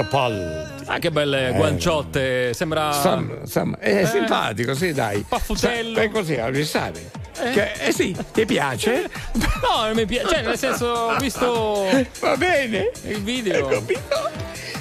Capaldi. 0.05 0.69
Ah, 0.85 0.97
che 0.97 1.11
belle 1.11 1.51
guanciotte, 1.55 2.53
sembra. 2.55 2.91
Sam- 2.91 3.43
Sam- 3.45 3.77
è 3.77 4.01
Eh. 4.01 4.05
simpatico, 4.07 4.73
sì, 4.73 4.93
dai. 4.93 5.23
Paffutello. 5.27 5.95
Sa- 5.95 6.01
È 6.01 6.09
così, 6.09 6.35
lo 6.37 6.63
sai. 6.65 6.91
Eh? 7.39 7.51
Che- 7.51 7.71
eh 7.73 7.91
sì, 7.93 8.15
ti 8.33 8.45
piace? 8.45 9.07
No, 9.61 9.85
non 9.85 9.93
mi 9.93 10.05
piace. 10.07 10.27
Cioè, 10.27 10.41
nel 10.41 10.57
senso, 10.57 10.85
ho 10.87 11.15
visto. 11.17 11.85
Va 12.19 12.35
bene. 12.35 12.89
Il 13.03 13.21
video. 13.21 13.83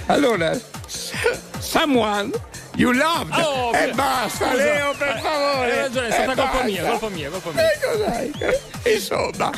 Allora, 0.07 0.55
s- 0.87 1.13
someone 1.59 2.31
you 2.77 2.93
loved. 2.93 3.33
Oh, 3.45 3.75
e 3.77 3.93
basta, 3.93 4.47
scusa. 4.51 4.55
Leo, 4.65 4.95
per 4.97 5.17
Eh, 5.17 5.21
favore. 5.21 5.71
hai 5.71 5.77
ragione, 5.81 6.09
è 6.09 6.13
stata 6.13 6.35
colpa 6.35 6.65
mia, 6.65 6.83
colpa 6.85 7.09
mia, 7.09 7.29
colpa 7.29 7.51
mia. 7.53 7.63
Eh, 7.71 7.79
cos'hai? 7.83 8.33
Eh, 8.39 8.61
Insomma, 8.85 9.51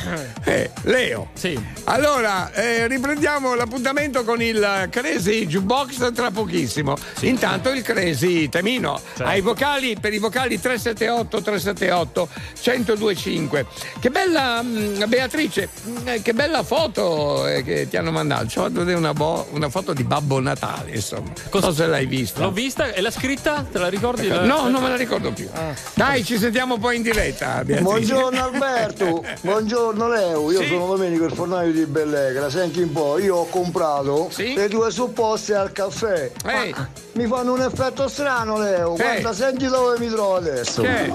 eh, 0.43 0.69
Leo. 0.83 1.29
Sì. 1.33 1.57
Allora, 1.85 2.51
eh, 2.53 2.87
riprendiamo 2.87 3.55
l'appuntamento 3.55 4.23
con 4.23 4.41
il 4.41 4.87
Crazy 4.89 5.45
Jukebox 5.45 6.11
tra 6.13 6.31
pochissimo. 6.31 6.95
Intanto 7.21 7.69
il 7.69 7.81
Crazy 7.81 8.49
Temino. 8.49 8.99
Certo. 8.99 9.23
Ai 9.23 9.41
vocali, 9.41 9.97
per 9.99 10.13
i 10.13 10.17
vocali 10.17 10.59
378 10.59 11.41
378 11.41 12.29
1025. 12.65 13.65
Che 13.99 14.09
bella 14.09 14.61
mm, 14.61 15.03
Beatrice, 15.07 15.69
mm, 15.87 16.07
eh, 16.07 16.21
che 16.21 16.33
bella 16.33 16.63
foto 16.63 17.47
eh, 17.47 17.63
che 17.63 17.87
ti 17.89 17.97
hanno 17.97 18.11
mandato. 18.11 18.47
Ci 18.47 18.59
ho 18.59 18.63
fatto 18.63 18.79
vedere 18.79 18.97
una, 18.97 19.13
bo- 19.13 19.47
una 19.51 19.69
foto 19.69 19.93
di 19.93 20.03
Babbo 20.03 20.39
Natale, 20.39 20.91
insomma. 20.91 21.31
Non 21.51 21.61
so 21.61 21.71
se 21.71 21.85
l'hai 21.85 22.05
vista. 22.05 22.41
L'ho 22.41 22.51
vista 22.51 22.91
e 22.91 23.01
la 23.01 23.11
scritta? 23.11 23.65
Te 23.69 23.77
la 23.79 23.87
ricordi? 23.87 24.27
No, 24.27 24.67
non 24.69 24.81
me 24.81 24.89
la 24.89 24.97
ricordo 24.97 25.31
più. 25.31 25.49
Dai, 25.93 26.23
ci 26.23 26.37
sentiamo 26.37 26.77
poi 26.77 26.97
in 26.97 27.01
diretta. 27.01 27.63
Beatrice. 27.63 27.81
Buongiorno 27.81 28.43
Alberto, 28.43 29.12
buongiorno 29.41 30.07
Leo, 30.07 30.51
io 30.51 30.61
Sì. 30.61 30.67
sono 30.67 30.87
Domenico 30.87 31.25
il 31.25 31.33
fornaio 31.33 31.71
di 31.71 31.85
Bellegra, 31.85 32.49
senti 32.49 32.81
un 32.81 32.91
po', 32.91 33.19
io 33.19 33.35
ho 33.37 33.47
comprato 33.47 34.29
le 34.37 34.67
due 34.67 34.91
supposte 34.91 35.55
al 35.55 35.71
caffè. 35.71 36.31
Ma 36.43 36.87
mi 37.13 37.27
fanno 37.27 37.53
un 37.53 37.61
effetto 37.61 38.07
strano 38.07 38.57
Leo, 38.57 38.93
Che? 38.93 39.03
guarda 39.03 39.33
senti 39.33 39.67
dove 39.67 39.99
mi 39.99 40.07
trovo 40.09 40.35
adesso. 40.35 40.81
Che? 40.81 41.11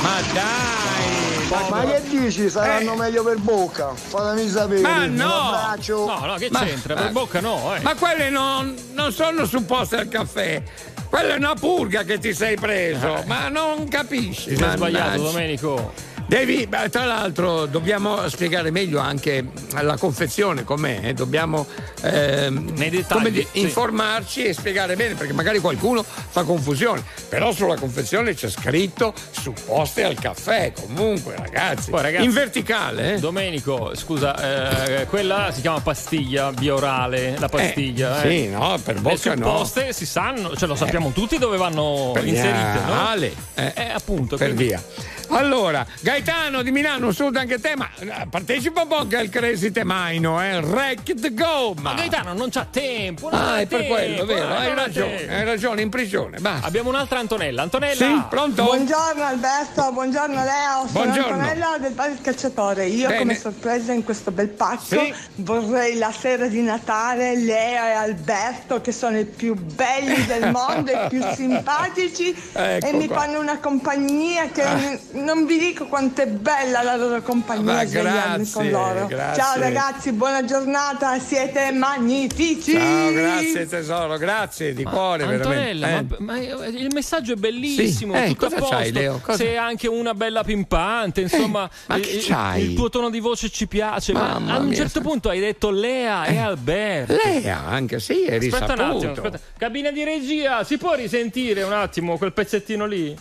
Ma 0.00 0.20
dai! 0.32 1.70
Ma 1.70 1.84
che 1.84 2.02
dici? 2.08 2.48
Saranno 2.50 2.94
meglio 2.94 3.22
per 3.22 3.38
bocca? 3.38 3.90
Fatemi 3.94 4.48
sapere. 4.48 4.80
Ma 4.80 5.06
no! 5.06 5.76
No, 5.86 6.26
no, 6.26 6.34
che 6.36 6.48
Ma- 6.50 6.60
c'entra? 6.60 6.94
Per 6.94 7.12
bocca 7.12 7.40
no, 7.40 7.74
eh. 7.74 7.80
Ma 7.80 7.94
quelle 7.94 8.28
non, 8.30 8.74
non 8.92 9.12
sono 9.12 9.44
supposte 9.46 9.96
al 9.96 10.08
caffè. 10.08 10.62
Quella 11.08 11.34
è 11.34 11.36
una 11.36 11.54
purga 11.54 12.02
che 12.02 12.18
ti 12.18 12.34
sei 12.34 12.56
preso, 12.56 13.22
ma 13.26 13.48
non 13.48 13.86
capisci. 13.88 14.50
Ti 14.50 14.56
sei 14.56 14.70
sbagliato. 14.76 15.22
Domenico. 15.22 15.92
Devi, 16.26 16.66
tra 16.90 17.04
l'altro, 17.04 17.66
dobbiamo 17.66 18.26
spiegare 18.28 18.70
meglio 18.70 18.98
anche 18.98 19.44
la 19.80 19.96
confezione 19.98 20.64
com'è. 20.64 21.00
eh, 21.02 21.12
Dobbiamo 21.14 21.66
ehm, 22.02 22.72
dettagli, 22.72 23.28
di- 23.30 23.46
sì. 23.52 23.60
informarci 23.60 24.44
e 24.44 24.52
spiegare 24.54 24.96
bene, 24.96 25.14
perché 25.14 25.32
magari 25.34 25.58
qualcuno 25.58 26.02
fa 26.02 26.42
confusione. 26.44 27.02
Però 27.28 27.52
sulla 27.52 27.76
confezione 27.76 28.34
c'è 28.34 28.48
scritto 28.48 29.12
supposte 29.30 30.02
al 30.02 30.18
caffè. 30.18 30.72
Comunque, 30.72 31.36
ragazzi, 31.36 31.90
Poi, 31.90 32.02
ragazzi, 32.02 32.24
in 32.24 32.32
verticale. 32.32 33.14
eh? 33.14 33.18
Domenico, 33.20 33.92
scusa, 33.94 35.00
eh, 35.00 35.06
quella 35.06 35.50
si 35.52 35.60
chiama 35.60 35.80
pastiglia 35.80 36.50
biorale, 36.52 37.36
la 37.38 37.48
pastiglia. 37.48 38.22
Eh, 38.22 38.26
eh. 38.26 38.30
sì, 38.44 38.48
no, 38.48 38.78
per 38.82 38.94
Le 38.94 39.00
bocca 39.02 39.34
no. 39.34 39.44
supposte 39.46 39.92
si 39.92 40.06
sanno, 40.06 40.56
cioè 40.56 40.66
lo 40.68 40.74
sappiamo 40.74 41.10
tutti 41.12 41.36
dove 41.38 41.58
vanno 41.58 42.12
inserite, 42.16 42.78
no? 42.86 43.08
Ale, 43.08 43.32
eh, 43.54 43.72
Eh, 43.76 43.90
appunto. 43.90 44.36
per 44.36 44.46
quindi- 44.54 44.64
via. 44.64 44.82
Allora, 45.28 45.84
Gaetano 46.00 46.62
di 46.62 46.70
Milano, 46.70 47.10
saluta 47.12 47.40
anche 47.40 47.58
te, 47.58 47.74
ma 47.76 47.88
eh, 47.98 48.26
partecipa 48.30 48.82
un 48.82 48.88
po' 48.88 48.96
anche 48.98 49.16
al 49.16 49.28
Crazy 49.28 49.70
Temaino, 49.72 50.42
eh? 50.42 50.58
Wreck 50.58 51.14
the 51.14 51.32
Go! 51.34 51.74
Ma 51.80 51.94
Gaetano 51.94 52.34
non 52.34 52.50
c'ha 52.50 52.66
tempo. 52.70 53.30
non 53.30 53.40
Ah, 53.40 53.58
è 53.60 53.66
per 53.66 53.80
tempo, 53.80 53.94
quello, 53.94 54.24
vero? 54.26 54.48
non 54.48 54.56
Hai 54.56 54.70
ha 54.70 54.74
ragione, 54.74 55.16
tempo. 55.16 55.32
hai 55.32 55.44
ragione, 55.44 55.82
in 55.82 55.88
prigione. 55.90 56.38
Basta. 56.38 56.66
Abbiamo 56.66 56.88
un'altra 56.90 57.18
Antonella. 57.18 57.62
Antonella! 57.62 57.94
Sì, 57.94 58.22
pronto? 58.28 58.64
Buongiorno 58.64 59.24
Alberto, 59.24 59.92
buongiorno 59.92 60.34
Leo, 60.44 60.86
sono 60.86 61.04
Buongiorno. 61.04 61.32
Antonella 61.34 61.76
del 61.80 61.92
Bar 61.92 62.08
del 62.08 62.20
Cacciatore. 62.20 62.86
Io 62.86 63.06
Bene. 63.08 63.18
come 63.20 63.34
sorpresa 63.36 63.92
in 63.92 64.04
questo 64.04 64.30
bel 64.30 64.48
pacco 64.48 64.82
Sì. 64.84 65.14
vorrei 65.36 65.96
la 65.96 66.12
sera 66.12 66.46
di 66.46 66.60
Natale 66.62 67.36
Leo 67.36 67.84
e 67.84 67.90
Alberto 67.90 68.80
che 68.80 68.92
sono 68.92 69.18
i 69.18 69.24
più 69.24 69.54
belli 69.54 70.24
del 70.26 70.50
mondo, 70.50 70.90
i 70.92 71.06
più 71.08 71.22
simpatici 71.34 72.34
Ecco 72.52 72.86
e 72.86 72.92
mi 72.92 73.06
qua. 73.06 73.20
fanno 73.20 73.40
una 73.40 73.58
compagnia 73.58 74.48
che 74.50 74.62
Ah. 74.64 75.12
Non 75.14 75.46
vi 75.46 75.58
dico 75.58 75.86
quanto 75.86 76.22
è 76.22 76.26
bella 76.26 76.82
la 76.82 76.96
loro 76.96 77.22
compagnia 77.22 77.72
Ma 77.72 77.82
con 77.84 77.90
grazie, 77.92 78.70
loro. 78.70 79.06
grazie. 79.06 79.42
Ciao 79.42 79.58
ragazzi, 79.58 80.12
buona 80.12 80.44
giornata, 80.44 81.18
siete 81.20 81.70
magnifici! 81.72 82.72
Ciao, 82.72 83.12
grazie 83.12 83.66
tesoro, 83.68 84.16
grazie 84.18 84.74
di 84.74 84.82
cuore, 84.82 85.22
Antonella, 85.24 85.86
veramente. 85.86 86.16
ma, 86.18 86.32
ma 86.32 86.38
il 86.38 86.88
messaggio 86.92 87.32
è 87.32 87.36
bellissimo, 87.36 88.14
Sì, 88.14 88.22
eh, 88.22 88.26
tutto 88.28 88.46
a 88.46 88.48
cosa 88.48 88.60
posto. 88.60 88.74
c'hai, 88.76 88.92
Leo? 88.92 89.20
Cosa- 89.22 89.38
Sei 89.38 89.56
anche 89.56 89.86
una 89.88 90.14
bella 90.14 90.42
pimpante, 90.42 91.20
insomma, 91.20 91.68
ma 91.86 91.96
il, 91.96 92.08
il- 92.16 92.24
c'hai? 92.24 92.62
il 92.70 92.74
tuo 92.74 92.88
tono 92.90 93.08
di 93.10 93.20
voce 93.20 93.48
ci 93.50 93.66
piace, 93.68 94.12
Mamma 94.12 94.38
ma 94.40 94.54
a 94.54 94.58
un 94.58 94.66
mia, 94.66 94.76
certo 94.76 95.00
punto 95.00 95.28
hai 95.28 95.38
detto 95.40 95.70
Lea 95.70 96.24
e 96.24 96.38
Alberto. 96.38 97.16
Lea, 97.24 97.64
anche 97.66 98.00
sì, 98.00 98.24
è 98.24 98.36
Aspetta 98.36 98.64
un 98.72 98.80
attimo, 98.80 98.92
risaputo. 98.94 99.20
aspetta. 99.26 99.40
Cabina 99.58 99.90
di 99.92 100.02
regia, 100.02 100.64
si 100.64 100.76
può 100.76 100.94
risentire 100.94 101.62
un 101.62 101.72
attimo 101.72 102.18
quel 102.18 102.32
pezzettino 102.32 102.84
lì? 102.86 103.16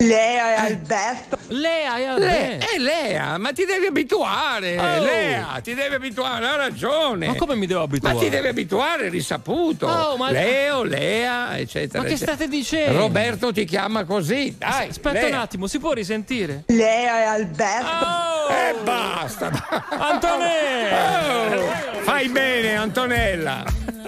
Lea 0.00 0.54
e 0.54 0.66
Alberto. 0.72 1.38
Lea 1.48 1.96
e 1.96 2.00
Lea, 2.00 2.12
Alberto. 2.12 2.66
è 2.72 2.78
Lea, 2.78 3.38
ma 3.38 3.52
ti 3.52 3.64
devi 3.64 3.86
abituare. 3.86 4.78
Oh. 4.78 5.02
Lea, 5.02 5.60
ti 5.62 5.74
devi 5.74 5.94
abituare, 5.96 6.46
ha 6.46 6.54
ragione. 6.56 7.26
Ma 7.26 7.34
come 7.34 7.56
mi 7.56 7.66
devo 7.66 7.80
Ma 7.80 7.86
abituare? 7.86 8.16
ti 8.18 8.28
devi 8.28 8.46
abituare, 8.48 9.06
è 9.06 9.10
risaputo. 9.10 9.86
Oh, 9.88 10.16
ma- 10.16 10.30
Leo, 10.30 10.84
Lea, 10.84 11.58
eccetera. 11.58 12.02
Ma 12.02 12.08
che 12.08 12.14
eccetera. 12.14 12.36
state 12.36 12.48
dicendo? 12.50 12.98
Roberto 12.98 13.52
ti 13.52 13.64
chiama 13.64 14.04
così, 14.04 14.54
dai. 14.56 14.88
Aspetta 14.90 15.18
Lea. 15.20 15.26
un 15.28 15.34
attimo, 15.34 15.66
si 15.66 15.78
può 15.80 15.92
risentire? 15.92 16.62
Lea 16.68 17.18
e 17.20 17.22
Alberto. 17.24 18.48
E 18.50 18.74
basta. 18.84 19.50
Antonella! 19.98 21.56
Oh, 21.56 22.00
fai 22.02 22.28
bene, 22.28 22.76
Antonella. 22.76 23.64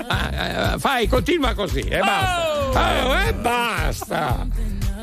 Ah, 0.06 0.74
eh, 0.74 0.78
Fai, 0.78 1.08
continua 1.08 1.52
così, 1.54 1.80
e 1.80 1.98
basta. 1.98 3.06
Oh, 3.08 3.16
e 3.28 3.32
basta. 3.34 4.46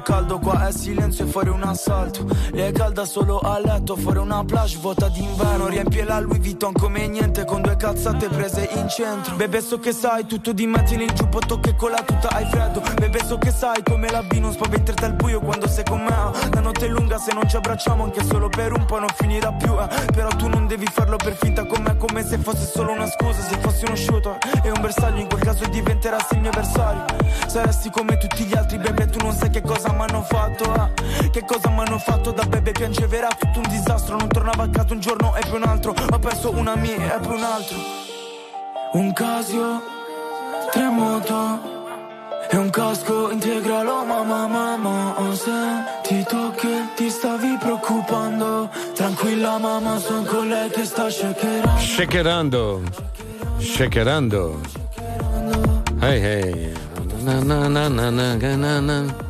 caldo 0.00 0.38
Qua 0.38 0.68
è 0.68 0.72
silenzio 0.72 1.24
e 1.24 1.28
fuori 1.28 1.48
un 1.48 1.62
assalto 1.86 2.26
Lei 2.52 2.68
è 2.68 2.72
calda 2.72 3.04
solo 3.04 3.38
a 3.38 3.58
letto 3.60 3.96
Fuori 3.96 4.18
una 4.18 4.44
plage 4.44 4.78
vuota 4.78 5.08
d'inverno. 5.08 5.68
Riempie 5.68 6.04
la 6.04 6.18
Louis 6.20 6.40
Vuitton 6.40 6.72
come 6.72 7.06
niente 7.06 7.44
Con 7.44 7.62
due 7.62 7.76
cazzate 7.76 8.28
prese 8.28 8.68
in 8.72 8.88
centro. 8.88 9.36
Bebe 9.36 9.60
so 9.60 9.78
che 9.78 9.92
sai 9.92 10.26
tutto 10.26 10.52
di 10.52 10.66
me 10.66 10.82
Tieni 10.82 11.04
il 11.04 11.12
giubbotto 11.12 11.60
che 11.60 11.74
con 11.76 11.90
la 11.90 12.02
tuta 12.02 12.28
hai 12.28 12.46
freddo. 12.46 12.82
Bebe 12.96 13.24
so 13.24 13.38
che 13.38 13.50
sai 13.50 13.82
come 13.84 14.10
la 14.10 14.22
B 14.22 14.32
Non 14.38 14.52
spaventerti 14.52 15.04
al 15.04 15.14
buio 15.14 15.40
quando 15.40 15.68
sei 15.68 15.84
con 15.84 16.02
me. 16.02 16.14
La 16.52 16.60
notte 16.60 16.86
è 16.86 16.88
lunga 16.88 17.18
se 17.18 17.32
non 17.32 17.48
ci 17.48 17.56
abbracciamo 17.56 18.02
Anche 18.04 18.24
solo 18.24 18.48
per 18.48 18.72
un 18.72 18.84
po' 18.84 18.98
non 18.98 19.10
finirà 19.14 19.52
più 19.52 19.72
eh. 19.78 19.88
Però 20.12 20.28
tu 20.28 20.48
non 20.48 20.66
devi 20.66 20.86
farlo 20.86 21.16
per 21.16 21.36
finta 21.36 21.64
con 21.66 21.82
me 21.82 21.96
Come 21.96 22.24
se 22.24 22.38
fosse 22.38 22.66
solo 22.66 22.92
una 22.92 23.06
scusa 23.06 23.40
Se 23.42 23.58
fossi 23.60 23.84
uno 23.84 23.96
shooter. 23.96 24.38
E 24.62 24.70
un 24.70 24.80
bersaglio 24.80 25.20
In 25.20 25.28
quel 25.28 25.40
caso 25.40 25.64
diventerassi 25.68 26.34
il 26.34 26.40
mio 26.40 26.50
avversario. 26.50 27.04
Saresti 27.46 27.90
come 27.90 28.16
tutti 28.16 28.44
gli 28.44 28.56
altri 28.56 28.78
bebe 28.78 29.06
Tu 29.06 29.22
non 29.22 29.32
sai 29.32 29.50
che 29.50 29.60
cosa 29.62 29.92
mi 29.92 30.02
hanno 30.02 30.22
fatto 30.22 30.64
eh. 30.74 31.30
Che 31.30 31.44
cosa 31.44 31.68
mi 31.70 31.75
hanno 31.80 31.98
fatto 31.98 32.30
da 32.30 32.44
bebe 32.44 32.72
Piangeva 32.72 33.28
tutto 33.38 33.58
un 33.58 33.68
disastro 33.68 34.16
Non 34.16 34.28
tornavo 34.28 34.62
a 34.62 34.68
casa 34.68 34.94
un 34.94 35.00
giorno 35.00 35.34
e 35.36 35.40
poi 35.48 35.60
un 35.60 35.68
altro. 35.68 35.94
Ho 36.10 36.18
perso 36.18 36.50
una 36.50 36.76
mia 36.76 37.16
e 37.16 37.20
poi 37.20 37.36
un 37.36 37.42
altro. 37.42 37.76
Un 38.92 39.12
Casio, 39.12 39.82
tre 40.70 40.88
moto 40.88 41.74
e 42.48 42.56
un 42.56 42.70
casco 42.70 43.30
integralo. 43.30 44.04
Mamma 44.04 44.46
mamma 44.46 45.20
Ho 45.20 45.34
sentito 45.34 46.52
che 46.56 46.88
ti 46.94 47.10
stavi 47.10 47.56
preoccupando. 47.58 48.70
Tranquilla 48.94 49.58
mamma 49.58 49.98
sono 49.98 50.22
con 50.22 50.48
lei 50.48 50.70
che 50.70 50.84
sta 50.84 51.10
shakerando. 51.10 51.78
Shakerando. 51.78 52.82
Shakerando. 53.58 54.60
Hey, 56.00 56.20
hey. 56.20 56.72
Na, 57.22 57.42
na, 57.42 57.68
na, 57.68 57.88
na, 57.88 58.10
na, 58.10 58.80
na, 58.80 59.25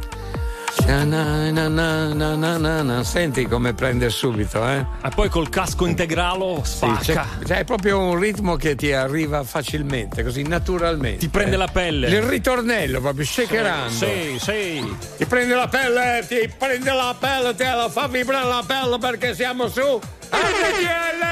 na. 0.95 1.51
Na, 1.51 1.69
na, 1.69 2.13
na, 2.15 2.35
na, 2.35 2.57
na, 2.59 2.83
na. 2.83 3.05
Senti 3.05 3.47
come 3.47 3.75
prende 3.75 4.09
subito, 4.11 4.67
eh? 4.67 4.85
E 5.05 5.09
poi 5.15 5.29
col 5.29 5.49
casco 5.49 5.87
integralo 5.87 6.61
Sì, 6.65 6.77
spacca. 6.77 7.01
c'è, 7.03 7.45
c'è 7.45 7.65
proprio 7.65 7.99
un 8.01 8.19
ritmo 8.19 8.57
che 8.57 8.75
ti 8.75 8.93
arriva 8.93 9.43
facilmente, 9.45 10.23
così 10.23 10.43
naturalmente. 10.43 11.19
Ti 11.19 11.29
prende 11.29 11.57
la 11.57 11.69
pelle. 11.69 12.09
Il 12.09 12.23
ritornello 12.23 13.01
proprio 13.01 13.25
shakerando. 13.25 13.91
Sì, 13.93 14.37
sì. 14.41 14.97
Ti 15.17 15.27
prende 15.27 15.55
la 15.55 15.69
pelle, 15.69 16.25
ti 16.27 16.51
prende 16.57 16.93
la 16.93 17.15
pelle, 17.19 17.55
te 17.55 17.65
la 17.65 17.89
fa 17.89 18.07
vibrare 18.09 18.47
la 18.47 18.63
pelle 18.67 18.99
perché 18.99 19.35
siamo 19.35 19.69
su 19.69 20.01
RTL! 20.31 21.25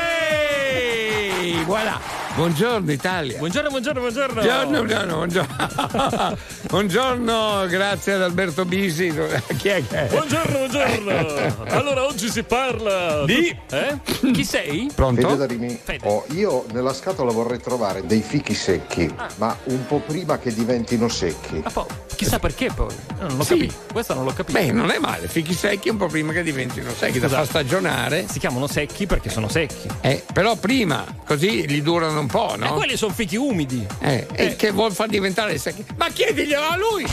Voilà. 1.67 1.99
Buongiorno 2.35 2.91
Italia. 2.91 3.39
Buongiorno, 3.39 3.71
buongiorno, 3.71 4.01
buongiorno. 4.01 4.35
Buongiorno, 4.43 4.83
buongiorno, 4.85 5.15
buongiorno. 5.15 6.37
Buongiorno, 6.75 7.67
grazie 7.69 8.15
ad 8.15 8.23
Alberto 8.23 8.65
Bisi. 8.65 9.15
Chi 9.59 9.69
è 9.69 9.87
che 9.87 10.07
è? 10.07 10.09
Buongiorno, 10.09 10.59
buongiorno. 10.59 11.65
Allora, 11.69 12.05
oggi 12.05 12.29
si 12.29 12.43
parla 12.43 13.25
Di- 13.25 13.57
Eh? 13.71 13.99
Chi 14.33 14.45
sei? 14.45 14.91
Fede 14.93 15.37
da 15.37 15.47
Rimini. 15.47 15.81
Oh, 16.03 16.25
io 16.33 16.65
nella 16.73 16.93
scatola 16.93 17.31
vorrei 17.31 17.61
trovare 17.61 18.05
dei 18.05 18.21
fichi 18.23 18.55
secchi, 18.55 19.15
ma 19.37 19.57
un 19.65 19.87
po' 19.87 20.01
prima 20.01 20.37
che 20.39 20.53
diventino 20.53 21.07
secchi. 21.09 21.61
Ah, 21.65 21.71
poi, 21.71 21.85
chissà 22.15 22.39
perché 22.39 22.71
poi. 22.75 22.93
Io 23.21 23.27
Non 23.29 23.37
l'ho 23.37 23.45
Sì. 23.45 23.57
capito. 23.59 23.75
Questo 23.93 24.15
non 24.15 24.25
l'ho 24.25 24.33
capito. 24.33 24.59
Beh, 24.59 24.73
non 24.73 24.91
è 24.91 24.99
male, 24.99 25.29
fichi 25.29 25.55
secchi 25.55 25.89
un 25.89 25.97
po' 25.97 26.07
prima 26.07 26.33
che 26.33 26.43
diventino 26.43 26.91
secchi, 26.93 27.19
da 27.19 27.29
far 27.29 27.47
stagionare. 27.47 28.27
Si 28.31 28.39
chiamano 28.39 28.67
secchi 28.67 29.07
perché 29.07 29.31
sono 29.31 29.49
secchi. 29.49 29.89
Eh, 30.01 30.23
però 30.33 30.57
prima, 30.57 31.05
così 31.27 31.67
li 31.67 31.83
durano 31.83 32.21
un 32.21 32.27
po', 32.27 32.55
E 32.55 32.59
no? 32.59 32.75
quelli 32.75 32.97
sono 32.97 33.13
fichi 33.13 33.37
umidi. 33.37 33.87
Eh, 34.01 34.27
e 34.33 34.57
che 34.57 34.71
vuol 34.71 34.93
far 34.93 35.09
diventare 35.09 35.57
secchi? 35.59 35.85
Ma 35.97 36.09
chiediglielo 36.09 36.63
a 36.65 36.77
lui! 36.77 37.07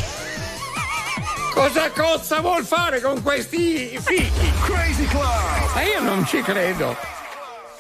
Cosa 1.54 1.92
cozza 1.92 2.40
vuol 2.40 2.64
fare 2.66 3.02
con 3.02 3.22
questi 3.22 3.98
fichi? 4.02 4.52
Crazy 4.64 5.06
Club. 5.06 5.74
Ma 5.76 5.82
io 5.84 6.02
non 6.02 6.26
ci 6.26 6.42
credo. 6.42 6.96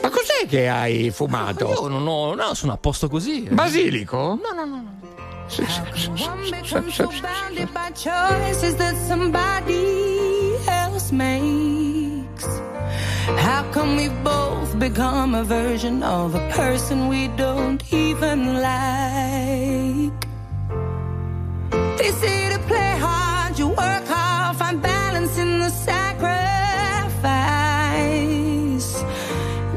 Ma 0.02 0.10
cos'è 0.10 0.46
che 0.48 0.68
hai 0.68 1.10
fumato? 1.12 1.70
Io 1.70 1.88
non 1.88 2.06
ho. 2.08 2.34
No, 2.36 2.54
sono 2.54 2.74
a 2.74 2.78
posto 2.78 3.08
così. 3.08 3.46
eh. 3.46 3.50
Basilico? 3.52 4.18
No, 4.42 4.52
no, 4.54 4.66
no. 4.66 4.76
no. 4.76 5.01
One 5.52 6.50
becomes 6.50 6.96
so 6.96 7.12
bounded 7.22 7.74
by 7.74 7.90
choices 7.90 8.78
that 8.78 8.96
somebody 9.10 10.56
else 10.66 11.12
makes. 11.12 12.46
How 13.46 13.70
come 13.74 13.98
we 13.98 14.08
both 14.24 14.80
become 14.80 15.36
a 15.36 15.44
version 15.44 16.04
of 16.04 16.36
a 16.36 16.50
person 16.52 17.10
we 17.10 17.28
don't 17.30 17.84
even 17.92 18.62
like? 18.62 20.28
They 21.98 22.12
say 22.12 22.50
to 22.54 22.60
play 22.70 22.98
hard, 22.98 23.60
you 23.60 23.68
work 23.68 24.06
hard, 24.08 24.56
find 24.56 24.82
balance 24.82 25.38
in 25.38 25.60
the 25.60 25.70
sacrifice. 25.70 26.32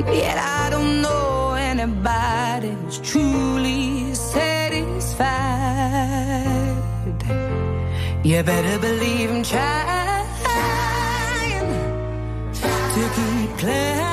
Yet 0.06 0.38
I 0.38 0.70
don't 0.70 1.02
know 1.02 1.54
anybody 1.54 2.70
who's 2.80 3.00
truly 3.00 3.63
You 8.24 8.42
better 8.42 8.78
believe 8.78 9.30
I'm 9.30 9.42
trying 9.42 10.26
to 12.94 13.10
keep 13.14 13.58
climbing. 13.58 14.03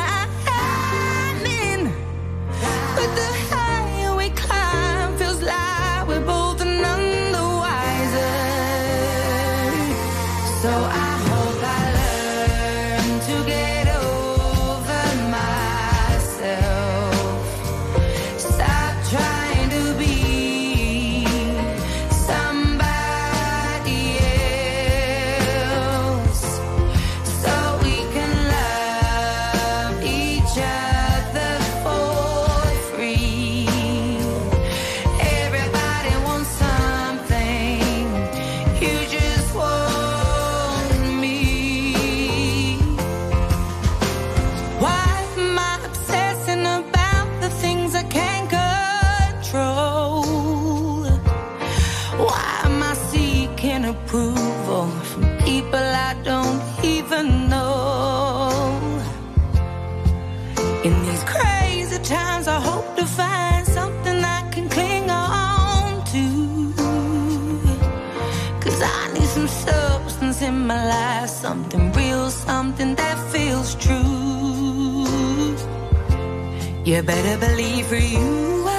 Something 71.41 71.91
real, 71.93 72.29
something 72.29 72.93
that 72.93 73.17
feels 73.31 73.73
true. 73.75 75.05
You 76.85 77.01
better 77.01 77.37
believe 77.39 77.87
for 77.87 77.95
you 77.95 78.70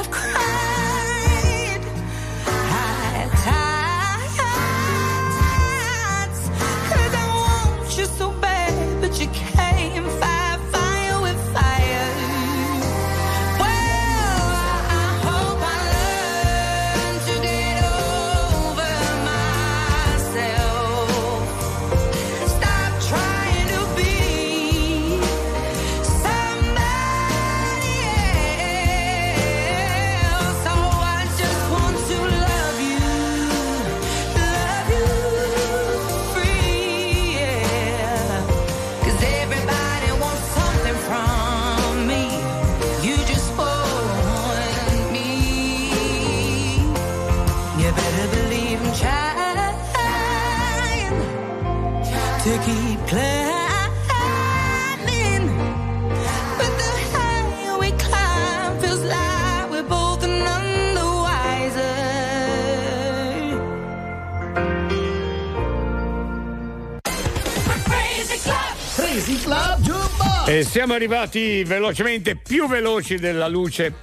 E 70.53 70.65
siamo 70.65 70.93
arrivati 70.93 71.65
velocemente, 71.65 72.37
più 72.37 72.69
veloci 72.69 73.17
della 73.17 73.49
luce. 73.49 73.95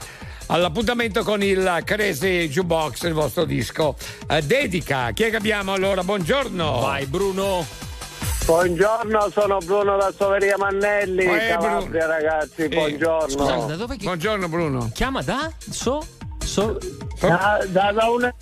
All'appuntamento 0.47 1.21
con 1.21 1.43
il 1.43 1.84
Crazy 1.85 2.47
Jukebox, 2.47 3.03
il 3.03 3.13
vostro 3.13 3.45
disco. 3.45 3.95
Eh, 4.27 4.41
dedica, 4.41 5.11
chi 5.11 5.26
è 5.26 5.30
che 5.30 5.35
abbiamo 5.35 5.73
allora? 5.73 6.03
Buongiorno. 6.03 6.80
Vai 6.80 7.05
Bruno. 7.05 7.63
Buongiorno, 8.47 9.30
sono 9.31 9.59
Bruno 9.59 9.95
da 9.97 10.11
Soveria 10.17 10.57
Mannelli, 10.57 11.23
Eh, 11.23 11.49
Calabria 11.49 12.07
ragazzi, 12.07 12.67
buongiorno. 12.67 13.30
Scusa, 13.30 13.55
da 13.67 13.76
dove 13.76 13.97
che... 13.97 14.05
Buongiorno 14.05 14.49
Bruno. 14.49 14.89
Chiama 14.91 15.21
da? 15.21 15.51
So? 15.69 16.03
So? 16.43 16.80
Da, 17.19 17.63
da- 17.67 17.91
da 17.91 18.05
una... 18.09 18.34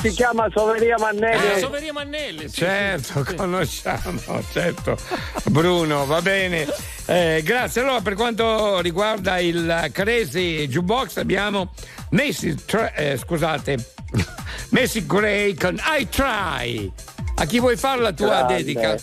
Si 0.00 0.10
chiama 0.10 0.46
Soveria 0.54 0.96
Mannelli. 0.98 1.52
Eh, 1.54 1.58
Soveria 1.58 1.92
Mannelli, 1.92 2.48
sì, 2.48 2.56
certo, 2.56 3.24
sì, 3.24 3.30
sì. 3.30 3.34
conosciamo, 3.34 4.20
certo. 4.52 4.96
Bruno, 5.44 6.04
va 6.06 6.20
bene. 6.22 6.66
Eh, 7.06 7.40
grazie. 7.44 7.80
Allora, 7.80 8.00
per 8.00 8.14
quanto 8.14 8.80
riguarda 8.80 9.38
il 9.38 9.88
Crazy 9.92 10.66
Jukebox, 10.68 11.16
abbiamo 11.16 11.72
Messi, 12.10 12.54
Tra- 12.64 12.92
eh, 12.94 13.16
scusate, 13.16 13.92
Messi 14.70 15.06
Gray 15.06 15.54
con 15.54 15.80
I 15.98 16.08
Try. 16.08 16.92
A 17.38 17.44
chi 17.44 17.58
vuoi 17.58 17.76
fare 17.76 18.00
la 18.00 18.12
tua 18.12 18.28
Grande. 18.28 18.56
dedica? 18.56 18.96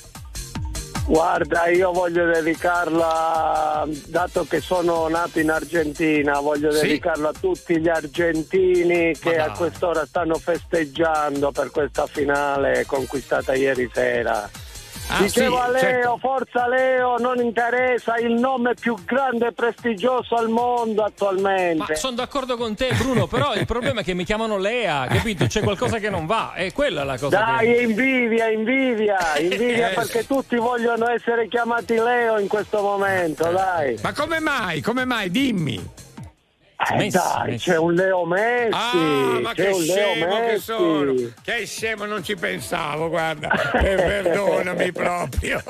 Guarda, 1.06 1.68
io 1.68 1.92
voglio 1.92 2.26
dedicarla, 2.26 3.86
dato 4.08 4.46
che 4.48 4.62
sono 4.62 5.08
nato 5.10 5.40
in 5.40 5.52
Argentina, 5.52 6.40
voglio 6.40 6.72
Sì. 6.72 6.88
dedicarla 6.88 7.30
a 7.30 7.34
tutti 7.38 7.78
gli 7.80 7.90
argentini 7.90 9.14
che 9.20 9.38
a 9.38 9.52
quest'ora 9.52 10.06
stanno 10.06 10.36
festeggiando 10.36 11.52
per 11.52 11.72
questa 11.72 12.08
finale 12.08 12.86
conquistata 12.86 13.54
ieri 13.54 13.90
sera. 13.94 14.50
Ah, 15.10 15.22
Dicevo 15.22 15.56
sì, 15.58 15.62
a 15.62 15.68
Leo, 15.70 15.80
certo. 15.82 16.18
forza 16.20 16.68
Leo, 16.68 17.18
non 17.18 17.38
interessa 17.40 18.18
il 18.18 18.34
nome 18.34 18.74
più 18.74 18.96
grande 19.06 19.48
e 19.48 19.52
prestigioso 19.52 20.36
al 20.36 20.50
mondo 20.50 21.04
attualmente. 21.04 21.86
Ma 21.90 21.96
sono 21.96 22.16
d'accordo 22.16 22.58
con 22.58 22.74
te, 22.76 22.90
Bruno, 22.98 23.28
però 23.28 23.54
il 23.54 23.66
problema 23.66 24.02
è 24.02 24.04
che 24.04 24.14
mi 24.14 24.24
chiamano 24.24 24.58
Lea, 24.58 25.06
capito? 25.08 25.46
C'è 25.46 25.62
qualcosa 25.62 26.00
che 26.00 26.10
non 26.10 26.26
va, 26.26 26.54
e 26.56 26.72
quella 26.74 27.02
è 27.02 27.06
la 27.06 27.18
cosa 27.20 27.38
Dai, 27.38 27.74
che. 27.74 27.82
invidia, 27.82 28.50
invidia, 28.50 29.18
invidia 29.38 29.92
Eh, 29.92 29.94
perché 29.94 30.26
tutti 30.26 30.56
vogliono 30.56 31.08
essere 31.10 31.48
chiamati 31.48 31.96
Leo 31.96 32.40
in 32.40 32.48
questo 32.48 32.82
momento, 32.82 33.44
dai. 33.52 34.00
Ma 34.02 34.14
come 34.14 34.40
mai? 34.40 34.82
Come 34.82 35.06
mai? 35.06 35.30
Dimmi. 35.30 35.92
Eh, 36.92 36.96
Messi, 36.98 37.18
dai, 37.18 37.50
Messi. 37.52 37.70
c'è 37.70 37.78
un 37.78 37.94
Leo 37.94 38.26
Messi. 38.26 38.72
Ah, 38.74 39.40
ma 39.42 39.54
c'è 39.54 39.64
che 39.66 39.70
un 39.72 39.82
Leo 39.84 40.14
scemo 40.14 40.40
che 40.46 40.58
sono! 40.60 41.14
Che 41.44 41.66
scemo, 41.66 42.06
non 42.06 42.24
ci 42.24 42.36
pensavo, 42.36 43.10
guarda. 43.10 43.50
Eh, 43.74 43.96
perdonami 43.96 44.92
proprio. 44.92 45.62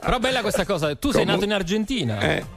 Però 0.00 0.18
bella 0.18 0.40
questa 0.40 0.64
cosa, 0.64 0.94
tu 0.96 1.10
sei 1.10 1.20
Comu- 1.24 1.30
nato 1.34 1.44
in 1.44 1.52
Argentina. 1.52 2.20
Eh. 2.20 2.56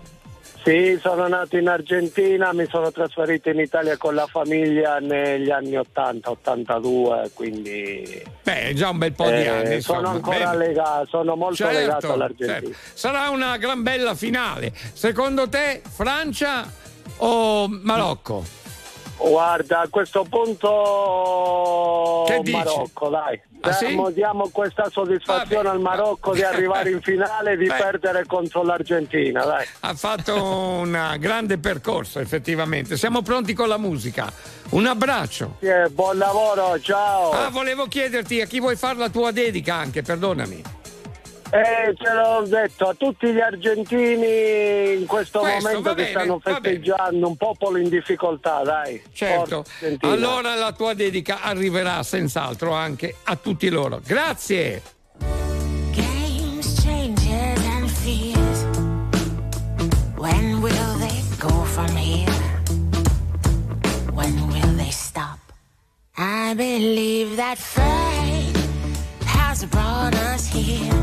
Sì, 0.63 0.99
sono 1.01 1.27
nato 1.27 1.57
in 1.57 1.67
Argentina, 1.67 2.53
mi 2.53 2.67
sono 2.69 2.91
trasferito 2.91 3.49
in 3.49 3.57
Italia 3.57 3.97
con 3.97 4.13
la 4.13 4.27
famiglia 4.27 4.99
negli 4.99 5.49
anni 5.49 5.75
80, 5.75 6.29
82, 6.29 7.31
quindi 7.33 8.21
Beh, 8.43 8.67
è 8.69 8.73
già 8.73 8.89
un 8.89 8.99
bel 8.99 9.11
po' 9.13 9.25
di 9.25 9.41
eh, 9.41 9.47
anni. 9.47 9.81
sono 9.81 10.09
ancora 10.09 10.51
Bene. 10.51 10.67
legato, 10.67 11.07
sono 11.09 11.35
molto 11.35 11.55
Certo, 11.55 11.79
legato 11.79 12.13
all'Argentina. 12.13 12.59
certo. 12.59 12.75
Sarà 12.93 13.29
una 13.29 13.57
gran 13.57 13.81
bella 13.81 14.13
finale. 14.13 14.71
Secondo 14.93 15.49
te, 15.49 15.81
Francia 15.89 16.71
o 17.17 17.67
Marocco? 17.67 18.43
Guarda, 19.17 19.81
a 19.81 19.87
questo 19.87 20.25
punto 20.27 22.23
Che 22.25 22.39
dici? 22.39 22.57
Marocco, 22.57 23.09
dai. 23.09 23.39
Ah, 23.63 23.71
sì? 23.73 23.95
Diamo, 24.13 24.49
questa 24.49 24.89
soddisfazione 24.89 25.69
al 25.69 25.79
Marocco 25.79 26.33
di 26.33 26.41
arrivare 26.41 26.89
in 26.89 26.99
finale 27.01 27.51
e 27.51 27.57
di 27.57 27.67
Beh. 27.67 27.75
perdere 27.75 28.25
contro 28.25 28.63
l'Argentina, 28.63 29.45
dai. 29.45 29.67
Ha 29.81 29.93
fatto 29.93 30.33
un 30.43 31.15
grande 31.19 31.59
percorso, 31.59 32.17
effettivamente. 32.17 32.97
Siamo 32.97 33.21
pronti 33.21 33.53
con 33.53 33.67
la 33.67 33.77
musica. 33.77 34.33
Un 34.69 34.87
abbraccio. 34.87 35.57
Sì, 35.59 35.67
eh, 35.67 35.89
buon 35.89 36.17
lavoro, 36.17 36.79
ciao. 36.79 37.29
Ah, 37.29 37.49
volevo 37.51 37.85
chiederti 37.85 38.41
a 38.41 38.47
chi 38.47 38.59
vuoi 38.59 38.75
fare 38.75 38.97
la 38.97 39.09
tua 39.09 39.29
dedica 39.29 39.75
anche, 39.75 40.01
perdonami. 40.01 40.79
Eh, 41.53 41.93
ce 41.97 42.13
l'ho 42.13 42.45
detto 42.47 42.87
a 42.87 42.93
tutti 42.93 43.31
gli 43.33 43.39
argentini 43.39 44.93
in 45.01 45.05
questo, 45.05 45.39
Questo, 45.39 45.67
momento 45.67 45.81
va 45.81 45.89
che 45.95 46.03
bene, 46.03 46.09
stanno 46.09 46.39
bene. 46.41 46.59
festeggiando, 46.61 47.27
un 47.27 47.35
popolo 47.35 47.77
in 47.77 47.89
difficoltà, 47.89 48.61
dai. 48.63 49.01
Certo. 49.11 49.65
Forza. 49.65 50.07
Allora 50.07 50.55
la 50.55 50.71
tua 50.71 50.93
dedica 50.93 51.41
arriverà 51.41 52.01
senz'altro 52.03 52.71
anche 52.71 53.15
a 53.23 53.35
tutti 53.35 53.67
loro. 53.69 53.99
Grazie. 54.05 54.81
Games, 55.93 56.81
changes, 56.81 57.65
and 57.65 57.89
fears. 57.89 58.63
When 60.15 60.61
will 60.61 60.97
they 60.99 61.21
go 61.37 61.65
from 61.65 61.93
here? 61.97 62.31
When 64.13 64.47
will 64.47 64.75
they 64.77 64.91
stop? 64.91 65.37
I 66.15 66.53
believe 66.55 67.35
that 67.35 67.57
fate 67.57 68.57
has 69.25 69.65
brought 69.65 70.13
us 70.33 70.47
here, 70.47 70.93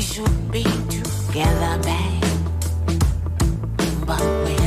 we 0.00 0.06
should 0.06 0.50
be 0.50 0.62
together, 0.88 1.78
babe. 1.82 2.24
But 4.06 4.20
we're 4.20 4.59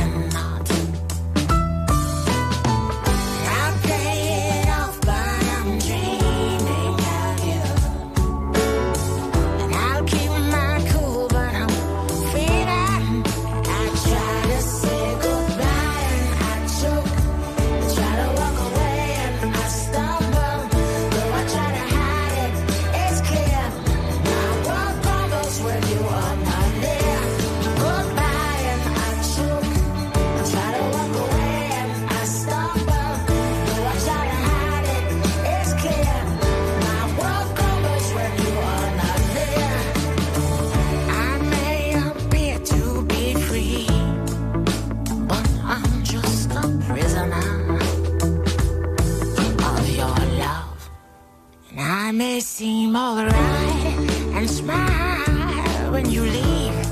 may 52.14 52.38
seem 52.38 52.94
alright 52.94 53.98
and 54.34 54.48
smile 54.48 55.90
when 55.90 56.08
you 56.08 56.22
leave, 56.22 56.88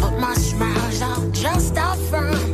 but 0.00 0.18
my 0.18 0.34
smile's 0.34 1.00
all 1.02 1.30
just 1.30 1.76
out 1.76 1.96
front. 2.10 2.49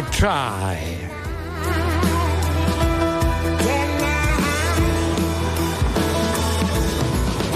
I 0.00 0.02
try. 0.08 0.78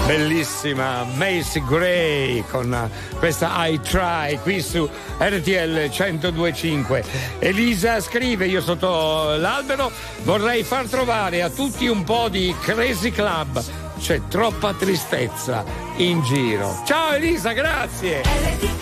Bellissima 0.05 1.03
Macy 1.15 1.63
Gray 1.65 2.43
con 2.47 2.91
questa 3.17 3.65
I 3.65 3.79
Try 3.81 4.37
qui 4.43 4.61
su 4.61 4.87
RTL 5.17 5.89
1025. 5.89 7.03
Elisa 7.39 7.99
scrive: 7.99 8.45
Io 8.45 8.61
sotto 8.61 9.35
l'albero 9.37 9.91
vorrei 10.21 10.63
far 10.63 10.85
trovare 10.85 11.41
a 11.41 11.49
tutti 11.49 11.87
un 11.87 12.03
po' 12.03 12.29
di 12.29 12.53
Crazy 12.61 13.09
Club. 13.09 13.63
C'è 13.97 14.21
troppa 14.27 14.71
tristezza 14.75 15.65
in 15.95 16.21
giro. 16.21 16.83
Ciao 16.85 17.13
Elisa, 17.13 17.53
grazie. 17.53 18.74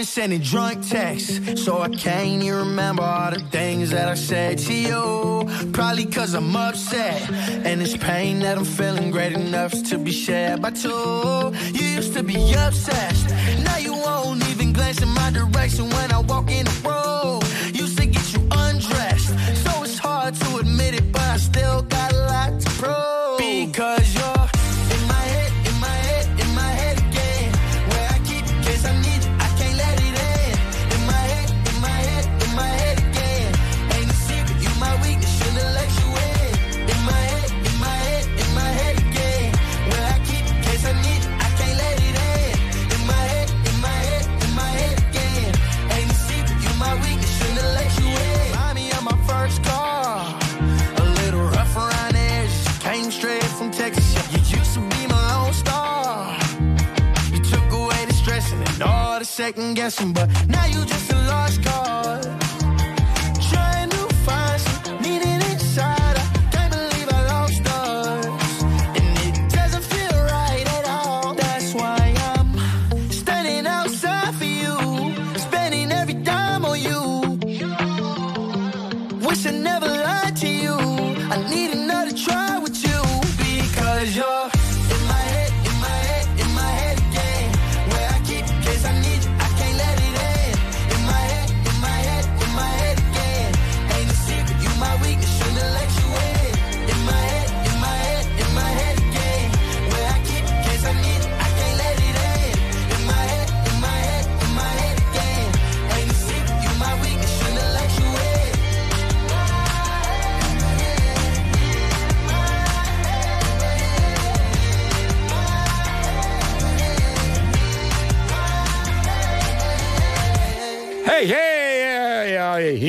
been 0.00 0.06
sending 0.06 0.40
drunk 0.40 0.88
texts, 0.88 1.62
so 1.62 1.82
I 1.82 1.90
can't 1.90 2.42
even 2.42 2.58
remember 2.70 3.02
all 3.02 3.30
the 3.32 3.40
things 3.50 3.90
that 3.90 4.08
I 4.08 4.14
said 4.14 4.56
to 4.56 4.72
you. 4.72 5.72
Probably 5.72 6.06
cause 6.06 6.32
I'm 6.32 6.56
upset, 6.56 7.30
and 7.66 7.82
it's 7.82 7.98
pain 7.98 8.38
that 8.38 8.56
I'm 8.56 8.64
feeling 8.64 9.10
great 9.10 9.34
enough 9.34 9.72
to 9.90 9.98
be 9.98 10.10
shared 10.10 10.62
by 10.62 10.70
two. 10.70 11.52
You 11.74 11.84
used 11.98 12.14
to 12.14 12.22
be 12.22 12.36
obsessed, 12.54 13.28
now 13.62 13.76
you 13.76 13.92
won't 13.92 14.42
even 14.48 14.72
glance 14.72 15.02
in 15.02 15.08
my 15.08 15.30
direction 15.32 15.90
when 15.90 16.09
and 58.52 58.82
all 58.82 59.18
the 59.18 59.24
second 59.24 59.74
guessing, 59.74 60.12
but 60.12 60.28
now 60.48 60.64
you 60.66 60.84
just 60.84 61.12
a 61.12 61.16
lost 61.16 61.62
cause. 61.64 62.49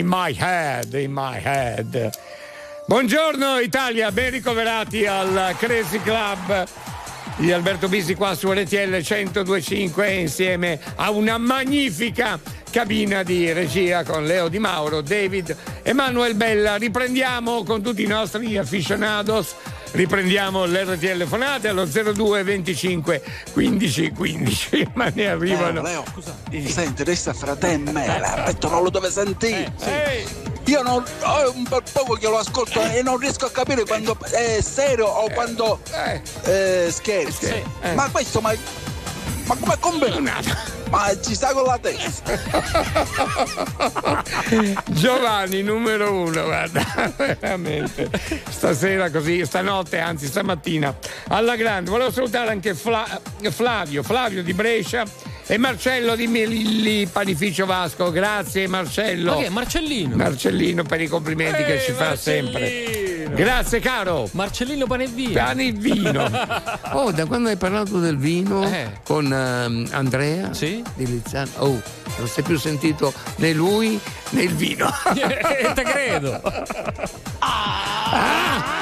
In 0.01 0.07
my 0.07 0.33
head, 0.35 0.93
in 0.95 1.11
my 1.11 1.37
head. 1.37 2.09
Buongiorno 2.87 3.59
Italia, 3.59 4.11
ben 4.11 4.31
ricoverati 4.31 5.05
al 5.05 5.55
Crazy 5.59 5.99
Club 6.01 6.67
di 7.37 7.51
Alberto 7.51 7.87
Bisi 7.87 8.15
qua 8.15 8.33
su 8.33 8.51
RTL 8.51 9.03
1025 9.07 10.11
insieme 10.11 10.79
a 10.95 11.11
una 11.11 11.37
magnifica 11.37 12.39
cabina 12.71 13.21
di 13.21 13.53
regia 13.53 14.03
con 14.03 14.25
Leo 14.25 14.47
Di 14.47 14.57
Mauro, 14.57 15.01
David, 15.01 15.55
Emanuel 15.83 16.33
Bella. 16.33 16.77
Riprendiamo 16.77 17.63
con 17.63 17.83
tutti 17.83 18.01
i 18.01 18.07
nostri 18.07 18.57
aficionados. 18.57 19.53
Riprendiamo 19.91 20.65
l'RTL 20.65 21.25
Fonate 21.25 21.67
allo 21.67 21.85
02 21.85 22.43
25 22.43 23.21
15 23.51 24.11
15, 24.11 24.91
ma 24.93 25.11
ne 25.13 25.27
arrivano. 25.27 25.81
Leo, 25.81 26.03
scusa. 26.11 26.35
Senti, 26.65 27.03
resta 27.03 27.33
fra 27.33 27.55
te 27.55 27.73
e 27.73 27.77
me, 27.77 28.19
l'aspetto 28.19 28.69
non 28.69 28.83
lo 28.83 28.89
dove 28.89 29.11
sentire. 29.11 29.73
Io 30.65 30.81
non, 30.83 31.03
ho 31.23 31.51
un 31.53 31.63
bel 31.67 31.83
poco 31.91 32.13
che 32.13 32.27
lo 32.27 32.37
ascolto 32.37 32.81
e 32.81 33.01
non 33.01 33.17
riesco 33.17 33.45
a 33.45 33.51
capire 33.51 33.83
quando 33.83 34.17
è 34.29 34.61
serio 34.61 35.07
o 35.07 35.29
quando 35.31 35.81
eh, 36.43 36.89
scherzi. 36.89 37.61
Ma 37.93 38.09
questo, 38.09 38.39
ma, 38.39 38.53
ma 39.51 39.75
come 39.77 39.77
combinato? 39.79 40.49
Ma 40.89 41.09
ci 41.21 41.35
sta 41.35 41.51
con 41.53 41.63
la 41.63 41.77
testa. 41.77 42.39
Giovanni 44.87 45.61
numero 45.61 46.13
uno, 46.13 46.43
guarda, 46.43 47.13
veramente. 47.17 48.09
Stasera 48.49 49.09
così, 49.09 49.45
stanotte, 49.45 49.99
anzi 49.99 50.27
stamattina, 50.27 50.95
alla 51.29 51.55
grande. 51.55 51.89
Volevo 51.89 52.11
salutare 52.11 52.49
anche 52.49 52.75
Fla- 52.75 53.19
Flavio, 53.49 54.03
Flavio 54.03 54.43
di 54.43 54.53
Brescia 54.53 55.05
e 55.51 55.57
Marcello 55.57 56.15
di 56.15 56.27
Milli 56.27 57.05
Panificio 57.07 57.65
Vasco. 57.65 58.09
Grazie 58.09 58.67
Marcello. 58.67 59.33
Ma 59.33 59.37
che 59.41 59.47
è 59.47 59.49
Marcellino? 59.49 60.15
Marcellino 60.15 60.83
per 60.83 61.01
i 61.01 61.07
complimenti 61.07 61.65
che 61.65 61.81
ci 61.81 61.91
fa 61.91 62.15
sempre. 62.15 63.27
Grazie 63.35 63.81
caro. 63.81 64.29
Marcellino 64.31 64.87
pane 64.87 65.03
e 65.03 65.07
vino. 65.07 65.33
Pane 65.33 65.65
e 65.65 65.71
vino. 65.73 66.29
Oh, 66.93 67.11
da 67.11 67.25
quando 67.25 67.49
hai 67.49 67.57
parlato 67.57 67.99
del 67.99 68.17
vino 68.17 68.69
con 69.03 69.31
ehm, 69.31 69.87
Andrea 69.91 70.49
di 70.49 70.83
Lizzano, 70.95 71.49
oh, 71.57 71.81
non 72.17 72.27
si 72.27 72.39
è 72.39 72.43
più 72.43 72.57
sentito 72.57 73.13
né 73.37 73.51
lui 73.53 73.99
né 74.29 74.43
il 74.43 74.53
vino. 74.53 74.89
Te 75.73 75.83
credo. 75.83 76.41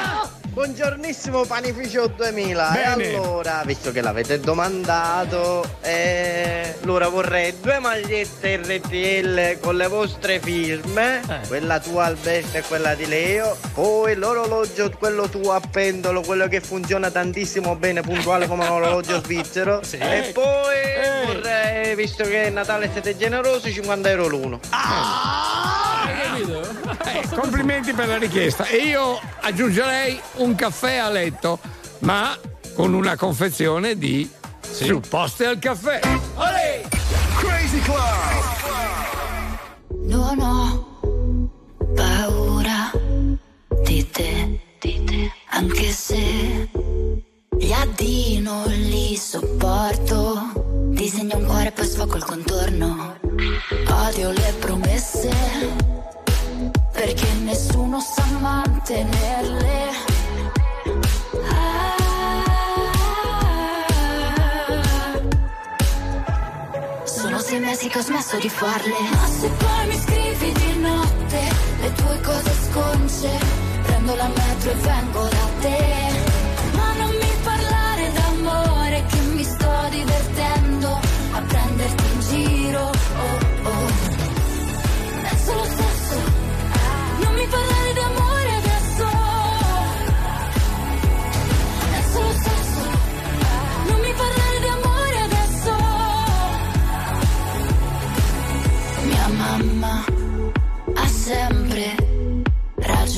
Buongiornissimo 0.59 1.45
Panificio 1.45 2.07
2000 2.07 2.69
Bene. 2.73 3.03
e 3.05 3.15
allora, 3.15 3.61
visto 3.63 3.93
che 3.93 4.01
l'avete 4.01 4.41
domandato, 4.41 5.77
eh, 5.79 6.75
allora 6.83 7.07
vorrei 7.07 7.57
due 7.61 7.79
magliette 7.79 8.57
RTL 8.57 9.59
con 9.61 9.77
le 9.77 9.87
vostre 9.87 10.41
firme, 10.41 11.21
quella 11.47 11.79
tua 11.79 12.03
Alberto 12.03 12.57
e 12.57 12.61
quella 12.63 12.93
di 12.93 13.07
Leo, 13.07 13.55
poi 13.73 14.15
l'orologio, 14.15 14.91
quello 14.99 15.29
tuo 15.29 15.53
a 15.53 15.61
pendolo, 15.61 16.23
quello 16.23 16.49
che 16.49 16.59
funziona 16.59 17.09
tantissimo 17.09 17.77
bene, 17.77 18.01
puntuale 18.01 18.45
come 18.45 18.65
un 18.65 18.71
orologio 18.71 19.23
svizzero, 19.23 19.81
e 19.91 20.29
poi 20.33 21.25
vorrei, 21.25 21.95
visto 21.95 22.25
che 22.25 22.43
è 22.43 22.49
Natale 22.49 22.89
siete 22.91 23.15
generosi, 23.15 23.71
50 23.71 24.09
euro 24.09 24.27
l'uno. 24.27 24.59
Eh, 27.05 27.27
complimenti 27.35 27.93
per 27.93 28.07
la 28.07 28.17
richiesta. 28.17 28.65
E 28.65 28.77
io 28.77 29.19
aggiungerei 29.41 30.19
un 30.35 30.55
caffè 30.55 30.97
a 30.97 31.09
letto, 31.09 31.59
ma 31.99 32.37
con 32.73 32.93
una 32.93 33.15
confezione 33.15 33.97
di 33.97 34.29
supposte 34.61 35.45
al 35.45 35.59
caffè. 35.59 35.99
Crazy 37.37 37.79
Club. 37.79 38.47
Non 40.03 40.39
ho 40.39 40.99
paura 41.95 42.91
di 43.83 44.09
te, 44.09 44.59
di 44.79 45.03
te, 45.05 45.31
anche 45.49 45.91
se 45.91 46.69
gli 47.57 47.71
addii 47.71 48.39
non 48.39 48.65
li 48.67 49.15
sopporto. 49.15 50.67
Disegno 50.89 51.37
un 51.37 51.45
cuore 51.45 51.67
e 51.67 51.71
poi 51.71 51.85
sfoco 51.85 52.17
il 52.17 52.25
contorno. 52.25 53.17
Odio 53.87 54.31
le 54.31 54.53
promesse, 54.59 55.29
perché 56.99 57.31
nessuno 57.43 58.01
sa 58.01 58.25
mantenerle. 58.39 59.77
Sono 67.05 67.39
sei 67.39 67.59
mesi 67.61 67.87
che 67.87 67.99
ho 67.99 68.01
smesso 68.01 68.37
di 68.39 68.49
farle. 68.49 68.99
Ma 69.11 69.27
se 69.27 69.47
poi 69.47 69.87
mi 69.87 69.97
scrivi 69.97 70.51
di 70.51 70.79
notte 70.79 71.41
le 71.79 71.93
tue 71.93 72.19
cose 72.21 72.51
sconce, 72.69 73.29
prendo 73.83 74.15
la 74.15 74.27
metro 74.27 74.71
e 74.71 74.75
vengo 74.75 75.23
da 75.23 75.47
te. 75.61 75.98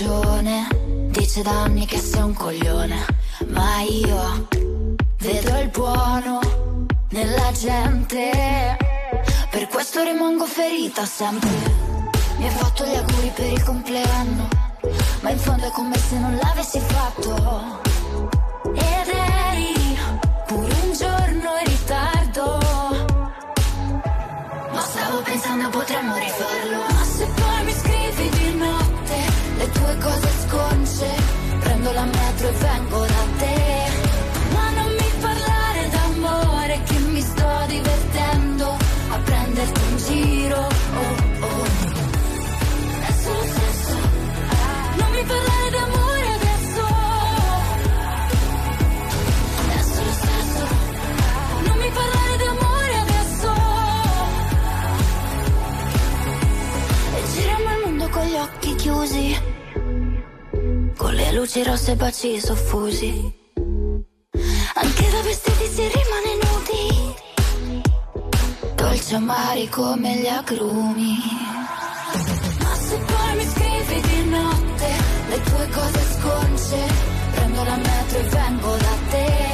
Ragione. 0.02 0.68
Dice 1.12 1.42
da 1.42 1.64
anni 1.64 1.86
che 1.86 1.98
sei 1.98 2.22
un 2.22 2.34
coglione. 2.34 3.06
Ma 3.48 3.82
io 3.82 4.48
vedo 5.20 5.58
il 5.60 5.70
buono 5.70 6.40
nella 7.10 7.52
gente. 7.52 8.78
Per 9.50 9.68
questo 9.68 10.04
rimango 10.04 10.46
ferita 10.46 11.06
sempre. 11.06 11.50
Mi 12.38 12.46
hai 12.46 12.52
fatto 12.52 12.86
gli 12.86 12.96
auguri 12.96 13.32
per 13.36 13.52
il 13.52 13.64
compleanno. 13.64 14.48
Ma 15.22 15.30
in 15.30 15.38
fondo 15.38 15.68
è 15.68 15.72
come 15.72 15.98
se 15.98 16.18
non 16.18 16.36
l'avessi 16.42 16.80
fatto. 16.80 17.82
Ed 18.74 19.08
eri 19.08 19.98
pure 20.48 20.74
un 20.84 20.94
giorno 20.98 21.50
in 21.60 21.66
ritardo. 21.66 22.58
Ma 24.72 24.82
stavo 24.82 25.22
pensando 25.22 25.70
potremmo 25.70 26.16
rifarlo 26.16 26.91
la 31.94 32.06
metro 32.06 32.48
e 32.48 32.52
vengo 32.52 33.00
da 33.00 33.24
te. 33.38 33.90
Ma 34.54 34.70
non 34.72 34.92
mi 35.00 35.10
parlare 35.20 35.90
d'amore 35.90 36.82
che 36.84 37.00
mi 37.00 37.22
sto 37.22 37.64
divertendo 37.68 38.78
a 39.10 39.18
prenderti 39.24 39.82
in 39.90 39.98
giro. 39.98 40.58
Oh, 40.58 41.46
oh. 41.46 41.66
È. 43.00 43.14
Ah. 44.50 44.96
Non 45.00 45.12
mi 45.12 45.24
parlare 45.24 45.70
d'amore 45.76 46.28
adesso. 46.40 46.84
È 49.78 49.82
solo 49.94 50.14
sesso. 50.26 50.64
Non 51.66 51.78
mi 51.78 51.90
parlare 52.00 52.34
d'amore 52.44 52.94
adesso. 53.06 53.50
E 57.16 57.32
giriamo 57.34 57.70
il 57.74 57.80
mondo 57.86 58.10
con 58.10 58.24
gli 58.26 58.36
occhi 58.36 58.76
chiusi 58.76 59.51
luci 61.42 61.64
rosse 61.64 61.94
e 61.94 61.96
baci 61.96 62.40
soffusi. 62.40 63.34
Anche 64.76 65.10
da 65.10 65.22
vestiti 65.24 65.66
si 65.74 65.82
rimane 65.82 66.34
nudi. 66.44 67.16
dolci 68.76 69.16
amari 69.16 69.68
come 69.70 70.18
gli 70.18 70.28
agrumi. 70.28 71.18
Ma 72.60 72.76
se 72.76 72.96
poi 72.96 73.36
mi 73.38 73.46
scrivi 73.54 74.02
di 74.02 74.30
notte, 74.30 74.90
le 75.30 75.42
tue 75.42 75.68
cose 75.74 76.02
sconce, 76.20 76.78
prendo 77.32 77.64
la 77.64 77.76
metro 77.76 78.20
e 78.20 78.24
vengo 78.24 78.76
da 78.76 78.96
te. 79.10 79.51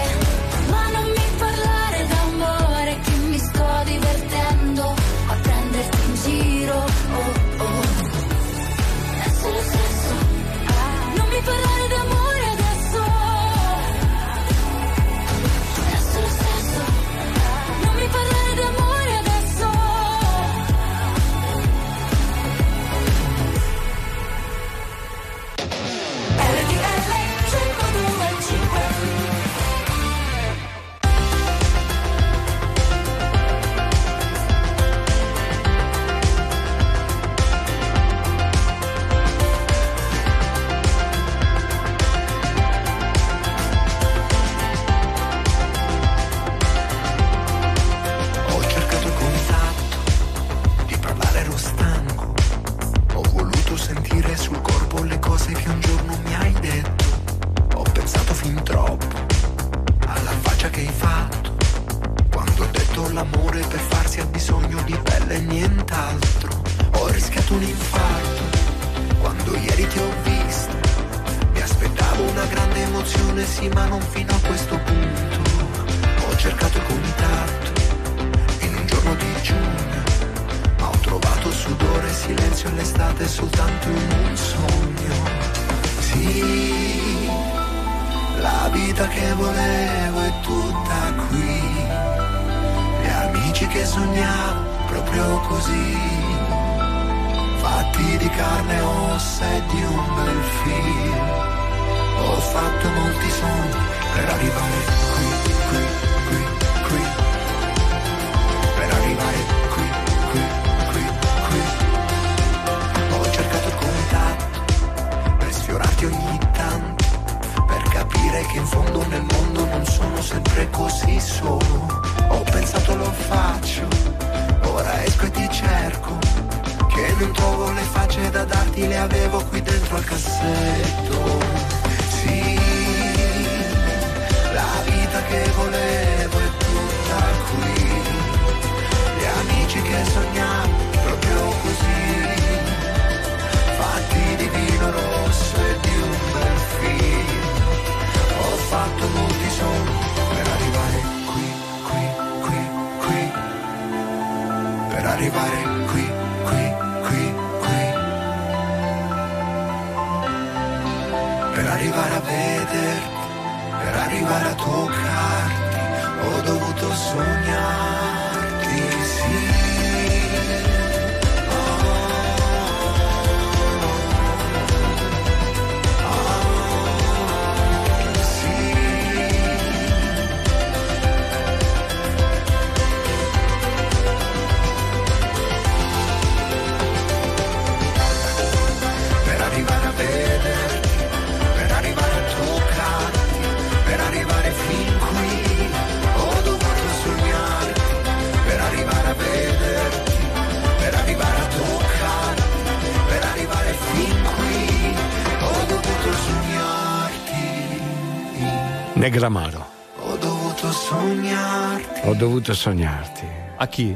Negramaro. 209.08 209.66
Ho 210.00 210.18
dovuto 210.18 210.70
sognarti. 210.70 212.10
Ho 212.10 212.14
dovuto 212.14 212.54
sognarti. 212.54 213.26
A 213.56 213.66
chi? 213.68 213.96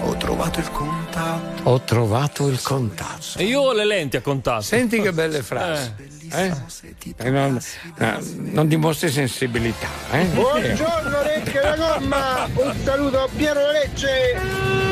Ho 0.00 0.16
trovato 0.16 0.58
il 0.60 0.70
contatto. 0.70 1.68
Ho 1.68 1.80
trovato 1.82 2.48
il 2.48 2.62
contatto. 2.62 3.36
E 3.36 3.44
io 3.44 3.60
ho 3.60 3.72
le 3.74 3.84
lenti 3.84 4.16
a 4.16 4.22
contatto. 4.22 4.62
Senti 4.62 5.02
che 5.02 5.12
belle 5.12 5.42
frasi. 5.42 5.92
Eh. 6.32 6.46
eh? 6.46 6.54
eh 7.18 7.30
non, 7.30 7.60
eh, 7.98 8.18
non, 8.36 8.68
dimostri 8.68 9.10
sensibilità. 9.10 9.88
Eh? 10.12 10.24
Buongiorno 10.24 11.22
Recchio 11.24 11.60
la 11.60 11.76
gomma. 11.76 12.48
Un 12.54 12.74
saluto 12.82 13.24
a 13.24 13.28
Piero 13.36 13.70
Lecce. 13.70 14.34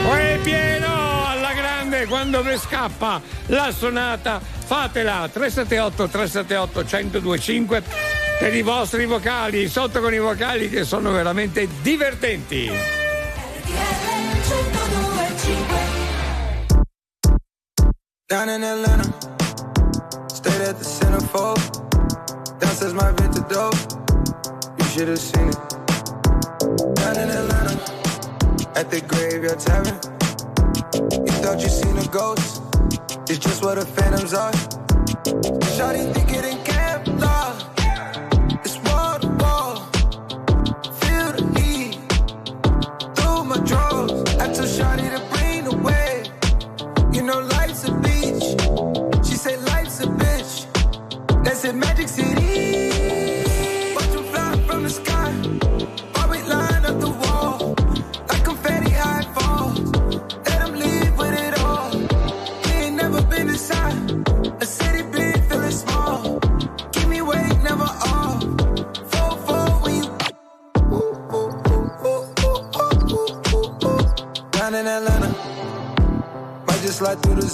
Uè 0.06 0.38
Piero, 0.42 1.24
alla 1.28 1.54
grande, 1.54 2.04
quando 2.04 2.42
vi 2.42 2.58
scappa 2.58 3.22
la 3.46 3.72
sonata, 3.72 4.38
fatela. 4.38 5.26
378 5.32 6.08
378 6.08 6.84
1025 7.20 8.05
per 8.38 8.54
i 8.54 8.62
vostri 8.62 9.06
vocali, 9.06 9.68
sotto 9.68 10.00
con 10.00 10.12
i 10.12 10.18
vocali 10.18 10.68
che 10.68 10.84
sono 10.84 11.10
veramente 11.12 11.68
divertenti. 11.82 12.95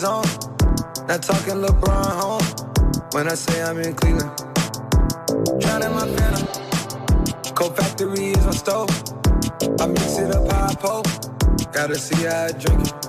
zone. 0.03 0.25
Not 1.07 1.23
talking 1.23 1.63
LeBron 1.63 2.11
home 2.23 2.47
when 3.13 3.29
I 3.29 3.35
say 3.35 3.63
I'm 3.63 3.79
in 3.79 3.95
Cleveland. 3.95 4.33
Drowning 5.61 5.95
my 5.95 6.07
venom. 6.17 6.45
Cold 7.55 7.77
factory 7.77 8.33
is 8.33 8.45
my 8.45 8.51
stove. 8.51 8.91
I 9.81 9.87
mix 9.87 10.19
it 10.19 10.35
up 10.35 10.51
how 10.51 10.75
I. 10.75 11.07
Gotta 11.73 11.95
see 11.95 12.25
how 12.25 12.47
I 12.47 12.53
drink 12.53 12.89
it. 12.89 13.02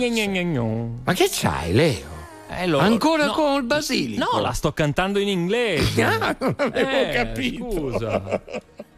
Gna 0.00 0.26
gna 0.26 0.42
gna. 0.42 0.64
Ma 1.04 1.12
che 1.12 1.28
c'hai, 1.30 1.72
Leo? 1.72 2.08
Eh, 2.50 2.66
lo- 2.66 2.78
Ancora 2.78 3.26
no. 3.26 3.32
con 3.32 3.56
il 3.56 3.62
basilico? 3.64 4.28
No, 4.32 4.40
la 4.40 4.52
sto 4.52 4.72
cantando 4.72 5.18
in 5.18 5.28
inglese. 5.28 6.02
Ah, 6.02 6.34
non 6.38 6.54
avevo 6.58 6.88
Eh, 6.90 7.10
capito. 7.12 7.70
Scusa. 7.70 8.42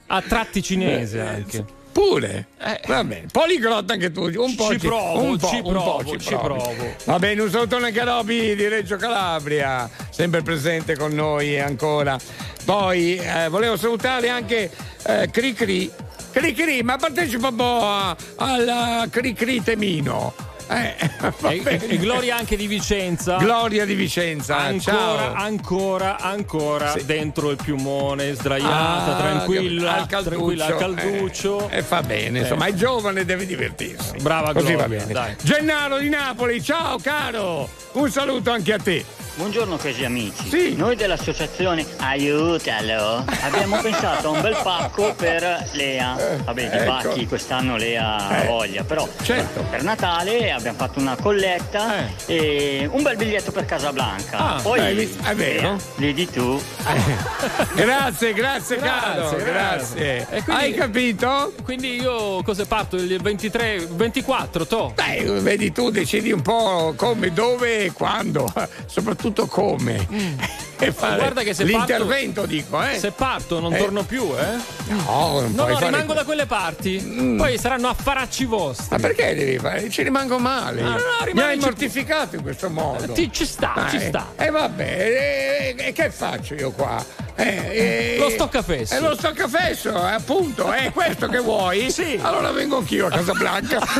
A 0.07 0.23
tratti 0.23 0.63
cinese 0.63 1.21
anche. 1.21 1.65
Pure? 1.93 2.47
Va 2.87 3.05
bene. 3.05 3.27
Poliglotta 3.31 3.93
anche 3.93 4.11
tu. 4.11 4.23
Un 4.23 4.55
po' 4.55 4.71
Ci 4.71 4.79
provo, 4.79 5.21
un 5.21 5.37
po', 5.37 5.49
ci 5.49 5.57
un 5.57 5.63
provo, 5.63 6.03
po' 6.03 6.17
ci 6.19 6.35
provo. 6.35 6.75
Va 7.05 7.19
bene, 7.19 7.43
un 7.43 7.51
salutone 7.51 7.87
anche 7.87 8.01
a 8.01 8.05
Roby 8.05 8.55
di 8.55 8.69
Reggio 8.69 8.97
Calabria, 8.97 9.89
sempre 10.11 10.43
presente 10.43 10.97
con 10.97 11.13
noi 11.13 11.61
ancora. 11.61 12.19
Poi 12.65 13.17
eh, 13.17 13.49
volevo 13.49 13.77
salutare 13.77 14.29
anche 14.29 14.71
eh, 15.05 15.29
Cricri. 15.31 15.91
Cricri, 16.31 16.83
ma 16.83 16.97
partecipa 16.97 17.49
un 17.49 17.57
po' 17.57 18.17
al 18.37 19.09
Cricri 19.11 19.63
Temino. 19.63 20.33
Eh, 20.69 21.11
E, 21.43 21.81
e- 21.89 21.99
Gloria 21.99 22.37
anche 22.37 22.57
di 22.57 22.67
Vicenza. 22.67 23.37
Gloria 23.37 23.85
di 23.85 23.95
Vicenza. 23.95 24.57
Ancora, 24.57 24.81
Ciao. 24.97 25.35
ancora, 25.35 26.19
ancora 26.19 26.95
dentro 27.05 27.51
il 27.51 27.59
piumone, 27.63 28.35
sdraiata, 28.35 29.17
Ah, 29.17 29.21
tranquilla, 29.21 29.95
al 30.01 30.07
calduccio, 30.07 30.31
tranquilla 30.35 30.67
al 30.67 30.77
calduccio. 30.79 31.69
E 31.69 31.83
fa 31.83 32.03
bene, 32.03 32.41
insomma, 32.41 32.67
è 32.67 32.75
giovane, 32.75 33.25
deve 33.25 33.47
divertirsi. 33.47 34.17
Brava 34.21 34.53
Così 34.53 34.73
Gloria, 34.75 34.87
va 34.87 34.89
bene. 34.89 35.13
dai. 35.13 35.37
Gennaro 35.43 35.99
di 35.99 36.09
Napoli, 36.09 36.63
ciao 36.63 36.99
caro! 36.99 37.69
Un 37.93 38.11
saluto 38.11 38.51
anche 38.51 38.73
a 38.73 38.79
te. 38.79 39.05
Buongiorno 39.35 39.79
cari 39.79 40.05
amici. 40.05 40.75
Noi 40.77 40.95
dell'associazione 40.95 41.87
Aiutalo 41.97 43.25
abbiamo 43.43 43.79
pensato 43.81 44.29
a 44.29 44.31
un 44.33 44.41
bel 44.43 44.59
pacco 44.63 45.15
per 45.15 45.69
Lea. 45.73 46.39
Vabbè, 46.45 46.69
di 46.69 46.77
ecco. 46.77 46.85
pacchi 46.85 47.27
quest'anno 47.27 47.79
Lea 47.79 48.17
ha 48.29 48.43
Eh, 48.43 48.47
voglia, 48.47 48.85
però 48.85 49.09
certo. 49.23 49.65
per 49.71 49.83
Natale 49.85 50.53
abbiamo 50.53 50.77
fatto 50.77 51.01
una 51.01 51.17
colletta 51.17 52.09
e 52.27 52.87
un 52.93 53.03
bel 53.03 53.17
biglietto 53.17 53.53
per 53.53 53.65
Casablanca. 53.65 54.37
Ah, 54.37 54.61
Poi 54.61 54.79
beh, 54.95 55.09
è 55.31 55.35
vero. 55.35 55.61
Lea, 55.63 55.77
vedi 55.97 56.29
tu. 56.31 56.63
Grazie, 57.75 58.33
grazie, 58.35 58.77
caro. 58.77 59.31
Grazie, 59.31 59.45
Grazie. 59.45 60.27
E 60.31 60.43
quindi- 60.43 60.63
Hai 60.63 60.75
capito? 60.75 61.53
Quindi 61.65 61.95
io 62.01 62.43
cosa 62.43 62.67
parto? 62.67 62.97
Il 62.97 63.21
23, 63.21 63.87
24, 63.93 64.67
to? 64.67 64.93
Beh, 64.95 65.25
vedi 65.41 65.73
tu, 65.73 65.91
decidi 65.91 66.33
un 66.33 66.43
po' 66.43 66.93
come, 66.97 67.33
dove 67.33 67.85
e 67.87 67.93
quando, 67.93 68.53
soprattutto 68.87 69.21
come. 69.49 70.51
E 70.79 70.91
fare 70.93 71.15
Mm. 71.15 71.19
Guarda 71.19 71.43
che 71.43 71.55
se 71.55 71.63
l'intervento 71.63 72.41
parto, 72.41 72.47
dico, 72.57 72.83
eh. 72.83 72.99
Se 72.99 73.13
parto 73.13 73.61
non 73.61 73.73
Eh. 73.73 73.79
torno 73.79 74.03
più, 74.03 74.25
eh? 74.37 74.57
No, 74.89 75.41
non 75.41 75.53
No, 75.55 75.67
no, 75.69 75.79
rimango 75.79 76.13
da 76.13 76.25
quelle 76.25 76.47
parti. 76.47 77.35
Poi 77.39 77.57
saranno 77.57 77.89
affaracci 77.89 78.45
vostri. 78.47 78.87
Ma 78.91 78.99
perché 78.99 79.33
devi 79.37 79.59
fare? 79.59 79.89
Ci 79.89 80.03
rimango 80.03 80.39
male. 80.39 80.81
No, 80.83 80.91
no, 80.91 80.97
no, 80.97 81.33
Mi 81.35 81.41
hai 81.41 81.57
mortificato 81.59 82.35
in 82.35 82.43
questo 82.43 82.69
modo. 82.69 83.13
Ti- 83.13 83.31
ci 83.33 83.47
sta, 83.47 83.87
ci 83.91 83.97
Eh, 83.97 84.09
sta. 84.09 84.33
E 84.37 84.51
vabbè, 84.51 85.75
e, 85.77 85.87
e 85.87 85.93
che 85.93 86.11
faccio 86.11 86.55
io 86.55 86.73
qua? 86.73 87.05
Eh, 87.37 88.15
eh, 88.15 88.17
Lo 88.19 88.29
stoccafesso. 88.31 88.95
È 88.95 89.01
lo 89.01 89.15
stoccafesso, 89.17 89.89
eh, 90.09 90.13
appunto, 90.13 90.71
è 90.73 90.91
questo 90.93 91.29
che 91.29 91.39
vuoi? 91.39 91.91
Sì. 92.03 92.19
Allora 92.21 92.51
vengo 92.51 92.79
anch'io 92.79 93.07
a 93.07 93.11
Casablanca. 93.11 93.79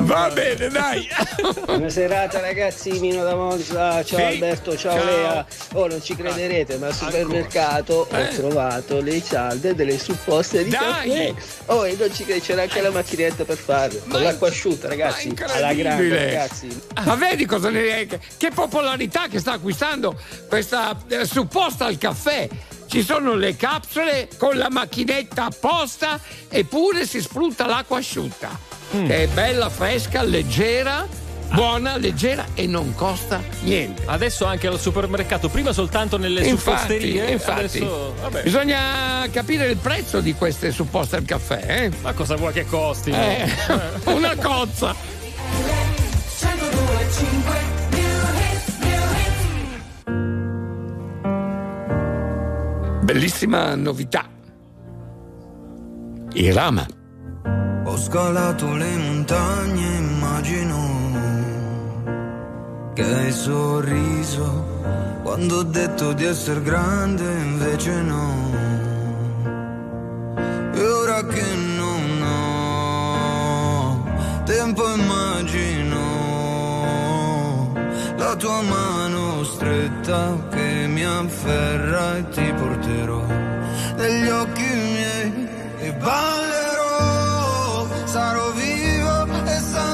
Va 0.00 0.30
bene, 0.30 0.68
dai. 0.68 1.08
Buona 1.64 1.88
serata 1.88 2.40
ragazzi, 2.40 2.90
Mino 3.00 3.22
da 3.24 3.34
Monza, 3.34 4.04
ciao 4.04 4.18
Sì, 4.18 4.22
Alberto, 4.22 4.76
ciao, 4.76 4.98
ciao. 4.98 5.04
Lea. 5.04 5.46
Oh, 5.72 5.86
non 5.86 6.02
ci 6.02 6.14
crederete, 6.14 6.76
ma 6.76 6.88
al 6.88 6.94
supermercato 6.94 8.06
ho 8.10 8.28
trovato 8.34 9.00
le 9.00 9.22
cialde 9.22 9.74
delle 9.74 9.98
supposte 9.98 10.62
di 10.64 10.70
Dai. 10.70 11.08
caffè. 11.08 11.34
Oh, 11.66 11.86
e 11.86 11.96
non 11.98 12.12
ci 12.12 12.24
crede, 12.24 12.40
c'era 12.40 12.62
anche 12.62 12.80
la 12.82 12.90
macchinetta 12.90 13.44
per 13.44 13.56
farlo. 13.56 13.98
Con 14.08 14.22
l'acqua 14.22 14.48
asciutta, 14.48 14.88
ragazzi. 14.88 15.34
Alla 15.40 15.72
grande, 15.72 16.02
Incredibile. 16.04 16.24
ragazzi. 16.26 16.80
Ma 17.02 17.14
vedi 17.14 17.46
cosa 17.46 17.70
ne 17.70 18.06
che, 18.06 18.20
che 18.36 18.50
popolarità 18.50 19.26
che 19.28 19.38
sta 19.38 19.52
acquistando 19.52 20.18
questa 20.48 20.94
eh, 21.08 21.24
supposta 21.24 21.86
al 21.86 21.96
caffè. 21.96 22.46
Ci 22.86 23.02
sono 23.02 23.34
le 23.34 23.56
capsule 23.56 24.28
con 24.36 24.56
la 24.56 24.68
macchinetta 24.70 25.46
apposta 25.46 26.20
eppure 26.48 27.06
si 27.06 27.20
sprutta 27.22 27.66
l'acqua 27.66 27.98
asciutta. 27.98 28.50
Mm. 28.94 29.06
Che 29.06 29.22
è 29.22 29.26
bella, 29.28 29.70
fresca, 29.70 30.22
leggera, 30.22 31.04
buona, 31.52 31.96
leggera 31.96 32.46
e 32.54 32.66
non 32.66 32.94
costa 32.94 33.40
niente. 33.62 34.02
Adesso 34.06 34.44
anche 34.44 34.66
al 34.66 34.78
supermercato, 34.78 35.48
prima 35.48 35.72
soltanto 35.72 36.16
nelle 36.16 36.46
Infatti, 36.46 36.78
supposterie. 36.78 37.30
infatti. 37.30 37.78
Adesso, 37.78 38.14
vabbè. 38.20 38.42
Bisogna 38.42 39.26
capire 39.30 39.66
il 39.66 39.76
prezzo 39.76 40.20
di 40.20 40.34
queste 40.34 40.70
supposte 40.70 41.16
al 41.16 41.24
caffè, 41.24 41.64
eh? 41.66 41.90
Ma 42.02 42.12
cosa 42.12 42.36
vuoi 42.36 42.52
che 42.52 42.64
costi? 42.66 43.10
Eh, 43.10 43.48
una 44.12 44.34
cozza. 44.36 44.94
1025 46.34 47.74
Bellissima 53.04 53.74
novità. 53.74 54.24
Irama. 56.32 56.86
Ho 57.84 57.96
scalato 57.98 58.74
le 58.74 58.96
montagne, 58.96 59.96
immagino 59.98 61.03
che 62.94 63.02
hai 63.02 63.32
sorriso. 63.32 64.72
Quando 65.22 65.58
ho 65.58 65.62
detto 65.62 66.12
di 66.12 66.24
essere 66.24 66.62
grande, 66.62 67.24
invece 67.24 67.92
no. 68.02 68.52
E 70.74 70.84
ora 70.86 71.22
che 71.24 71.54
non 71.76 72.22
ho 72.22 72.44
tempo, 74.44 74.82
immagino 74.94 76.02
la 78.16 78.36
tua 78.36 78.62
mano 78.62 79.44
stretta 79.44 80.36
che 80.50 80.86
mi 80.88 81.04
afferra 81.04 82.16
e 82.16 82.28
ti 82.30 82.52
porterò 82.52 83.24
negli 83.96 84.28
occhi 84.28 84.62
miei. 84.62 85.48
E 85.78 85.92
ballerò, 85.92 87.86
sarò 88.04 88.50
vivo 88.52 89.26
e 89.44 89.58
sanguinerò, 89.58 89.93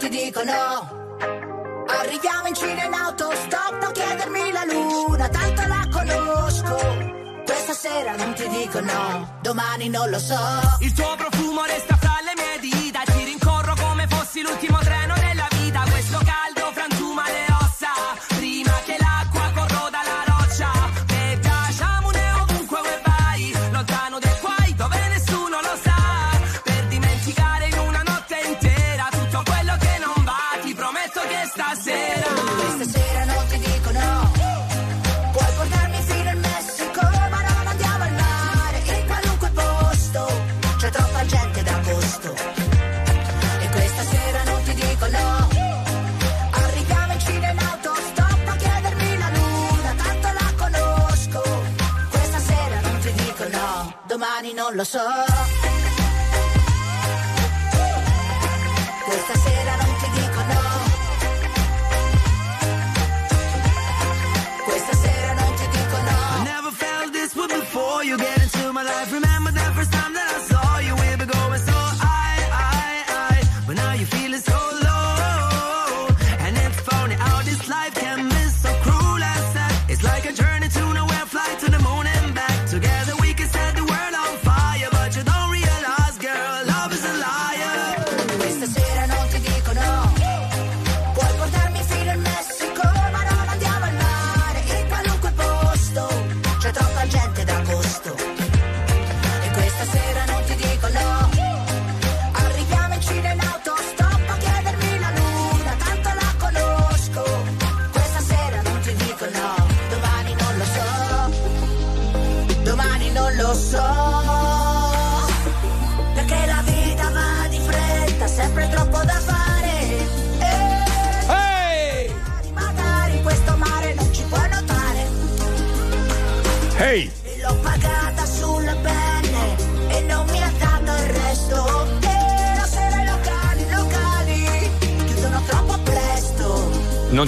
ti 0.00 0.08
dico 0.08 0.42
no. 0.42 0.98
Arriviamo 1.86 2.48
in 2.48 2.54
Cina 2.54 2.84
in 2.84 2.94
autostop, 2.94 3.82
non 3.82 3.92
chiedermi 3.92 4.50
la 4.50 4.64
luna, 4.64 5.28
tanto 5.28 5.62
la 5.66 5.86
conosco. 5.92 6.76
Questa 7.44 7.74
sera 7.74 8.16
non 8.16 8.32
ti 8.32 8.48
dico 8.48 8.80
no, 8.80 9.38
domani 9.42 9.90
non 9.90 10.08
lo 10.08 10.18
so. 10.18 10.38
Il 10.80 10.92
tuo 10.94 11.14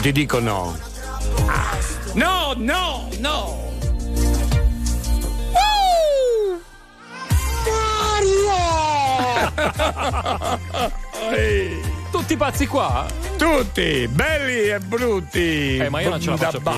ti 0.03 0.11
dico 0.11 0.41
no. 0.41 0.77
Ah, 1.47 1.79
No, 2.15 2.55
no, 2.57 3.09
no! 3.21 3.61
Tutti 12.11 12.37
pazzi 12.37 12.67
qua? 12.67 13.07
Tutti, 13.39 14.09
belli 14.09 14.71
e 14.71 14.81
brutti. 14.81 15.77
Eh, 15.77 15.89
ma 15.89 16.01
io 16.01 16.11
non 16.11 16.21
ce 16.21 16.31
la 16.31 16.37
Da 16.37 16.45
faccio 16.47 16.59
più. 16.59 16.71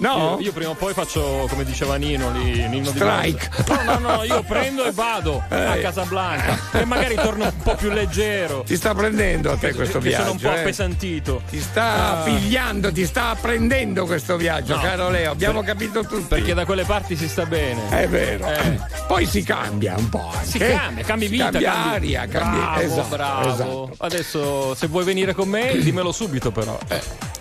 No? 0.00 0.36
Io, 0.38 0.46
io 0.46 0.52
prima 0.52 0.70
o 0.70 0.74
poi 0.74 0.92
faccio, 0.94 1.46
come 1.48 1.64
diceva 1.64 1.96
Nino, 1.96 2.30
lì, 2.32 2.66
Nino 2.68 2.90
di 2.90 2.96
Strike. 2.98 3.50
No, 3.68 3.98
no, 3.98 3.98
no, 4.16 4.22
io 4.24 4.42
prendo 4.42 4.84
e 4.84 4.92
vado 4.92 5.42
a 5.48 5.76
Eh. 5.76 5.80
Casablanca. 5.80 6.58
E 6.72 6.84
magari 6.84 7.14
torno 7.16 7.44
un 7.44 7.52
po' 7.62 7.74
più 7.74 7.90
leggero. 7.90 8.62
Ti 8.66 8.76
sta 8.76 8.94
prendendo 8.94 9.52
a 9.52 9.56
te 9.56 9.74
questo 9.74 9.98
che 9.98 10.08
viaggio. 10.08 10.22
sono 10.22 10.32
un 10.34 10.40
po' 10.40 10.52
eh. 10.52 10.60
appesantito. 10.60 11.42
Ti 11.48 11.60
sta 11.60 12.18
Ah. 12.20 12.22
pigliando, 12.24 12.90
ti 12.92 13.04
sta 13.06 13.36
prendendo 13.40 14.06
questo 14.06 14.36
viaggio, 14.36 14.74
No. 14.76 14.80
caro 14.82 15.10
Leo. 15.10 15.32
Abbiamo 15.32 15.60
Per- 15.62 15.68
capito 15.72 16.00
tutti. 16.04 16.24
Perché 16.28 16.54
da 16.54 16.64
quelle 16.64 16.84
parti 16.84 17.14
si 17.16 17.28
sta 17.28 17.44
bene. 17.46 17.88
È 17.90 18.08
vero. 18.08 18.46
Eh. 18.50 18.78
Poi 19.06 19.26
si 19.26 19.42
cambia 19.42 19.94
un 19.96 20.08
po'. 20.08 20.30
Anche. 20.32 20.46
Si 20.46 20.58
cambia, 20.58 21.04
cambi 21.04 21.24
Si 21.26 21.30
vita, 21.32 21.44
Cambia 21.50 21.72
cambi- 21.72 21.94
aria, 21.94 22.26
cambia. 22.26 22.60
Bravo, 22.60 22.80
esatto, 22.80 23.08
bravo. 23.08 23.48
esatto. 23.52 23.90
Adesso 23.98 24.74
se 24.74 24.86
vuoi 24.86 25.04
venire 25.04 25.34
con 25.34 25.48
me, 25.48 25.76
dimmelo 25.78 26.10
subito 26.12 26.50
però. 26.50 26.78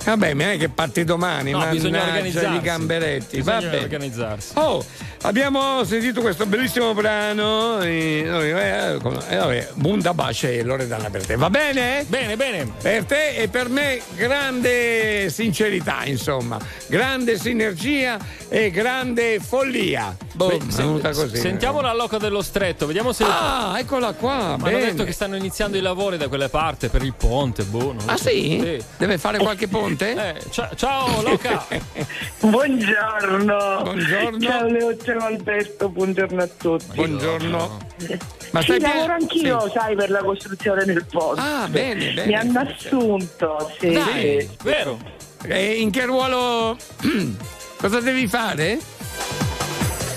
Vabbè, 0.09 0.33
ma 0.33 0.51
è 0.53 0.57
che 0.57 0.69
parti 0.69 1.03
domani, 1.03 1.51
No, 1.51 1.65
bisogna 1.69 1.99
mannaggia 1.99 2.15
organizzarsi. 2.17 2.55
i 2.55 2.61
gamberetti. 2.61 3.37
Bisogna 3.37 3.59
Vabbè. 3.59 3.81
organizzarsi. 3.83 4.51
Oh, 4.55 4.83
abbiamo 5.21 5.83
sentito 5.83 6.21
questo 6.21 6.45
bellissimo 6.47 6.93
brano. 6.95 7.79
eh, 7.81 8.25
eh, 8.27 8.97
eh, 9.29 9.67
Bunda 9.75 10.13
Bace 10.15 10.57
e 10.57 10.63
Loredana 10.63 11.09
per 11.11 11.25
te. 11.25 11.35
Va 11.35 11.49
bene? 11.51 12.05
Bene, 12.07 12.35
bene. 12.35 12.71
Per 12.81 13.03
te 13.05 13.35
e 13.35 13.47
per 13.49 13.69
me 13.69 14.01
grande 14.15 15.29
sincerità, 15.29 16.01
insomma, 16.05 16.57
grande 16.87 17.37
sinergia 17.37 18.17
e 18.47 18.71
grande 18.71 19.39
follia. 19.39 20.15
Boh, 20.33 20.47
Beh, 20.57 21.11
così. 21.13 21.37
Sentiamo 21.37 21.81
la 21.81 21.93
loca 21.93 22.17
dello 22.17 22.41
stretto, 22.41 22.85
vediamo 22.85 23.11
se. 23.11 23.23
Ah, 23.25 23.75
eccola 23.77 24.13
qua. 24.13 24.57
Ma 24.57 24.67
hanno 24.67 24.77
detto 24.77 25.03
che 25.03 25.11
stanno 25.11 25.35
iniziando 25.35 25.77
i 25.77 25.81
lavori 25.81 26.17
da 26.17 26.27
quelle 26.27 26.49
parti 26.49 26.87
per 26.87 27.03
il 27.03 27.13
ponte, 27.13 27.63
boh. 27.63 27.95
Ah 28.05 28.15
so. 28.15 28.29
sì? 28.29 28.81
Deve 28.97 29.17
fare 29.17 29.39
qualche 29.39 29.67
ponte? 29.67 30.35
Eh, 30.35 30.49
cia- 30.49 30.71
ciao 30.75 31.21
Loca! 31.21 31.65
Buongiorno. 32.39 33.81
Buongiorno. 33.83 34.39
Ciao 34.39 34.67
Leo, 34.67 34.97
ciao 34.97 35.19
Alberto, 35.25 35.89
buongiorno 35.89 36.41
a 36.41 36.47
tutti. 36.47 36.85
Buongiorno. 36.95 37.77
Ma 38.51 38.61
sì, 38.61 38.77
bene? 38.77 38.93
lavoro 38.93 39.13
anch'io, 39.13 39.59
Sì. 39.61 39.71
sai, 39.73 39.95
per 39.95 40.09
la 40.09 40.23
costruzione 40.23 40.83
del 40.85 41.05
ponte. 41.09 41.41
Ah, 41.41 41.67
bene, 41.67 42.13
bene. 42.13 42.25
Mi 42.25 42.35
hanno 42.35 42.59
assunto, 42.61 43.71
sì. 43.79 43.91
Dai, 43.91 44.39
sì. 44.41 44.49
vero? 44.63 44.97
E 45.43 45.73
in 45.79 45.91
che 45.91 46.05
ruolo. 46.05 46.77
Cosa 47.77 47.99
devi 48.01 48.27
fare? 48.27 48.77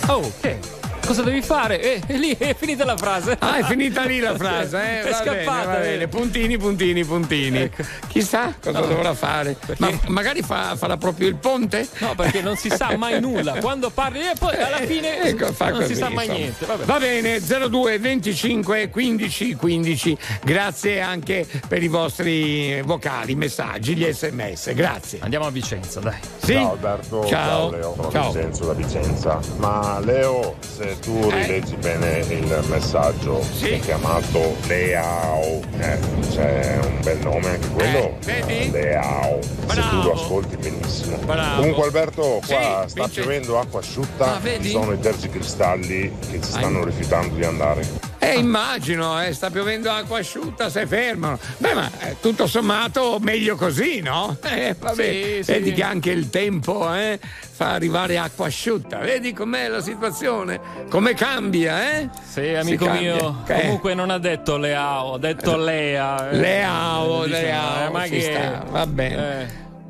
Oh, 0.09 0.33
che? 0.41 0.82
Cosa 1.13 1.25
devi 1.25 1.43
fare? 1.43 1.79
Eh, 1.79 2.01
è 2.07 2.17
lì, 2.17 2.35
è 2.39 2.55
finita 2.57 2.87
la 2.87 2.97
frase. 2.97 3.37
Ah, 3.39 3.59
è 3.59 3.65
finita 3.65 4.05
lì 4.05 4.19
la 4.19 4.35
frase, 4.35 4.79
eh? 4.83 5.01
È 5.05 5.11
Va 5.11 5.17
scappata. 5.17 5.65
Bene, 5.67 5.75
va 5.75 5.79
bene. 5.81 6.09
Puntini, 6.09 6.57
puntini, 6.57 7.05
puntini. 7.05 7.59
Ecco. 7.59 7.83
Chissà 8.09 8.55
cosa 8.59 8.81
No. 8.81 8.87
dovrà 8.87 9.13
fare. 9.13 9.55
Ma 9.77 9.91
magari 10.07 10.41
fa- 10.41 10.75
farà 10.75 10.97
proprio 10.97 11.29
il 11.29 11.35
ponte? 11.35 11.87
No, 11.99 12.15
perché 12.15 12.41
non 12.41 12.57
si 12.57 12.71
sa 12.71 12.97
mai 12.97 13.21
nulla. 13.21 13.57
Quando 13.61 13.91
parli 13.91 14.21
e 14.21 14.33
poi 14.39 14.57
alla 14.57 14.79
fine 14.87 15.21
Ecco, 15.23 15.53
fa 15.53 15.69
non 15.69 15.81
così, 15.81 15.93
si 15.93 16.01
sa 16.01 16.09
mai 16.09 16.25
insomma. 16.25 16.39
niente. 16.39 16.65
Vabbè. 16.65 16.85
Va 16.87 16.99
bene, 16.99 17.41
02 17.69 17.99
25 17.99 18.89
15 18.89 19.55
15. 19.55 20.19
Grazie 20.45 21.01
anche 21.03 21.47
per 21.69 21.83
i 21.83 21.89
vostri 21.89 22.81
vocali, 22.87 23.35
messaggi, 23.35 23.95
gli 23.95 24.11
sms. 24.11 24.73
Grazie. 24.73 25.19
Andiamo 25.21 25.45
a 25.45 25.51
Vicenza, 25.51 26.01
dai. 26.01 26.17
Sì? 26.43 26.55
Ciao 26.55 26.71
Alberto, 26.71 27.27
Ciao. 27.27 27.71
Leo, 27.71 27.93
sono 27.97 28.11
Ciao. 28.11 28.33
Vincenzo 28.33 28.65
da 28.65 28.73
Vicenza. 28.73 29.41
Ma 29.59 30.01
Leo, 30.03 30.57
se 30.75 30.97
tu 31.03 31.19
Eh? 31.31 31.43
rileggi 31.43 31.75
bene 31.77 32.19
il 32.29 32.65
messaggio, 32.69 33.43
si 33.43 33.69
è 33.71 33.81
chiamato 33.81 34.55
Leao, 34.67 35.61
eh, 35.81 35.99
c'è 36.31 36.79
un 36.83 37.01
bel 37.03 37.19
nome 37.19 37.49
anche 37.49 37.69
quello. 37.69 38.17
vedi? 38.25 38.71
Leao, 38.71 39.39
se 39.67 39.81
tu 39.91 40.03
lo 40.03 40.13
ascolti 40.13 40.57
benissimo. 40.57 41.17
Bravo. 41.19 41.57
Comunque 41.61 41.85
Alberto, 41.85 42.41
Sì, 42.45 42.53
qua 42.55 42.61
sta 42.61 42.85
Vincenzo. 42.87 43.21
piovendo 43.21 43.59
acqua 43.59 43.81
asciutta, 43.81 44.37
Ah, 44.37 44.41
ci 44.61 44.71
sono 44.71 44.93
i 44.93 44.99
tergicristalli 45.01 46.13
che 46.31 46.41
ci 46.41 46.51
stanno 46.51 46.85
rifiutando 46.85 47.35
di 47.35 47.45
andare. 47.45 48.11
Eh, 48.25 48.39
immagino, 48.39 49.21
eh, 49.21 49.33
sta 49.35 49.51
piovendo 49.51 49.91
acqua 49.91 50.21
asciutta, 50.21 50.71
si 50.71 50.87
fermano. 50.87 51.41
Beh, 51.59 51.75
ma 51.75 51.91
eh, 52.03 52.17
tutto 52.21 52.47
sommato 52.47 53.19
meglio 53.21 53.57
così, 53.57 54.01
no? 54.01 54.37
Eh, 54.49 54.77
vabbè, 54.79 55.03
Sì, 55.03 55.41
sì. 55.43 55.53
vedi 55.53 55.73
che 55.73 55.83
anche 55.83 56.11
il 56.13 56.31
tempo 56.31 56.95
eh, 56.95 57.19
fa 57.21 57.73
arrivare 57.73 58.19
acqua 58.19 58.47
asciutta. 58.47 58.99
Vedi 58.99 59.33
com'è 59.33 59.67
la 59.67 59.81
situazione? 59.81 60.61
Come 60.89 61.15
cambia, 61.15 61.99
eh? 61.99 62.09
Sì, 62.23 62.55
amico 62.55 62.85
cambia. 62.85 63.15
mio. 63.15 63.43
Eh. 63.47 63.61
Comunque 63.63 63.95
non 63.95 64.11
ha 64.11 64.19
detto 64.19 64.57
Leao, 64.57 65.15
ha 65.15 65.19
detto 65.19 65.57
Lea. 65.57 66.31
eh. 66.31 66.37
Leao, 66.37 67.25
Eh, 67.25 67.27
diciamo, 67.27 67.43
Leao, 67.45 67.87
eh, 67.87 67.91
ma 67.91 68.03
che- 68.05 68.21
sta, 68.21 68.65
va 68.71 68.87
bene. 68.87 69.41
Eh. 69.43 69.47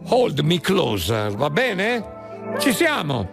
Hold 0.09 0.39
me 0.39 0.59
closer, 0.59 1.33
va 1.33 1.51
bene? 1.51 2.03
Ci 2.59 2.73
siamo. 2.73 3.29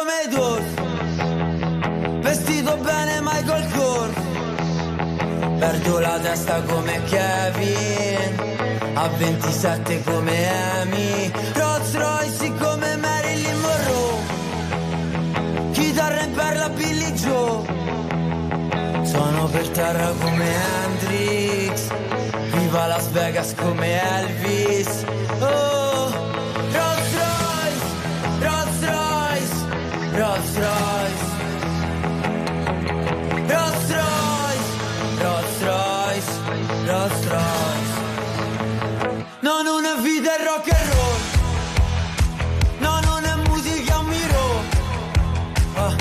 Come 0.00 0.28
Dolph 0.30 0.80
Vestito 2.22 2.76
bene 2.76 3.20
Michael 3.20 3.68
Kors 3.72 4.18
Perdo 5.58 5.98
la 5.98 6.18
testa 6.18 6.62
come 6.62 7.02
Kevin. 7.04 8.48
A 8.94 9.08
27 9.08 10.02
come 10.04 10.48
Amy. 10.80 11.30
Rolls 11.52 11.94
Royce 11.94 12.54
come 12.58 12.96
Marilyn 12.96 13.60
Monroe. 13.60 14.22
Chitarra 15.72 16.22
in 16.22 16.32
perla 16.32 16.70
Billy 16.70 17.12
Joe. 17.12 17.62
Sono 19.04 19.48
per 19.48 19.68
terra 19.68 20.12
come 20.18 20.46
Hendrix. 20.46 21.88
Viva 22.52 22.86
Las 22.86 23.10
Vegas 23.10 23.54
come 23.54 24.00
Elvis. 24.00 25.04
Oh 25.40 25.79
Non 39.42 39.84
è 39.84 40.02
vita 40.02 40.36
è 40.36 40.44
rock 40.44 40.72
and 40.72 40.92
roll. 40.92 41.20
No, 42.78 43.00
non 43.00 43.24
è 43.24 43.34
musica, 43.48 43.98
un 43.98 44.06
miro. 44.06 44.62
Ah, 45.74 45.94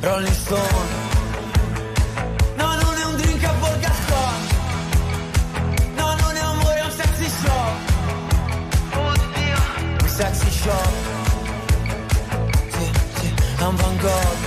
Rolling 0.00 0.32
Stone 0.32 0.83
sexy 10.64 10.70
shop 10.70 10.88
Sì, 12.70 12.90
sì, 13.20 13.34
è 13.58 13.64
un 13.64 13.76
Van 13.76 13.96
Gogh 13.98 14.43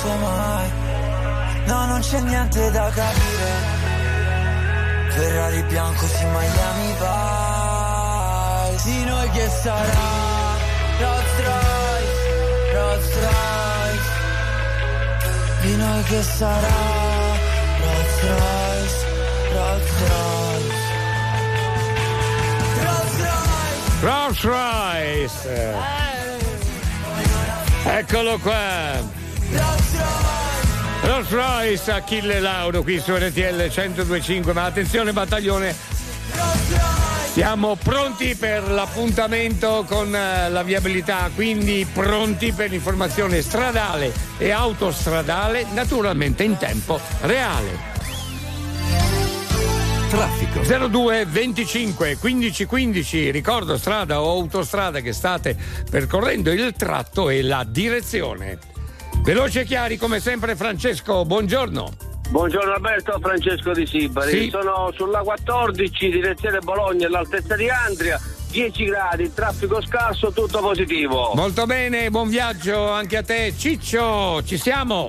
stesso 0.00 0.16
mai. 0.16 0.72
No, 1.66 1.86
non 1.86 2.00
c'è 2.00 2.20
niente 2.20 2.70
da 2.70 2.88
capire. 2.90 3.78
Ferrari 5.10 5.62
bianco 5.64 6.06
su 6.06 6.26
Miami 6.26 6.94
Vice. 6.98 8.82
Di 8.84 9.04
noi 9.04 9.30
che 9.30 9.48
sarà? 9.48 10.58
Rolls 10.98 11.36
Royce, 11.44 12.72
Rolls 12.72 13.12
Royce. 13.20 14.08
Di 15.60 15.76
noi 15.76 16.02
che 16.04 16.22
sarà? 16.22 16.78
Rolls 17.80 18.20
Royce, 18.22 19.04
Rolls 19.52 19.90
Royce. 20.08 20.88
Rolls 24.00 24.40
Royce. 24.40 24.40
Rolls 24.40 24.40
Royce. 25.44 25.98
Eccolo 27.84 28.38
qua. 28.38 29.19
Rolls 31.02 31.30
Royce 31.30 31.90
Achille 31.90 32.40
Lauro 32.40 32.82
qui 32.82 33.00
su 33.00 33.14
RTL 33.14 33.70
1025 33.74 34.52
ma 34.52 34.64
attenzione 34.64 35.12
battaglione 35.12 35.74
siamo 37.32 37.76
pronti 37.76 38.34
per 38.34 38.68
l'appuntamento 38.68 39.84
con 39.86 40.12
eh, 40.12 40.50
la 40.50 40.64
viabilità, 40.64 41.30
quindi 41.32 41.86
pronti 41.90 42.52
per 42.52 42.70
l'informazione 42.70 43.40
stradale 43.40 44.12
e 44.36 44.50
autostradale, 44.50 45.64
naturalmente 45.72 46.42
in 46.42 46.56
tempo 46.56 47.00
reale. 47.20 47.88
Traffico. 50.10 50.88
02 50.88 51.24
25 51.26 52.16
15 52.18 52.64
15, 52.66 53.30
ricordo 53.30 53.78
strada 53.78 54.20
o 54.20 54.28
autostrada 54.28 54.98
che 54.98 55.12
state 55.12 55.56
percorrendo 55.88 56.50
il 56.50 56.74
tratto 56.76 57.30
e 57.30 57.42
la 57.42 57.64
direzione. 57.66 58.79
Veloce 59.22 59.60
e 59.60 59.64
chiari 59.64 59.98
come 59.98 60.18
sempre 60.18 60.56
Francesco, 60.56 61.24
buongiorno. 61.26 61.92
Buongiorno 62.30 62.72
Alberto, 62.72 63.18
Francesco 63.20 63.72
di 63.72 63.86
Sibari. 63.86 64.30
Sì. 64.30 64.48
Sono 64.50 64.90
sulla 64.96 65.20
14, 65.20 66.10
direzione 66.10 66.58
Bologna, 66.60 67.06
all'altezza 67.06 67.54
di 67.54 67.68
Andria. 67.68 68.18
10 68.50 68.84
gradi, 68.86 69.32
traffico 69.32 69.82
scarso, 69.82 70.32
tutto 70.32 70.60
positivo. 70.60 71.32
Molto 71.34 71.66
bene, 71.66 72.10
buon 72.10 72.28
viaggio 72.28 72.90
anche 72.90 73.18
a 73.18 73.22
te. 73.22 73.52
Ciccio, 73.56 74.42
ci 74.42 74.56
siamo? 74.56 75.08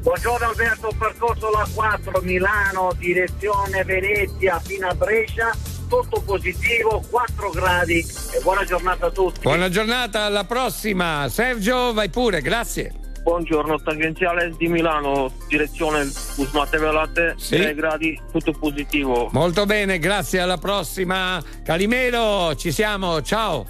Buongiorno 0.00 0.46
Alberto, 0.48 0.90
percorso 0.98 1.50
la 1.50 1.68
4 1.74 2.20
Milano, 2.22 2.92
direzione 2.96 3.84
Venezia 3.84 4.58
fino 4.60 4.88
a 4.88 4.94
Brescia, 4.94 5.50
tutto 5.88 6.22
positivo, 6.24 7.02
4 7.10 7.50
gradi 7.50 7.98
e 7.98 8.40
buona 8.42 8.64
giornata 8.64 9.06
a 9.06 9.10
tutti. 9.10 9.40
Buona 9.42 9.68
giornata, 9.68 10.22
alla 10.22 10.44
prossima. 10.44 11.28
Sergio, 11.28 11.92
vai 11.92 12.08
pure, 12.08 12.40
grazie. 12.40 13.04
Buongiorno, 13.26 13.80
tangenziale 13.82 14.54
di 14.56 14.68
Milano, 14.68 15.32
direzione 15.48 16.02
Usmate 16.36 16.78
Velate, 16.78 17.34
Sì. 17.36 17.56
6 17.56 17.74
gradi, 17.74 18.20
tutto 18.30 18.52
positivo. 18.52 19.28
Molto 19.32 19.66
bene, 19.66 19.98
grazie, 19.98 20.38
alla 20.38 20.58
prossima. 20.58 21.42
Calimero, 21.64 22.54
ci 22.54 22.70
siamo, 22.70 23.20
ciao. 23.22 23.66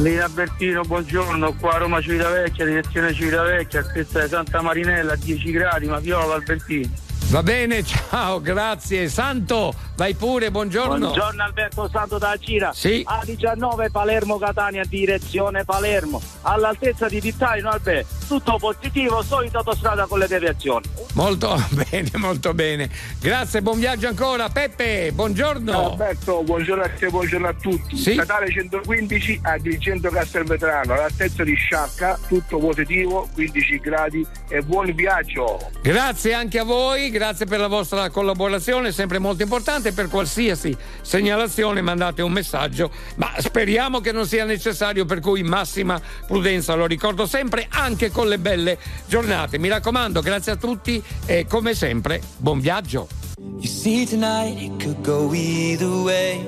Linea 0.00 0.24
Albertino, 0.24 0.82
buongiorno, 0.82 1.54
qua 1.60 1.74
a 1.74 1.78
Roma 1.78 2.00
Civitavecchia, 2.00 2.64
direzione 2.64 3.14
Civitavecchia, 3.14 3.78
altezza 3.78 4.20
di 4.20 4.28
Santa 4.28 4.60
Marinella, 4.60 5.14
10 5.14 5.50
gradi, 5.52 5.86
Maviola 5.86 6.34
Albertino. 6.34 6.90
Va 7.32 7.42
bene, 7.42 7.82
ciao, 7.82 8.42
grazie. 8.42 9.08
Santo, 9.08 9.72
vai 9.96 10.12
pure, 10.12 10.50
buongiorno. 10.50 10.98
Buongiorno 10.98 11.42
Alberto 11.42 11.88
Santo 11.90 12.18
da 12.18 12.36
Cira. 12.38 12.74
Sì. 12.74 13.06
A19 13.08 13.90
Palermo 13.90 14.36
Catania, 14.36 14.84
direzione 14.86 15.64
Palermo. 15.64 16.20
All'altezza 16.42 17.08
di 17.08 17.22
Tittaino 17.22 17.70
Albe, 17.70 18.04
tutto 18.28 18.58
positivo, 18.58 19.22
solita 19.22 19.58
autostrada 19.58 20.04
con 20.04 20.18
le 20.18 20.26
deviazioni. 20.26 20.84
Molto 21.14 21.58
bene, 21.88 22.10
molto 22.16 22.52
bene. 22.52 22.90
Grazie, 23.18 23.62
buon 23.62 23.78
viaggio 23.78 24.08
ancora. 24.08 24.50
Peppe, 24.50 25.10
buongiorno. 25.14 25.92
Alberto, 25.92 26.42
buongiorno 26.42 26.82
a 26.82 26.90
te, 26.90 27.08
buongiorno 27.08 27.48
a 27.48 27.54
tutti. 27.54 27.96
Sì. 27.96 28.14
Natale 28.14 28.50
115 28.50 29.40
a 29.44 29.52
Agrigento 29.52 30.10
Castelvetrano, 30.10 30.92
all'altezza 30.92 31.42
di 31.44 31.54
Sciacca, 31.54 32.18
tutto 32.28 32.58
positivo, 32.58 33.26
15 33.32 33.78
gradi 33.78 34.26
e 34.50 34.60
buon 34.60 34.92
viaggio. 34.92 35.70
Grazie 35.80 36.34
anche 36.34 36.58
a 36.58 36.64
voi, 36.64 37.08
grazie 37.08 37.20
per 37.46 37.60
la 37.60 37.68
vostra 37.68 38.10
collaborazione, 38.10 38.90
sempre 38.90 39.18
molto 39.18 39.42
importante. 39.42 39.92
Per 39.92 40.08
qualsiasi 40.08 40.76
segnalazione 41.00 41.80
mandate 41.80 42.20
un 42.22 42.32
messaggio, 42.32 42.90
ma 43.16 43.32
speriamo 43.38 44.00
che 44.00 44.10
non 44.12 44.26
sia 44.26 44.44
necessario, 44.44 45.04
per 45.04 45.20
cui 45.20 45.42
massima 45.42 46.00
prudenza, 46.26 46.74
lo 46.74 46.86
ricordo 46.86 47.26
sempre, 47.26 47.66
anche 47.68 48.10
con 48.10 48.28
le 48.28 48.38
belle 48.38 48.78
giornate. 49.06 49.58
Mi 49.58 49.68
raccomando, 49.68 50.20
grazie 50.20 50.52
a 50.52 50.56
tutti 50.56 51.02
e 51.24 51.46
come 51.48 51.74
sempre, 51.74 52.20
buon 52.38 52.58
viaggio. 52.58 53.06
You 53.38 53.68
see, 53.68 54.04
tonight 54.04 54.60
it 54.60 54.82
could 54.82 55.02
go 55.02 55.28
way. 55.28 56.44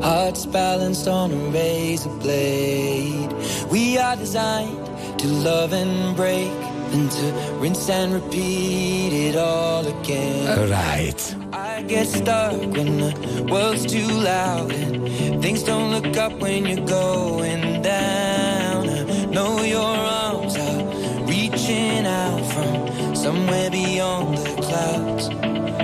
Hearts 0.00 0.46
balanced 0.46 1.06
on 1.06 1.30
a 1.30 1.50
razor 1.52 2.10
blade. 2.20 3.32
We 3.70 3.98
are 3.98 4.16
designed 4.16 4.90
to 5.18 5.28
love 5.28 5.72
and 5.72 6.16
break, 6.16 6.50
and 6.92 7.10
to 7.10 7.26
rinse 7.60 7.88
and 7.88 8.12
repeat 8.12 9.12
it 9.12 9.36
all 9.36 9.86
again. 9.86 10.70
Right. 10.70 11.36
I 11.52 11.82
get 11.82 12.06
stuck 12.06 12.60
when 12.60 12.98
the 12.98 13.46
world's 13.50 13.86
too 13.86 14.06
loud 14.06 14.72
and 14.72 15.42
things 15.42 15.62
don't 15.62 15.90
look 15.90 16.16
up 16.16 16.32
when 16.40 16.66
you're 16.66 16.86
going 16.86 17.82
down. 17.82 18.88
I 18.88 19.24
know 19.26 19.62
your 19.62 19.80
arms 19.82 20.56
are 20.56 20.84
reaching 21.26 22.06
out 22.06 22.44
from 22.52 23.16
somewhere 23.16 23.70
beyond 23.70 24.36
the 24.38 24.62
clouds. 24.62 25.28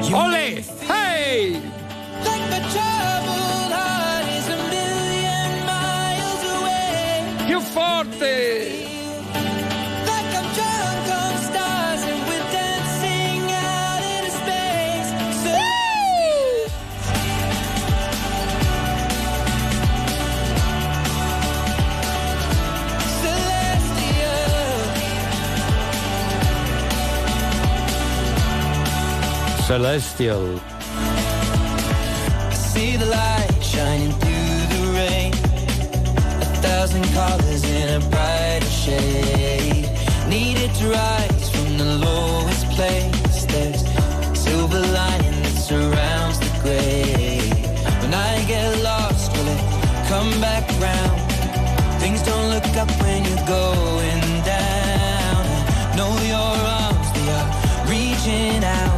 You 0.08 0.16
Ole! 0.16 0.62
Hey! 0.86 1.62
like 2.24 2.44
my 2.50 2.60
troubled 2.74 3.72
heart 3.78 4.26
is 4.38 4.48
a 4.48 4.58
million 4.74 5.66
miles 5.66 6.42
away. 6.56 7.46
Più 7.46 7.60
forte! 7.60 8.97
Celestial. 29.68 30.58
I 30.97 32.55
see 32.55 32.97
the 32.97 33.05
light 33.05 33.62
shining 33.62 34.12
through 34.12 34.60
the 34.72 34.82
rain. 34.97 35.34
A 36.40 36.48
thousand 36.64 37.05
colors 37.12 37.64
in 37.64 38.00
a 38.00 38.08
brighter 38.08 38.64
shade. 38.64 39.84
Needed 40.26 40.72
to 40.76 40.88
rise 40.88 41.50
from 41.50 41.76
the 41.76 41.84
lowest 42.06 42.64
place. 42.76 43.44
There's 43.44 43.84
silver 44.40 44.80
lining 44.80 45.42
that 45.42 45.58
surrounds 45.68 46.38
the 46.40 46.50
gray. 46.62 47.40
When 48.00 48.14
I 48.14 48.42
get 48.47 48.82
lost, 48.82 49.30
will 49.36 49.48
it 49.48 49.62
come 50.08 50.30
back 50.40 50.64
round? 50.80 51.20
Things 52.00 52.22
don't 52.22 52.48
look 52.48 52.74
up 52.82 52.90
when 53.02 53.22
you're 53.22 53.47
going 53.47 54.22
down. 54.48 55.44
I 55.84 55.94
know 55.94 56.12
your 56.34 56.56
arms, 56.80 57.08
they 57.12 57.28
are 57.36 57.48
reaching 57.84 58.64
out 58.64 58.97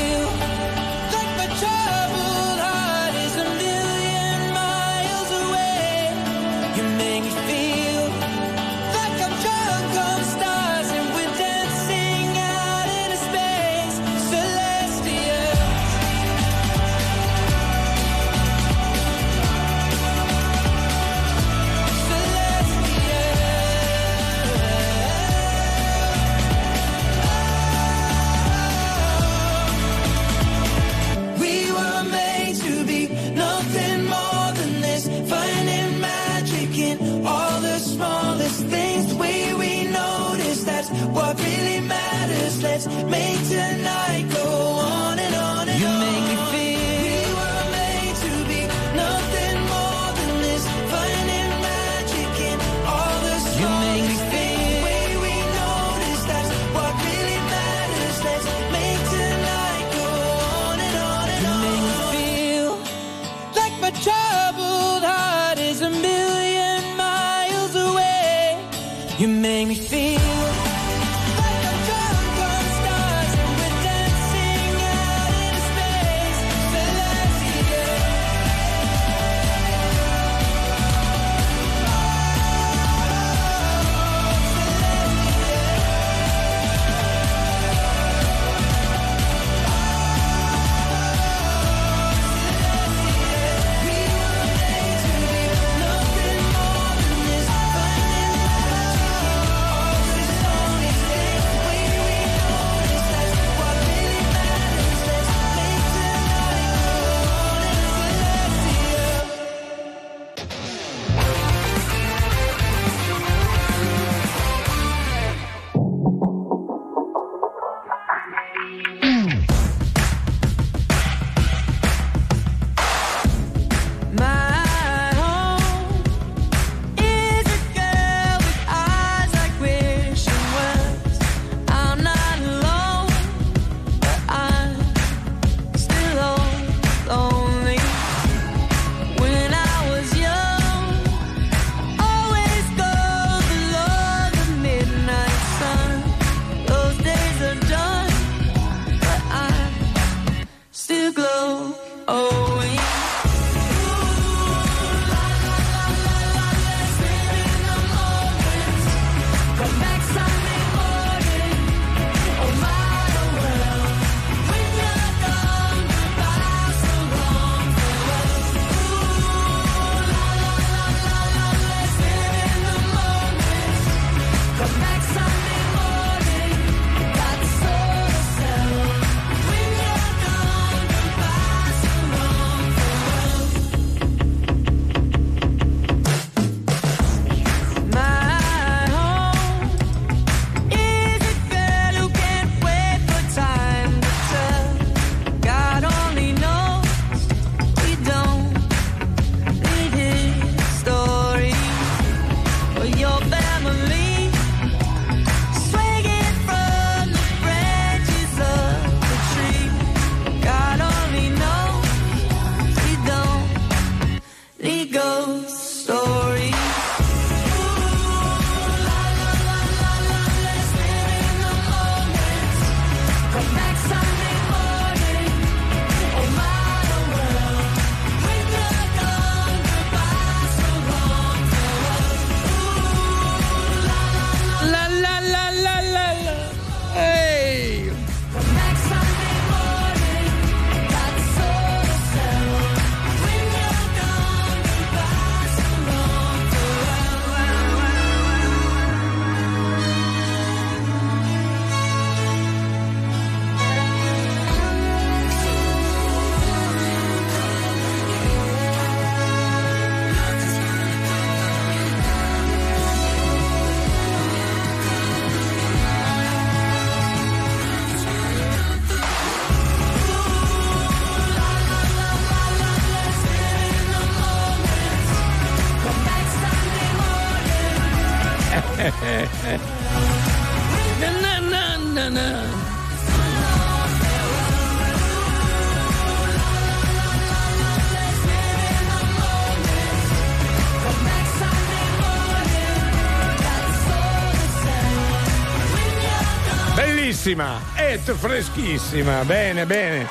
Bellissima, 297.31 297.61
e 297.77 297.97
freschissima, 297.97 299.23
bene, 299.23 299.65
bene. 299.65 300.05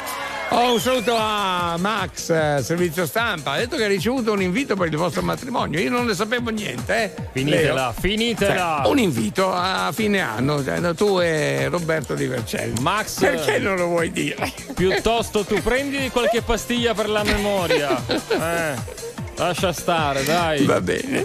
Oh, 0.52 0.72
un 0.72 0.80
saluto 0.80 1.14
a 1.14 1.76
Max, 1.78 2.30
eh, 2.30 2.60
servizio 2.62 3.06
stampa. 3.06 3.52
Ha 3.52 3.56
detto 3.58 3.76
che 3.76 3.84
ha 3.84 3.88
ricevuto 3.88 4.32
un 4.32 4.40
invito 4.42 4.74
per 4.74 4.88
il 4.88 4.96
vostro 4.96 5.22
matrimonio. 5.22 5.78
Io 5.78 5.90
non 5.90 6.06
ne 6.06 6.14
sapevo 6.14 6.50
niente, 6.50 7.04
eh. 7.04 7.28
Finitela, 7.32 7.74
Leo. 7.74 7.94
finitela. 8.00 8.80
Cioè, 8.82 8.90
un 8.90 8.98
invito 8.98 9.52
a 9.52 9.92
fine 9.92 10.20
anno, 10.20 10.64
cioè, 10.64 10.94
tu 10.94 11.20
e 11.20 11.68
Roberto 11.68 12.14
Di 12.14 12.26
Vercelli. 12.26 12.80
Max. 12.80 13.20
Perché 13.20 13.58
non 13.58 13.76
lo 13.76 13.86
vuoi 13.86 14.10
dire? 14.10 14.50
Piuttosto 14.74 15.44
tu 15.44 15.60
prendi 15.62 16.08
qualche 16.10 16.40
pastiglia 16.40 16.94
per 16.94 17.08
la 17.08 17.22
memoria. 17.22 18.02
Eh. 18.40 19.09
Lascia 19.40 19.72
stare, 19.72 20.22
dai. 20.22 20.66
Va 20.66 20.82
bene. 20.82 21.24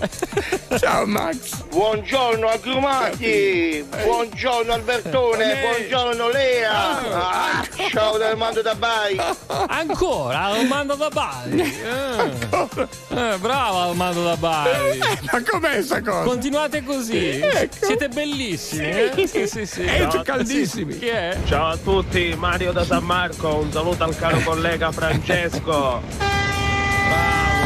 Ciao 0.79 1.05
Max. 1.05 1.63
Buongiorno 1.69 2.47
agrumati, 2.47 3.85
buongiorno 4.03 4.71
Albertone, 4.71 5.57
buongiorno 5.59 6.29
Lea. 6.29 6.71
Ah, 7.11 7.67
ciao 7.91 8.17
dal 8.17 8.37
mando 8.37 8.61
da 8.61 8.73
Bari. 8.73 9.19
Ancora 9.67 10.39
Armando 10.45 10.95
da 10.95 11.09
Bari. 11.09 11.59
Eh. 11.59 12.31
Eh, 13.09 13.37
bravo 13.37 13.77
Armando 13.89 14.23
da 14.23 14.37
Bari. 14.37 14.97
Ma 14.97 15.43
com'è 15.45 15.81
sta 15.83 16.01
cosa? 16.01 16.23
Continuate 16.23 16.83
così. 16.85 17.39
Ecco. 17.41 17.85
Siete 17.85 18.07
bellissimi. 18.07 18.89
Eh? 18.91 19.27
Sì, 19.27 19.45
sì, 19.45 19.65
sì. 19.65 19.83
E 19.83 20.07
No, 20.11 20.21
caldissimi. 20.23 20.93
sì. 20.93 20.99
Chi 20.99 21.07
è? 21.07 21.37
Ciao 21.45 21.67
a 21.67 21.77
tutti, 21.77 22.33
Mario 22.37 22.71
da 22.71 22.85
San 22.85 23.03
Marco, 23.03 23.55
un 23.55 23.69
saluto 23.73 24.05
al 24.05 24.15
caro 24.15 24.39
collega 24.45 24.89
Francesco. 24.93 26.01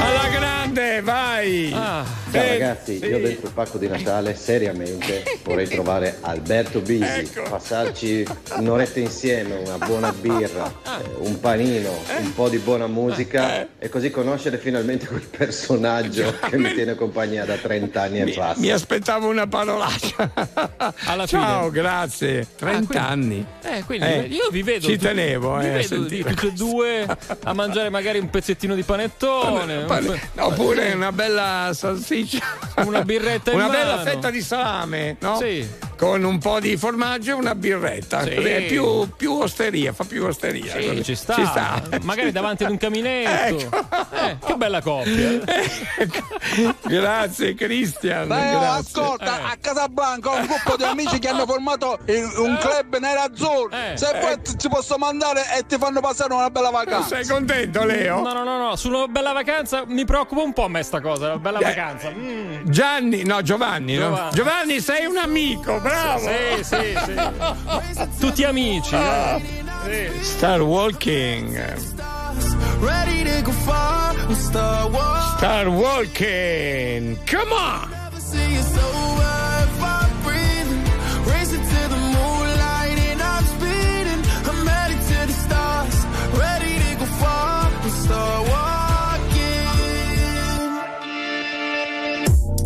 Alla 0.01 0.27
grande, 0.29 1.01
vai! 1.01 1.71
Ah. 1.73 2.03
Ciao 2.31 2.43
Eh, 2.43 2.49
ragazzi, 2.49 2.91
io 3.03 3.19
dentro 3.19 3.47
il 3.47 3.53
pacco 3.53 3.79
di 3.79 3.87
Natale 3.87 4.35
seriamente 4.35 5.23
vorrei 5.43 5.65
trovare 5.69 6.17
Alberto 6.21 6.79
Bisi, 6.79 7.03
Ecco. 7.03 7.41
passarci 7.49 8.23
un'oretta 8.57 8.99
insieme, 8.99 9.55
una 9.65 9.83
buona 9.83 10.11
birra, 10.13 10.71
Ah. 10.83 10.99
eh, 11.03 11.09
un 11.27 11.39
panino, 11.39 11.89
un 12.19 12.33
po' 12.35 12.47
di 12.47 12.57
buona 12.59 12.85
musica 12.85 13.61
Eh. 13.61 13.67
e 13.79 13.89
così 13.89 14.11
conoscere 14.11 14.59
finalmente 14.59 15.07
quel 15.07 15.21
personaggio 15.25 16.35
che 16.49 16.57
mi 16.59 16.71
tiene 16.73 16.93
compagnia 16.93 17.45
da 17.45 17.55
30 17.55 17.99
anni 18.01 18.19
e 18.21 18.31
passa. 18.33 18.59
Mi 18.59 18.69
aspettavo 18.69 19.27
una 19.27 19.47
parolaccia. 19.47 20.31
Alla 21.05 21.25
Ciao, 21.25 21.69
fine. 21.69 21.71
grazie. 21.81 22.47
30 22.57 23.07
anni. 23.07 23.43
Eh, 23.63 23.83
quindi 23.85 24.05
Eh, 24.05 24.19
io 24.29 24.49
vi 24.51 24.61
vedo. 24.61 24.85
Ci 24.85 24.97
tu- 24.97 25.05
tenevo, 25.05 25.57
vi 25.57 25.65
eh, 25.65 25.69
a 25.69 25.71
vedo 25.73 25.87
sentire. 25.87 26.29
tutti 26.35 26.45
e 26.47 26.51
due 26.51 27.07
a 27.43 27.53
mangiare 27.53 27.89
magari 27.89 28.19
un 28.19 28.29
pezzettino 28.29 28.75
di 28.75 28.83
panettone. 28.83 29.77
un 29.77 29.85
pe- 29.87 30.19
Oppure 30.41 30.91
una 30.93 31.11
bella 31.11 31.71
salsiccia. 32.25 32.45
Una 32.85 33.03
birretta 33.03 33.51
in 33.51 33.57
Una 33.57 33.69
bella 33.69 33.95
mano. 33.95 34.09
fetta 34.09 34.29
di 34.29 34.41
salame, 34.41 35.17
no? 35.19 35.37
Sì. 35.37 35.67
Con 35.99 36.23
un 36.23 36.37
po' 36.39 36.61
di 36.61 36.77
formaggio 36.77 37.31
e 37.31 37.33
una 37.33 37.55
birretta. 37.55 38.23
Sì. 38.23 38.29
È 38.29 38.61
più, 38.67 39.05
più 39.17 39.33
osteria, 39.33 39.91
fa 39.91 40.05
più 40.05 40.23
osteria. 40.23 40.71
Sì, 40.79 41.03
ci 41.03 41.13
sta. 41.13 41.33
Ci 41.35 41.45
sta. 41.45 41.81
Magari 42.03 42.31
davanti 42.31 42.63
ad 42.63 42.71
un 42.71 42.77
caminetto. 42.77 43.69
Eh, 44.13 44.37
che 44.45 44.55
bella 44.55 44.81
coppia. 44.81 45.41
Grazie 46.83 47.53
Cristian. 47.55 48.27
Beh, 48.27 48.35
grazie. 48.51 49.01
ascolta, 49.01 49.39
Eh. 49.39 49.43
a 49.43 49.57
Casablanca 49.59 50.29
ho 50.29 50.35
un 50.37 50.45
gruppo 50.45 50.75
di 50.77 50.83
amici 50.83 51.19
che 51.19 51.27
hanno 51.27 51.45
formato 51.45 51.99
il- 52.05 52.31
un 52.37 52.57
club 52.59 52.97
nerazzurro. 52.97 53.69
Eh. 53.71 53.97
Se 53.97 54.17
poi 54.19 54.41
ti- 54.41 54.57
ci 54.57 54.69
posso 54.69 54.97
mandare 54.97 55.41
e 55.57 55.65
ti 55.67 55.77
fanno 55.77 55.99
passare 55.99 56.33
una 56.33 56.49
bella 56.49 56.69
vacanza. 56.69 57.15
Sei 57.17 57.25
contento, 57.27 57.83
Leo? 57.83 58.21
No, 58.21 58.31
no, 58.33 58.43
no, 58.43 58.57
no, 58.57 58.75
sulla 58.75 59.07
bella 59.07 59.33
vacanza 59.33 59.83
mi 59.85 60.05
preoccupa 60.05 60.41
un 60.41 60.53
po' 60.53 60.63
a 60.63 60.69
me 60.69 60.81
sta 60.83 61.01
cosa, 61.01 61.27
la 61.27 61.37
bella 61.37 61.59
Eh. 61.59 61.63
vacanza. 61.63 62.09
Mm. 62.09 62.63
Gianni, 62.69 63.23
no, 63.23 63.41
Giovanni. 63.41 63.95
no? 63.95 64.07
Giovanni. 64.09 64.31
Giovanni, 64.33 64.79
sei 64.79 65.05
un 65.05 65.17
amico, 65.17 65.79
bravo. 65.89 66.19
Sì, 66.19 66.63
sì, 66.63 66.95
sì. 67.05 67.15
Tutti 68.19 68.43
amici. 68.43 68.95
Ah. 68.95 69.39
eh. 69.87 70.11
Sì. 70.19 70.23
Star 70.23 70.61
Walking. 70.61 71.57
Ready 72.79 73.23
to. 73.23 73.51
Star 75.37 75.67
Walking. 75.67 77.17
Come 77.25 77.51
on. 77.51 77.97
If 78.21 79.83
I'm 79.83 79.89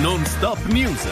Non 0.00 0.24
stop 0.24 0.58
news. 0.66 1.06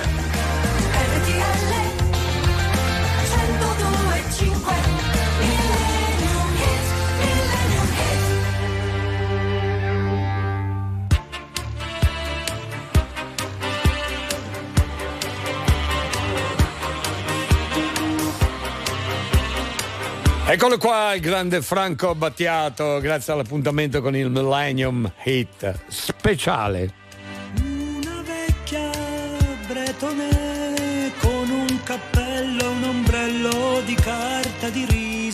Eccolo 20.46 20.78
qua 20.78 21.14
il 21.14 21.20
grande 21.20 21.62
Franco 21.62 22.16
Battiato, 22.16 22.98
grazie 22.98 23.32
all'appuntamento 23.32 24.02
con 24.02 24.16
il 24.16 24.30
Millennium 24.30 25.08
Hit 25.22 25.78
speciale. 25.86 26.92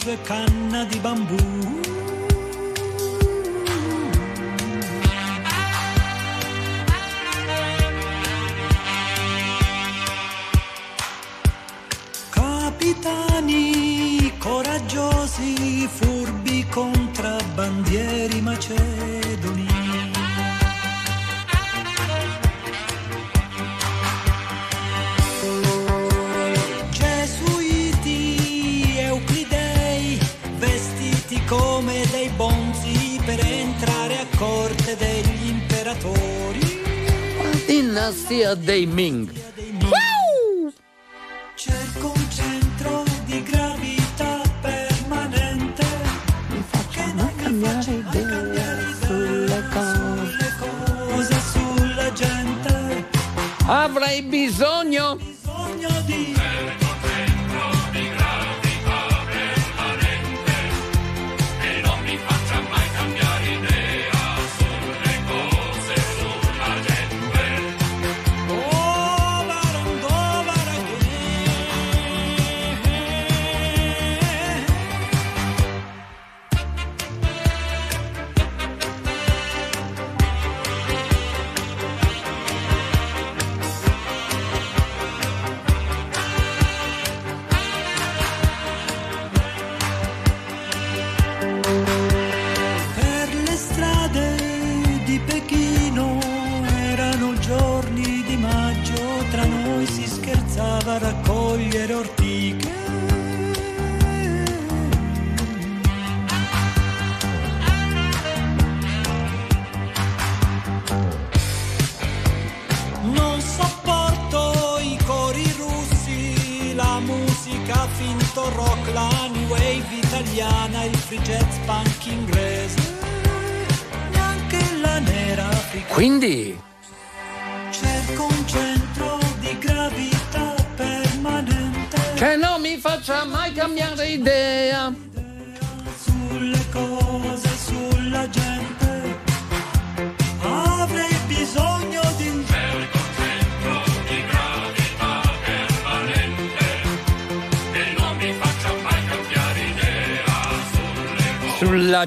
Riso 0.07 0.11
e 0.13 0.21
canna 0.23 0.85
di 0.85 0.99
bambù. 1.01 1.56
Francia 38.07 38.55
Day 38.55 38.87
Ming. 38.87 39.46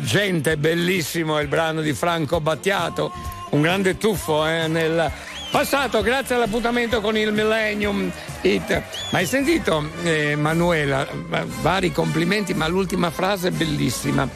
Gente, 0.10 0.58
bellissimo 0.58 1.40
il 1.40 1.48
brano 1.48 1.82
di 1.82 1.94
Franco 1.94 2.42
Battiato, 2.42 3.12
un 3.52 3.62
grande 3.62 3.96
tuffo 3.96 4.44
eh, 4.48 4.68
nel 4.68 5.12
passato, 5.52 6.02
grazie 6.02 6.34
all'appuntamento 6.34 7.00
con 7.00 7.16
il 7.16 7.32
Millennium 7.32 8.12
Hit. 8.42 8.82
Ma 9.12 9.20
hai 9.20 9.28
sentito, 9.28 9.88
eh, 10.02 10.36
Manuela, 10.36 11.08
va- 11.28 11.46
vari 11.62 11.92
complimenti, 11.92 12.56
ma 12.56 12.68
l'ultima 12.68 13.12
frase 13.12 13.50
è 13.50 13.52
bellissima. 13.52 14.28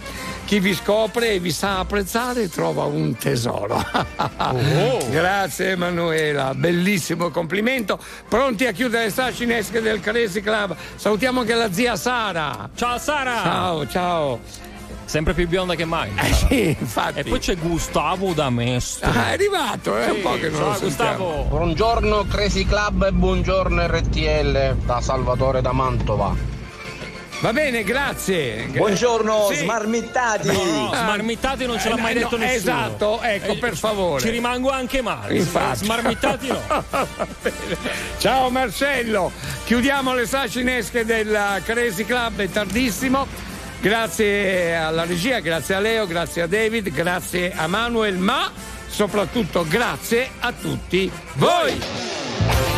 Chi 0.46 0.60
vi 0.60 0.76
scopre 0.76 1.32
e 1.32 1.40
vi 1.40 1.52
sa 1.52 1.80
apprezzare 1.80 2.50
trova 2.50 2.84
un 2.84 3.16
tesoro. 3.16 3.84
Grazie 5.10 5.72
Emanuela, 5.72 6.54
bellissimo 6.54 7.32
complimento. 7.32 7.98
Pronti 8.30 8.68
a 8.68 8.74
chiudere 8.74 9.06
le 9.06 9.10
star 9.10 9.34
cinesche 9.34 9.82
del 9.82 10.00
Crazy 10.02 10.42
Club. 10.42 10.76
Salutiamo 10.98 11.40
anche 11.40 11.56
la 11.56 11.74
zia 11.74 11.96
Sara. 11.96 12.70
Ciao 12.76 13.00
Sara! 13.00 13.42
Ciao, 13.42 13.88
ciao. 13.88 14.63
Sempre 15.14 15.36
più 15.36 15.48
bionda 15.48 15.76
che 15.76 15.86
mai. 15.86 16.10
sì, 16.50 16.76
infatti. 16.80 17.20
E 17.20 17.24
poi 17.24 17.38
c'è 17.38 17.56
Gustavo 17.56 18.34
da 18.34 18.50
Mestre. 18.50 19.12
Ah, 19.12 19.30
è 19.30 19.34
arrivato, 19.34 19.96
è 19.96 20.10
un 20.10 20.16
Sì, 20.16 20.22
po' 20.22 20.34
che 20.40 20.50
non 20.50 20.60
ciao, 20.60 20.70
lo 20.70 20.74
sentiamo. 20.74 21.18
Gustavo. 21.18 21.44
Buongiorno 21.50 22.26
Crazy 22.26 22.66
Club 22.66 23.04
e 23.04 23.12
buongiorno 23.12 23.86
RTL 23.86 24.76
da 24.78 25.02
Salvatore 25.02 25.62
da 25.62 25.72
Mantova. 25.72 26.36
Va 27.42 27.54
bene, 27.54 27.84
grazie. 27.84 28.66
Buongiorno, 28.72 29.50
Sì. 29.52 29.58
smarmittati. 29.58 30.48
No, 30.48 30.90
smarmittati 30.96 31.66
non 31.68 31.80
ce 31.80 31.90
l'ha 31.90 31.98
Eh, 31.98 32.02
mai 32.02 32.14
no, 32.16 32.20
detto 32.22 32.38
nessuno. 32.38 32.56
Esatto, 32.74 33.22
ecco, 33.22 33.52
Eh, 33.52 33.58
per 33.58 33.78
favore. 33.78 34.20
Ci 34.20 34.32
rimango 34.32 34.72
anche 34.72 35.04
male. 35.04 35.36
Infatti. 35.36 35.86
Smarmittati 35.86 36.48
no. 36.48 36.84
Ciao 38.18 38.50
Marcello, 38.50 39.32
chiudiamo 39.66 40.16
le 40.16 40.26
sacinesche 40.26 41.06
del 41.06 41.62
Crazy 41.64 42.04
Club, 42.04 42.40
è 42.40 42.50
tardissimo. 42.50 43.52
Grazie 43.84 44.76
alla 44.78 45.04
regia, 45.04 45.40
grazie 45.42 45.76
a 45.76 45.80
Leo, 45.82 46.08
grazie 46.08 46.44
a 46.44 46.48
David, 46.48 46.90
grazie 46.92 47.52
a 47.54 47.68
Manuel, 47.68 48.16
ma 48.16 48.50
soprattutto 48.88 49.66
grazie 49.68 50.30
a 50.40 50.54
tutti 50.54 51.12
voi. 51.34 52.73